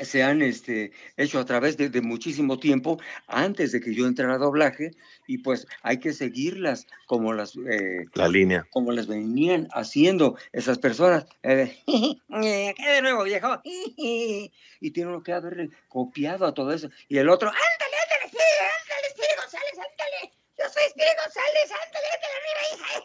se 0.00 0.22
han 0.22 0.42
este, 0.42 0.92
hecho 1.16 1.38
a 1.38 1.44
través 1.44 1.76
de, 1.76 1.88
de 1.88 2.00
muchísimo 2.00 2.58
tiempo 2.58 2.98
antes 3.26 3.72
de 3.72 3.80
que 3.80 3.94
yo 3.94 4.06
entrara 4.06 4.34
a 4.34 4.38
doblaje 4.38 4.90
y 5.26 5.38
pues 5.38 5.66
hay 5.82 5.98
que 6.00 6.12
seguirlas 6.12 6.86
como 7.06 7.32
las 7.32 7.54
eh, 7.56 8.06
La 8.14 8.28
línea. 8.28 8.66
como 8.70 8.92
las 8.92 9.06
venían 9.06 9.68
haciendo 9.72 10.36
esas 10.52 10.78
personas. 10.78 11.26
Eh, 11.42 11.78
¿Qué 11.86 12.88
de 12.88 13.02
nuevo, 13.02 13.22
viejo? 13.24 13.60
y 13.64 14.50
tiene 14.92 15.10
uno 15.10 15.22
que 15.22 15.32
haberle 15.32 15.70
copiado 15.88 16.46
a 16.46 16.54
todo 16.54 16.72
eso. 16.72 16.88
Y 17.08 17.18
el 17.18 17.28
otro, 17.28 17.48
ándale, 17.48 17.96
ándale, 18.02 18.30
sí, 18.30 18.38
ándale, 18.60 19.10
Speedy 19.10 19.34
González, 19.40 19.78
ándale. 19.78 20.32
Yo 20.58 20.64
soy 20.72 20.82
Speedy 20.90 21.10
González, 21.22 21.70
ándale, 21.84 22.08
ándale 22.14 22.34
arriba, 22.40 22.62
hija. 22.74 23.00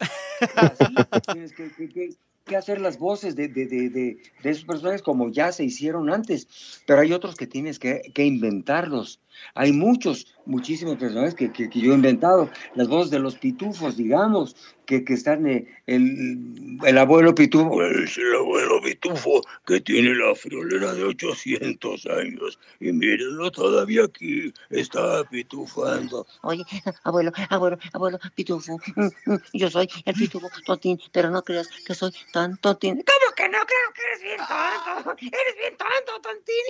Así 0.56 0.94
tienes 1.32 1.52
que, 1.52 1.70
que- 1.74 1.88
que- 1.88 2.27
que 2.48 2.56
hacer 2.56 2.80
las 2.80 2.98
voces 2.98 3.36
de, 3.36 3.46
de, 3.46 3.66
de, 3.66 3.90
de, 3.90 4.20
esos 4.42 4.64
personajes 4.64 5.02
como 5.02 5.30
ya 5.30 5.52
se 5.52 5.64
hicieron 5.64 6.10
antes, 6.10 6.48
pero 6.86 7.00
hay 7.00 7.12
otros 7.12 7.36
que 7.36 7.46
tienes 7.46 7.78
que, 7.78 8.10
que 8.12 8.24
inventarlos. 8.24 9.20
Hay 9.54 9.72
muchos, 9.72 10.26
muchísimos 10.46 10.96
personajes 10.96 11.34
que, 11.34 11.52
que, 11.52 11.68
que 11.68 11.80
yo 11.80 11.92
he 11.92 11.94
inventado. 11.94 12.50
Las 12.74 12.88
voces 12.88 13.10
de 13.10 13.18
los 13.18 13.36
pitufos, 13.36 13.96
digamos, 13.96 14.56
que, 14.86 15.04
que 15.04 15.14
están 15.14 15.46
eh, 15.46 15.66
el, 15.86 16.78
el 16.84 16.98
abuelo 16.98 17.34
pitufo. 17.34 17.82
Es 17.84 18.16
el 18.16 18.34
abuelo 18.36 18.80
pitufo 18.82 19.42
que 19.66 19.80
tiene 19.80 20.14
la 20.14 20.34
friolera 20.34 20.94
de 20.94 21.04
800 21.04 22.06
años. 22.06 22.58
Y 22.80 22.92
mírenlo 22.92 23.50
todavía 23.50 24.04
aquí. 24.04 24.52
Está 24.70 25.24
pitufando. 25.24 26.26
Oye, 26.42 26.64
abuelo, 27.04 27.32
abuelo, 27.50 27.78
abuelo, 27.92 28.18
pitufo. 28.34 28.78
mm, 28.96 29.32
mm, 29.32 29.38
Yo 29.52 29.70
soy 29.70 29.88
el 30.04 30.14
pitufo 30.14 30.48
tontín, 30.66 30.98
pero 31.12 31.30
no 31.30 31.42
creas 31.42 31.68
que 31.86 31.94
soy 31.94 32.12
tan 32.32 32.56
tontín. 32.58 32.96
¿Cómo 33.06 33.34
que 33.50 33.56
no? 33.56 33.66
Claro 33.66 33.92
que 33.94 34.02
eres 34.02 34.22
bien 34.22 34.38
tonto. 34.38 35.16
Eres 35.20 35.56
bien 35.56 35.76
tonto, 35.76 36.20
tontín. 36.20 36.64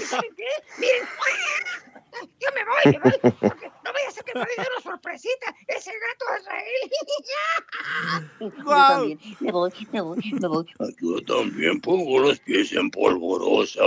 ¿Y 0.00 0.04
saben 0.04 0.34
qué? 0.36 0.44
Miren. 0.78 1.08
Yo 2.40 2.48
me 2.54 2.64
voy, 2.64 2.92
me 2.92 3.10
voy. 3.10 3.32
Porque 3.40 3.72
no 3.84 3.92
vaya 3.92 4.08
a 4.08 4.10
ser 4.10 4.24
que 4.24 4.34
me 4.34 4.40
dé 4.44 4.54
una 4.58 4.82
sorpresita. 4.82 5.54
Ese 5.66 5.90
gato 5.90 6.24
Israel. 6.40 6.90
Yo 8.40 8.64
también. 8.66 9.18
Me 9.40 9.52
voy, 9.52 9.72
me 9.92 10.00
voy, 10.00 10.20
me 10.40 10.48
voy. 10.48 10.66
Yo 11.00 11.24
también 11.24 11.80
pongo 11.80 12.20
los 12.20 12.38
pies 12.40 12.72
en 12.72 12.90
polvorosa. 12.90 13.82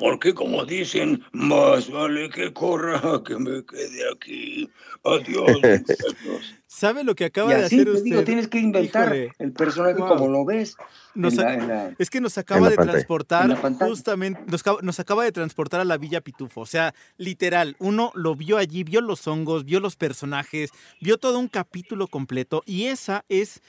Porque 0.00 0.32
como 0.34 0.64
dicen, 0.64 1.22
más 1.32 1.90
vale 1.90 2.30
que 2.30 2.52
corra 2.52 3.00
que 3.24 3.36
me 3.36 3.64
quede 3.64 4.10
aquí. 4.12 4.68
Adiós, 5.04 5.46
muchachos. 5.62 6.54
¿Sabe 6.66 7.04
lo 7.04 7.14
que 7.14 7.26
acaba 7.26 7.52
Y 7.52 7.56
de 7.58 7.64
hacer 7.66 7.84
te 7.84 7.90
usted? 7.90 8.04
digo, 8.04 8.24
tienes 8.24 8.48
que 8.48 8.58
inventar 8.58 9.06
Híjole. 9.08 9.32
el 9.38 9.52
personaje 9.52 9.94
Wow. 9.96 10.08
como 10.08 10.28
lo 10.28 10.44
ves. 10.44 10.76
Nos 11.14 11.34
en 11.34 11.40
a- 11.40 11.42
la- 11.44 11.54
en 11.54 11.68
la- 11.68 11.94
Es 11.98 12.08
que 12.10 12.20
nos 12.20 12.38
acaba 12.38 12.68
de 12.70 12.76
pantalla. 12.76 12.92
transportar 12.92 13.56
justamente, 13.78 14.40
nos 14.82 15.00
acaba 15.00 15.24
de 15.24 15.32
transportar 15.32 15.80
a 15.80 15.84
la 15.84 15.98
Villa 15.98 16.20
Pitufo. 16.20 16.60
O 16.62 16.66
sea, 16.66 16.94
literal, 17.18 17.76
uno 17.78 18.12
lo 18.14 18.34
vio 18.36 18.56
allí, 18.56 18.84
vio 18.84 19.00
los 19.00 19.26
hongos, 19.26 19.64
vio 19.64 19.80
los 19.80 19.96
personajes, 19.96 20.70
vio 21.00 21.18
todo 21.18 21.38
un 21.38 21.48
capítulo 21.48 22.06
completo 22.06 22.62
y 22.64 22.84
esa 22.86 23.24
es 23.28 23.60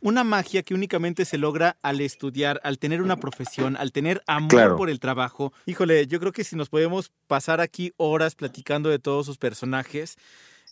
una 0.00 0.24
magia 0.24 0.62
que 0.62 0.74
únicamente 0.74 1.24
se 1.24 1.38
logra 1.38 1.76
al 1.82 2.00
estudiar, 2.00 2.60
al 2.64 2.78
tener 2.78 3.02
una 3.02 3.16
profesión, 3.16 3.76
al 3.76 3.92
tener 3.92 4.22
amor 4.26 4.48
Claro. 4.50 4.76
por 4.76 4.90
el 4.90 5.00
trabajo. 5.00 5.52
Híjole, 5.66 6.06
yo 6.06 6.18
creo 6.20 6.32
que 6.32 6.44
si 6.44 6.56
nos 6.56 6.68
podemos 6.68 7.12
pasar 7.26 7.60
aquí 7.60 7.92
horas 7.96 8.34
platicando 8.34 8.88
de 8.88 8.98
todos 8.98 9.26
sus 9.26 9.36
personajes, 9.38 10.16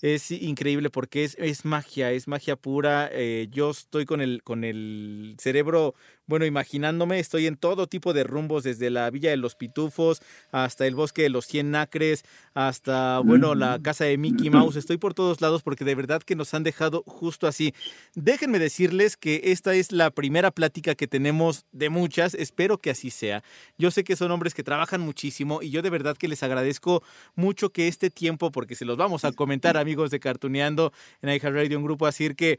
es 0.01 0.31
increíble 0.31 0.91
porque 0.91 1.25
es, 1.25 1.37
es 1.41 1.65
magia, 1.65 2.13
es 2.13 2.29
magia 2.29 2.55
pura. 2.57 3.09
Eh, 3.13 3.49
yo 3.51 3.71
estoy 3.71 4.05
con 4.07 4.21
el, 4.21 4.43
con 4.45 4.63
el 4.65 5.35
cerebro, 5.41 5.95
bueno, 6.29 6.45
imaginándome, 6.45 7.19
estoy 7.19 7.47
en 7.47 7.57
todo 7.57 7.87
tipo 7.87 8.13
de 8.13 8.23
rumbos, 8.23 8.63
desde 8.63 8.91
la 8.91 9.11
Villa 9.11 9.31
de 9.31 9.39
los 9.39 9.57
Pitufos 9.57 10.21
hasta 10.53 10.87
el 10.87 10.95
Bosque 10.95 11.23
de 11.23 11.31
los 11.31 11.47
Cien 11.47 11.75
Acres, 11.75 12.23
hasta, 12.55 13.19
bueno, 13.21 13.55
la 13.55 13.81
casa 13.83 14.05
de 14.05 14.19
Mickey 14.19 14.51
Mouse. 14.51 14.77
Estoy 14.77 14.99
por 14.99 15.15
todos 15.15 15.41
lados 15.41 15.63
porque 15.63 15.85
de 15.85 15.95
verdad 15.95 16.23
que 16.23 16.37
nos 16.37 16.53
han 16.55 16.63
dejado 16.63 17.03
justo 17.07 17.47
así. 17.47 17.75
Déjenme 18.15 18.59
decirles 18.59 19.17
que 19.17 19.41
esta 19.45 19.75
es 19.75 19.91
la 19.91 20.11
primera 20.11 20.51
plática 20.51 20.95
que 20.95 21.09
tenemos 21.09 21.65
de 21.73 21.89
muchas. 21.89 22.35
Espero 22.35 22.79
que 22.79 22.91
así 22.91 23.11
sea. 23.11 23.43
Yo 23.79 23.91
sé 23.91 24.05
que 24.05 24.15
son 24.15 24.31
hombres 24.31 24.53
que 24.53 24.63
trabajan 24.63 25.01
muchísimo 25.01 25.63
y 25.63 25.71
yo 25.71 25.81
de 25.81 25.91
verdad 25.91 26.17
que 26.17 26.29
les 26.29 26.43
agradezco 26.43 27.03
mucho 27.37 27.71
que 27.71 27.89
este 27.89 28.11
tiempo, 28.11 28.53
porque 28.53 28.75
se 28.75 28.85
los 28.85 28.99
vamos 28.99 29.25
a 29.25 29.33
comentar, 29.33 29.79
amigos 29.79 30.11
de 30.11 30.21
Cartuneando 30.21 30.93
en 31.23 31.31
iHeartRadio, 31.31 31.79
un 31.79 31.85
grupo 31.85 32.07
así 32.07 32.35
que. 32.35 32.59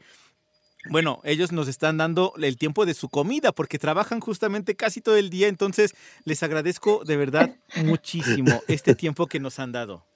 Bueno, 0.88 1.20
ellos 1.24 1.52
nos 1.52 1.68
están 1.68 1.98
dando 1.98 2.32
el 2.40 2.56
tiempo 2.56 2.86
de 2.86 2.94
su 2.94 3.08
comida 3.08 3.52
porque 3.52 3.78
trabajan 3.78 4.20
justamente 4.20 4.76
casi 4.76 5.00
todo 5.00 5.16
el 5.16 5.28
día, 5.28 5.48
entonces 5.48 5.94
les 6.24 6.42
agradezco 6.42 7.04
de 7.04 7.16
verdad 7.16 7.56
muchísimo 7.84 8.62
este 8.66 8.94
tiempo 8.94 9.26
que 9.26 9.40
nos 9.40 9.58
han 9.58 9.72
dado. 9.72 10.09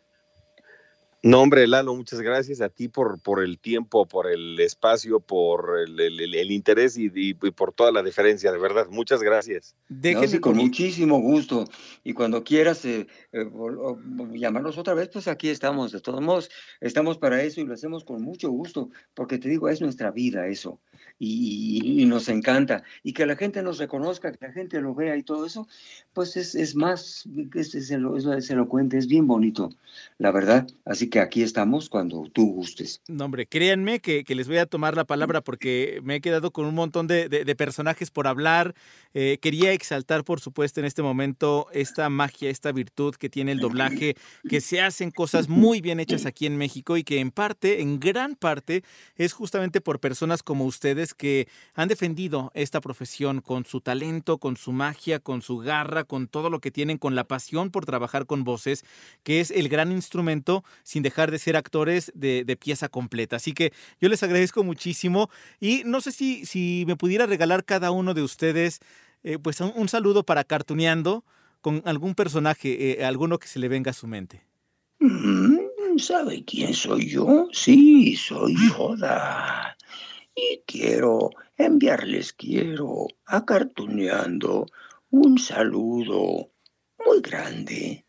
No, 1.25 1.41
hombre, 1.41 1.67
Lalo, 1.67 1.95
muchas 1.95 2.21
gracias 2.21 2.61
a 2.61 2.69
ti 2.69 2.89
por, 2.89 3.19
por 3.19 3.43
el 3.43 3.59
tiempo, 3.59 4.07
por 4.07 4.31
el 4.31 4.61
espacio, 4.61 5.21
por 5.21 5.79
el, 5.79 5.99
el- 5.99 6.21
el- 6.21 6.35
el 6.35 6.51
interés 6.51 6.99
y, 6.99 7.07
y- 7.07 7.31
y 7.31 7.51
por 7.51 7.73
toda 7.73 7.91
la 7.93 8.03
deferencia, 8.03 8.53
de 8.53 8.59
verdad. 8.59 8.89
Muchas 8.91 9.23
gracias. 9.23 9.75
No, 9.89 10.29
sí, 10.29 10.39
con 10.39 10.53
muchísimo 10.59 11.19
gusto. 11.21 11.65
Y 12.05 12.13
cuando 12.13 12.45
quieras 12.45 12.85
eh, 12.85 13.07
eh, 13.33 13.51
llamarnos 14.35 14.77
otra 14.77 14.93
vez, 14.93 15.09
pues 15.09 15.27
aquí 15.27 15.49
estamos. 15.49 15.93
De 15.93 16.01
todos 16.03 16.21
modos, 16.21 16.51
estamos 16.83 17.17
para 17.17 17.43
eso 17.43 17.63
y 17.63 17.65
lo 17.65 17.73
hacemos 17.73 18.05
con 18.05 18.21
mucho 18.23 18.51
gusto, 18.51 18.91
porque 19.15 19.39
te 19.39 19.49
digo, 19.49 19.71
es 19.71 19.81
nuestra 19.81 20.11
vida 20.11 20.47
eso. 20.47 20.81
Y, 21.19 22.05
nos 22.07 22.29
encanta. 22.29 22.83
Y 23.03 23.13
que 23.13 23.25
la 23.27 23.37
gente 23.37 23.63
nos 23.63 23.79
reconozca, 23.79 24.33
que 24.33 24.47
la 24.47 24.53
gente 24.53 24.81
lo 24.81 24.95
vea 24.95 25.17
y 25.17 25.23
todo 25.23 25.47
eso, 25.47 25.67
pues 26.13 26.37
es, 26.37 26.55
es 26.55 26.75
más, 26.75 27.25
es, 27.55 27.75
es, 27.75 27.91
elo- 27.91 28.17
es, 28.37 28.51
elocuente, 28.51 28.99
es 28.99 29.07
bien 29.07 29.27
bonito, 29.27 29.71
la 30.19 30.31
verdad. 30.33 30.67
Así 30.85 31.09
que 31.09 31.21
aquí 31.21 31.43
estamos 31.43 31.89
cuando 31.89 32.25
tú 32.33 32.53
gustes. 32.53 33.01
No, 33.09 33.25
hombre, 33.25 33.47
créanme 33.47 34.01
que, 34.01 34.25
que 34.25 34.35
les 34.35 34.49
voy 34.49 34.59
a 34.59 34.67
tomar 34.67 34.97
la 34.97 35.05
palabra 35.05 35.41
porque 35.41 36.01
me 36.05 36.17
he 36.17 36.21
quedado 36.21 36.51
con 36.53 36.67
un 36.67 36.75
montón 36.75 37.07
de, 37.07 37.29
de- 37.29 37.45
de 37.45 37.57
personajes 37.57 38.11
por 38.11 38.27
hablar. 38.27 38.75
Eh, 39.15 39.39
quería 39.41 39.73
exaltar, 39.73 40.25
por 40.25 40.41
supuesto, 40.41 40.81
en 40.81 40.87
este 40.87 41.03
momento 41.03 41.67
esta 41.73 42.09
magia, 42.11 42.51
esta 42.51 42.73
virtud 42.73 43.15
que 43.15 43.29
tiene 43.29 43.53
el 43.53 43.61
doblaje, 43.61 44.17
que 44.49 44.61
se 44.61 44.81
hacen 44.81 45.11
cosas 45.11 45.49
muy 45.49 45.81
bien 45.81 46.01
hechas 46.01 46.27
aquí 46.27 46.47
en 46.47 46.57
México 46.57 46.97
y 46.97 47.05
que 47.05 47.21
en 47.21 47.31
parte, 47.31 47.81
en 47.81 48.01
gran 48.01 48.35
parte, 48.35 48.83
es 49.17 49.33
justamente 49.33 49.81
por 49.81 50.01
personas 50.01 50.43
como 50.43 50.65
ustedes 50.65 51.04
que 51.13 51.49
han 51.75 51.89
defendido 51.89 52.51
esta 52.55 52.81
profesión 52.81 53.43
con 53.43 53.67
su 53.67 53.83
talento, 53.83 54.39
con 54.39 54.57
su 54.57 54.73
magia, 54.73 55.19
con 55.19 55.43
su 55.43 55.59
garra, 55.59 56.05
con 56.05 56.29
todo 56.29 56.49
lo 56.49 56.61
que 56.61 56.71
tienen, 56.71 56.97
con 56.97 57.15
la 57.15 57.25
pasión 57.25 57.71
por 57.71 57.85
trabajar 57.85 58.25
con 58.25 58.45
voces, 58.45 58.85
que 59.23 59.41
es 59.41 59.51
el 59.51 59.69
gran 59.69 59.93
instrumento 59.93 60.65
sin 60.85 61.03
dejar 61.03 61.31
de 61.31 61.39
ser 61.39 61.57
actores 61.57 62.13
de, 62.15 62.45
de 62.45 62.57
pieza 62.57 62.89
completa. 62.89 63.37
Así 63.37 63.53
que 63.53 63.73
yo 64.01 64.09
les 64.09 64.23
agradezco 64.23 64.65
muchísimo 64.65 65.29
y 65.61 65.83
no 65.85 66.01
sé 66.01 66.13
si, 66.13 66.47
si 66.47 66.85
me 66.87 66.97
pudiera 66.97 67.27
regalar 67.27 67.65
cada 67.65 67.91
uno 67.91 68.15
de 68.15 68.23
ustedes 68.23 68.81
eh, 69.25 69.39
pues 69.39 69.61
un, 69.61 69.73
un 69.75 69.89
saludo 69.89 70.23
para 70.23 70.45
Cartuneando 70.45 71.25
con 71.63 71.83
algún 71.87 72.15
personaje, 72.15 73.01
eh, 73.01 73.05
alguno 73.05 73.39
que 73.39 73.49
se 73.49 73.59
le 73.59 73.69
venga 73.69 73.91
a 73.91 73.95
su 73.95 74.07
mente. 74.07 74.45
Mm, 75.01 75.99
¿Sabe 75.99 76.45
quién 76.45 76.75
soy 76.75 77.09
yo? 77.09 77.49
Sí, 77.53 78.17
soy 78.17 78.55
Yoda. 78.69 79.74
Y 80.35 80.63
quiero 80.67 81.31
enviarles, 81.57 82.33
quiero 82.33 83.07
a 83.27 83.45
Cartuneando 83.45 84.67
un 85.11 85.39
saludo 85.39 86.51
muy 87.07 87.21
grande. 87.21 88.05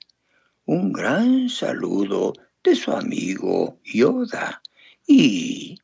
Un 0.65 0.91
gran 0.91 1.49
saludo 1.49 2.33
de 2.63 2.75
su 2.75 2.91
amigo 2.91 3.79
Yoda. 3.83 4.61
Y 5.05 5.77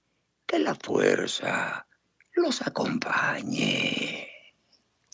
que 0.47 0.57
la 0.57 0.73
fuerza 0.73 1.87
los 2.33 2.61
acompañe. 2.63 4.27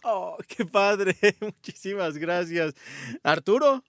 Oh, 0.03 0.37
qué 0.47 0.65
padre. 0.65 1.15
Muchísimas 1.41 2.17
gracias. 2.17 2.73
Arturo. 3.21 3.83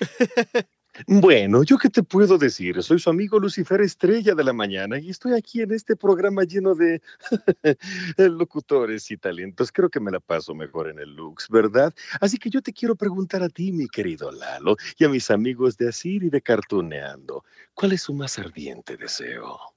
Bueno, 1.06 1.62
¿yo 1.62 1.78
qué 1.78 1.88
te 1.88 2.02
puedo 2.02 2.36
decir? 2.36 2.82
Soy 2.82 2.98
su 2.98 3.08
amigo 3.08 3.38
Lucifer 3.38 3.80
Estrella 3.80 4.34
de 4.34 4.44
la 4.44 4.52
Mañana 4.52 4.98
y 4.98 5.08
estoy 5.08 5.32
aquí 5.32 5.62
en 5.62 5.72
este 5.72 5.96
programa 5.96 6.44
lleno 6.44 6.74
de 6.74 7.00
locutores 8.18 9.10
y 9.10 9.16
talentos. 9.16 9.72
Creo 9.72 9.88
que 9.88 10.00
me 10.00 10.10
la 10.10 10.20
paso 10.20 10.54
mejor 10.54 10.90
en 10.90 10.98
el 10.98 11.14
Lux, 11.14 11.48
¿verdad? 11.48 11.94
Así 12.20 12.36
que 12.36 12.50
yo 12.50 12.60
te 12.60 12.74
quiero 12.74 12.94
preguntar 12.94 13.42
a 13.42 13.48
ti, 13.48 13.72
mi 13.72 13.88
querido 13.88 14.30
Lalo, 14.32 14.76
y 14.98 15.04
a 15.04 15.08
mis 15.08 15.30
amigos 15.30 15.78
de 15.78 15.88
Asir 15.88 16.24
y 16.24 16.30
de 16.30 16.42
Cartuneando, 16.42 17.44
¿cuál 17.74 17.92
es 17.92 18.02
su 18.02 18.12
más 18.12 18.38
ardiente 18.38 18.98
deseo? 18.98 19.71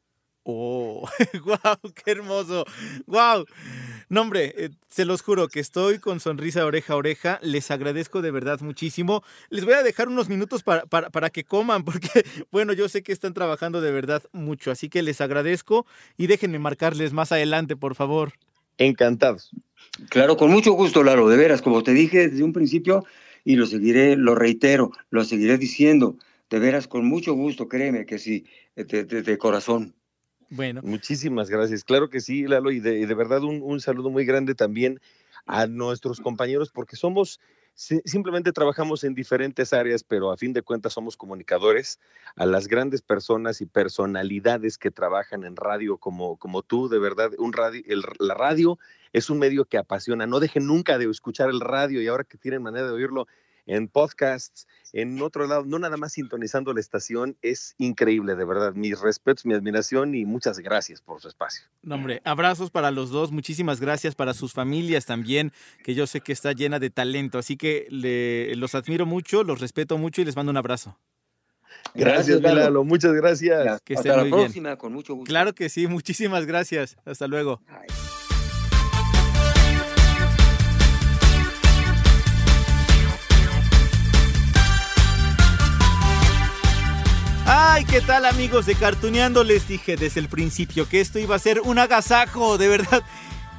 Oh, 0.48 1.08
wow, 1.44 1.92
qué 2.04 2.12
hermoso. 2.12 2.66
Wow. 3.08 3.46
No, 4.10 4.22
hombre, 4.22 4.54
eh, 4.58 4.70
se 4.88 5.04
los 5.04 5.24
juro 5.24 5.48
que 5.48 5.60
estoy 5.60 5.98
con 5.98 6.20
sonrisa 6.20 6.64
oreja 6.68 6.94
a 6.94 6.98
oreja. 6.98 7.40
Les 7.42 7.72
agradezco 7.72 8.22
de 8.22 8.30
verdad 8.30 8.60
muchísimo. 8.62 9.24
Les 9.50 9.66
voy 9.66 9.74
a 9.74 9.82
dejar 9.82 10.08
unos 10.08 10.30
minutos 10.30 10.62
para, 10.62 10.86
para, 10.86 11.10
para 11.10 11.32
que 11.32 11.46
coman, 11.46 11.84
porque, 11.84 12.24
bueno, 12.52 12.74
yo 12.74 12.88
sé 12.90 13.02
que 13.02 13.12
están 13.12 13.34
trabajando 13.34 13.82
de 13.82 13.92
verdad 13.92 14.22
mucho. 14.34 14.70
Así 14.70 14.88
que 14.88 15.02
les 15.02 15.20
agradezco 15.20 15.88
y 16.16 16.28
déjenme 16.28 16.60
marcarles 16.60 17.12
más 17.12 17.32
adelante, 17.32 17.76
por 17.76 17.96
favor. 17.96 18.34
Encantados. 18.78 19.50
Claro, 20.10 20.38
con 20.38 20.52
mucho 20.52 20.74
gusto, 20.74 21.04
Lalo, 21.04 21.28
de 21.28 21.38
veras, 21.38 21.64
como 21.64 21.82
te 21.82 21.94
dije 21.94 22.30
desde 22.30 22.44
un 22.44 22.54
principio, 22.54 23.04
y 23.44 23.56
lo 23.56 23.66
seguiré, 23.66 24.16
lo 24.16 24.36
reitero, 24.36 24.92
lo 25.10 25.24
seguiré 25.24 25.58
diciendo, 25.58 26.18
de 26.52 26.60
veras, 26.60 26.88
con 26.88 27.06
mucho 27.08 27.34
gusto, 27.34 27.68
créeme 27.68 28.06
que 28.06 28.20
sí, 28.20 28.46
de, 28.76 29.06
de- 29.06 29.24
de 29.24 29.38
corazón. 29.40 29.96
Bueno. 30.50 30.82
Muchísimas 30.84 31.50
gracias. 31.50 31.84
Claro 31.84 32.10
que 32.10 32.22
sí, 32.22 32.48
Lalo, 32.48 32.72
y 32.72 32.80
de, 32.80 33.00
y 33.00 33.06
de 33.06 33.14
verdad 33.14 33.44
un, 33.44 33.62
un 33.64 33.80
saludo 33.82 34.10
muy 34.10 34.26
grande 34.26 34.56
también 34.56 35.00
a 35.46 35.68
nuestros 35.68 36.20
compañeros, 36.22 36.72
porque 36.72 36.96
somos, 36.96 37.40
si- 37.74 38.02
simplemente 38.06 38.52
trabajamos 38.52 39.04
en 39.04 39.14
diferentes 39.14 39.74
áreas, 39.74 40.04
pero 40.04 40.32
a 40.32 40.38
fin 40.38 40.54
de 40.54 40.62
cuentas 40.64 40.94
somos 40.94 41.18
comunicadores, 41.18 42.00
a 42.36 42.46
las 42.46 42.68
grandes 42.68 43.02
personas 43.02 43.62
y 43.62 43.66
personalidades 43.66 44.78
que 44.78 44.92
trabajan 44.92 45.44
en 45.44 45.56
radio 45.56 45.98
como, 45.98 46.38
como 46.38 46.64
tú, 46.64 46.90
de 46.90 47.00
verdad, 47.00 47.32
un 47.38 47.54
radio, 47.54 47.82
el- 47.86 48.04
la 48.20 48.34
radio 48.34 48.80
es 49.14 49.30
un 49.30 49.40
medio 49.40 49.66
que 49.66 49.78
apasiona. 49.78 50.26
No 50.26 50.40
dejen 50.40 50.66
nunca 50.68 50.98
de 50.98 51.10
escuchar 51.10 51.50
el 51.50 51.60
radio 51.60 52.02
y 52.02 52.08
ahora 52.08 52.24
que 52.24 52.38
tienen 52.38 52.64
manera 52.64 52.88
de 52.88 52.94
oírlo 52.94 53.28
en 53.68 53.88
podcasts, 53.88 54.68
en 54.94 55.22
otro 55.22 55.48
lado, 55.48 55.64
no 55.66 55.80
nada 55.80 55.98
más 55.98 56.14
sintonizando 56.14 56.74
la 56.74 56.80
estación, 56.80 57.36
es 57.42 57.76
increíble, 57.78 58.36
de 58.36 58.46
verdad. 58.46 58.74
Mis 58.74 59.00
respetos, 59.00 59.46
mi 59.46 59.54
admiración 59.54 60.16
y 60.16 60.26
muchas 60.26 60.60
gracias 60.60 61.02
por 61.02 61.20
su 61.22 61.28
espacio. 61.28 61.64
No, 61.82 61.96
hombre, 61.96 62.22
abrazos 62.24 62.70
para 62.72 62.92
los 62.92 63.10
dos. 63.10 63.32
Muchísimas 63.32 63.80
gracias 63.82 64.16
para 64.16 64.34
sus 64.34 64.54
familias 64.54 65.06
también, 65.06 65.52
que 65.84 65.96
yo 65.96 66.08
sé 66.08 66.22
que 66.22 66.32
está 66.32 66.52
llena 66.54 66.80
de 66.80 66.90
talento. 66.90 67.38
Así 67.40 67.58
que 67.58 67.88
le- 67.90 68.56
los 68.56 68.76
admiro 68.76 69.06
mucho, 69.06 69.44
los 69.44 69.60
respeto 69.60 69.98
mucho 69.98 70.22
y 70.22 70.26
les 70.26 70.36
mando 70.36 70.52
un 70.52 70.58
abrazo. 70.58 70.98
Gracias, 71.94 72.42
Lalo. 72.42 72.60
Lalo. 72.62 72.84
Muchas 72.84 73.14
gracias. 73.14 73.82
Que 73.82 73.96
Hasta 73.96 74.10
la 74.10 74.18
muy 74.18 74.26
bien. 74.32 74.40
próxima, 74.44 74.76
con 74.78 74.94
mucho 74.94 75.14
gusto. 75.16 75.28
Claro 75.30 75.54
que 75.54 75.70
sí, 75.70 75.88
muchísimas 75.88 76.46
gracias. 76.46 76.98
Hasta 77.06 77.28
luego. 77.28 77.62
Ay, 87.76 87.84
¿qué 87.84 88.00
tal 88.00 88.24
amigos 88.24 88.66
de 88.66 88.74
Cartuneando? 88.74 89.44
Les 89.44 89.68
dije 89.68 89.98
desde 89.98 90.22
el 90.22 90.30
principio 90.30 90.88
que 90.88 91.02
esto 91.02 91.20
iba 91.20 91.36
a 91.36 91.40
ser 91.40 91.60
un 91.60 91.78
agasajo, 91.78 92.58
de 92.58 92.70
verdad. 92.70 93.04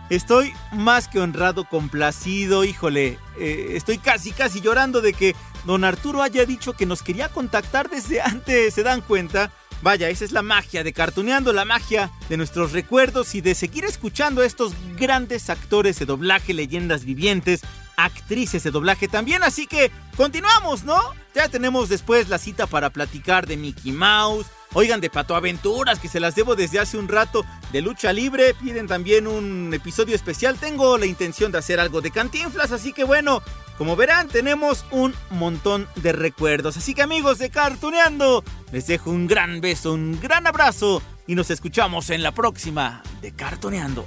Estoy 0.08 0.54
más 0.72 1.06
que 1.06 1.20
honrado, 1.20 1.68
complacido, 1.68 2.64
híjole. 2.64 3.18
eh, 3.38 3.72
estoy 3.74 3.98
casi, 3.98 4.32
casi 4.32 4.62
llorando 4.62 5.02
de 5.02 5.12
que 5.12 5.36
don 5.66 5.84
Arturo 5.84 6.22
haya 6.22 6.46
dicho 6.46 6.72
que 6.72 6.86
nos 6.86 7.02
quería 7.02 7.28
contactar 7.28 7.90
desde 7.90 8.22
antes, 8.22 8.72
¿se 8.72 8.82
dan 8.82 9.02
cuenta? 9.02 9.52
Vaya, 9.82 10.08
esa 10.08 10.24
es 10.24 10.32
la 10.32 10.40
magia 10.40 10.82
de 10.82 10.94
Cartuneando, 10.94 11.52
la 11.52 11.66
magia 11.66 12.10
de 12.30 12.38
nuestros 12.38 12.72
recuerdos 12.72 13.34
y 13.34 13.42
de 13.42 13.54
seguir 13.54 13.84
escuchando 13.84 14.40
a 14.40 14.46
estos 14.46 14.72
grandes 14.96 15.50
actores 15.50 15.98
de 15.98 16.06
doblaje, 16.06 16.54
leyendas 16.54 17.04
vivientes, 17.04 17.60
actrices 17.96 18.62
de 18.62 18.70
doblaje 18.70 19.08
también. 19.08 19.42
Así 19.42 19.66
que 19.66 19.90
continuamos, 20.16 20.84
¿no? 20.84 21.00
Ya 21.34 21.48
tenemos 21.48 21.88
después 21.88 22.28
la 22.28 22.38
cita 22.38 22.66
para 22.66 22.90
platicar 22.90 23.46
de 23.46 23.56
Mickey 23.56 23.92
Mouse, 23.92 24.46
Oigan, 24.72 25.00
de 25.00 25.08
Pato 25.08 25.34
Aventuras, 25.34 25.98
que 25.98 26.08
se 26.08 26.20
las 26.20 26.34
debo 26.34 26.54
desde 26.54 26.78
hace 26.78 26.98
un 26.98 27.08
rato, 27.08 27.44
de 27.72 27.80
lucha 27.80 28.12
libre, 28.12 28.52
piden 28.54 28.86
también 28.86 29.26
un 29.26 29.72
episodio 29.72 30.14
especial. 30.14 30.58
Tengo 30.58 30.98
la 30.98 31.06
intención 31.06 31.50
de 31.50 31.58
hacer 31.58 31.80
algo 31.80 32.00
de 32.00 32.10
cantinflas, 32.10 32.72
así 32.72 32.92
que 32.92 33.04
bueno, 33.04 33.42
como 33.78 33.96
verán, 33.96 34.28
tenemos 34.28 34.84
un 34.90 35.14
montón 35.30 35.88
de 35.96 36.12
recuerdos. 36.12 36.76
Así 36.76 36.94
que 36.94 37.02
amigos 37.02 37.38
de 37.38 37.50
Cartuneando, 37.50 38.44
les 38.72 38.86
dejo 38.86 39.10
un 39.10 39.26
gran 39.26 39.60
beso, 39.60 39.94
un 39.94 40.20
gran 40.20 40.46
abrazo 40.46 41.02
y 41.26 41.34
nos 41.34 41.50
escuchamos 41.50 42.10
en 42.10 42.22
la 42.22 42.32
próxima 42.32 43.02
de 43.22 43.32
Cartuneando. 43.32 44.04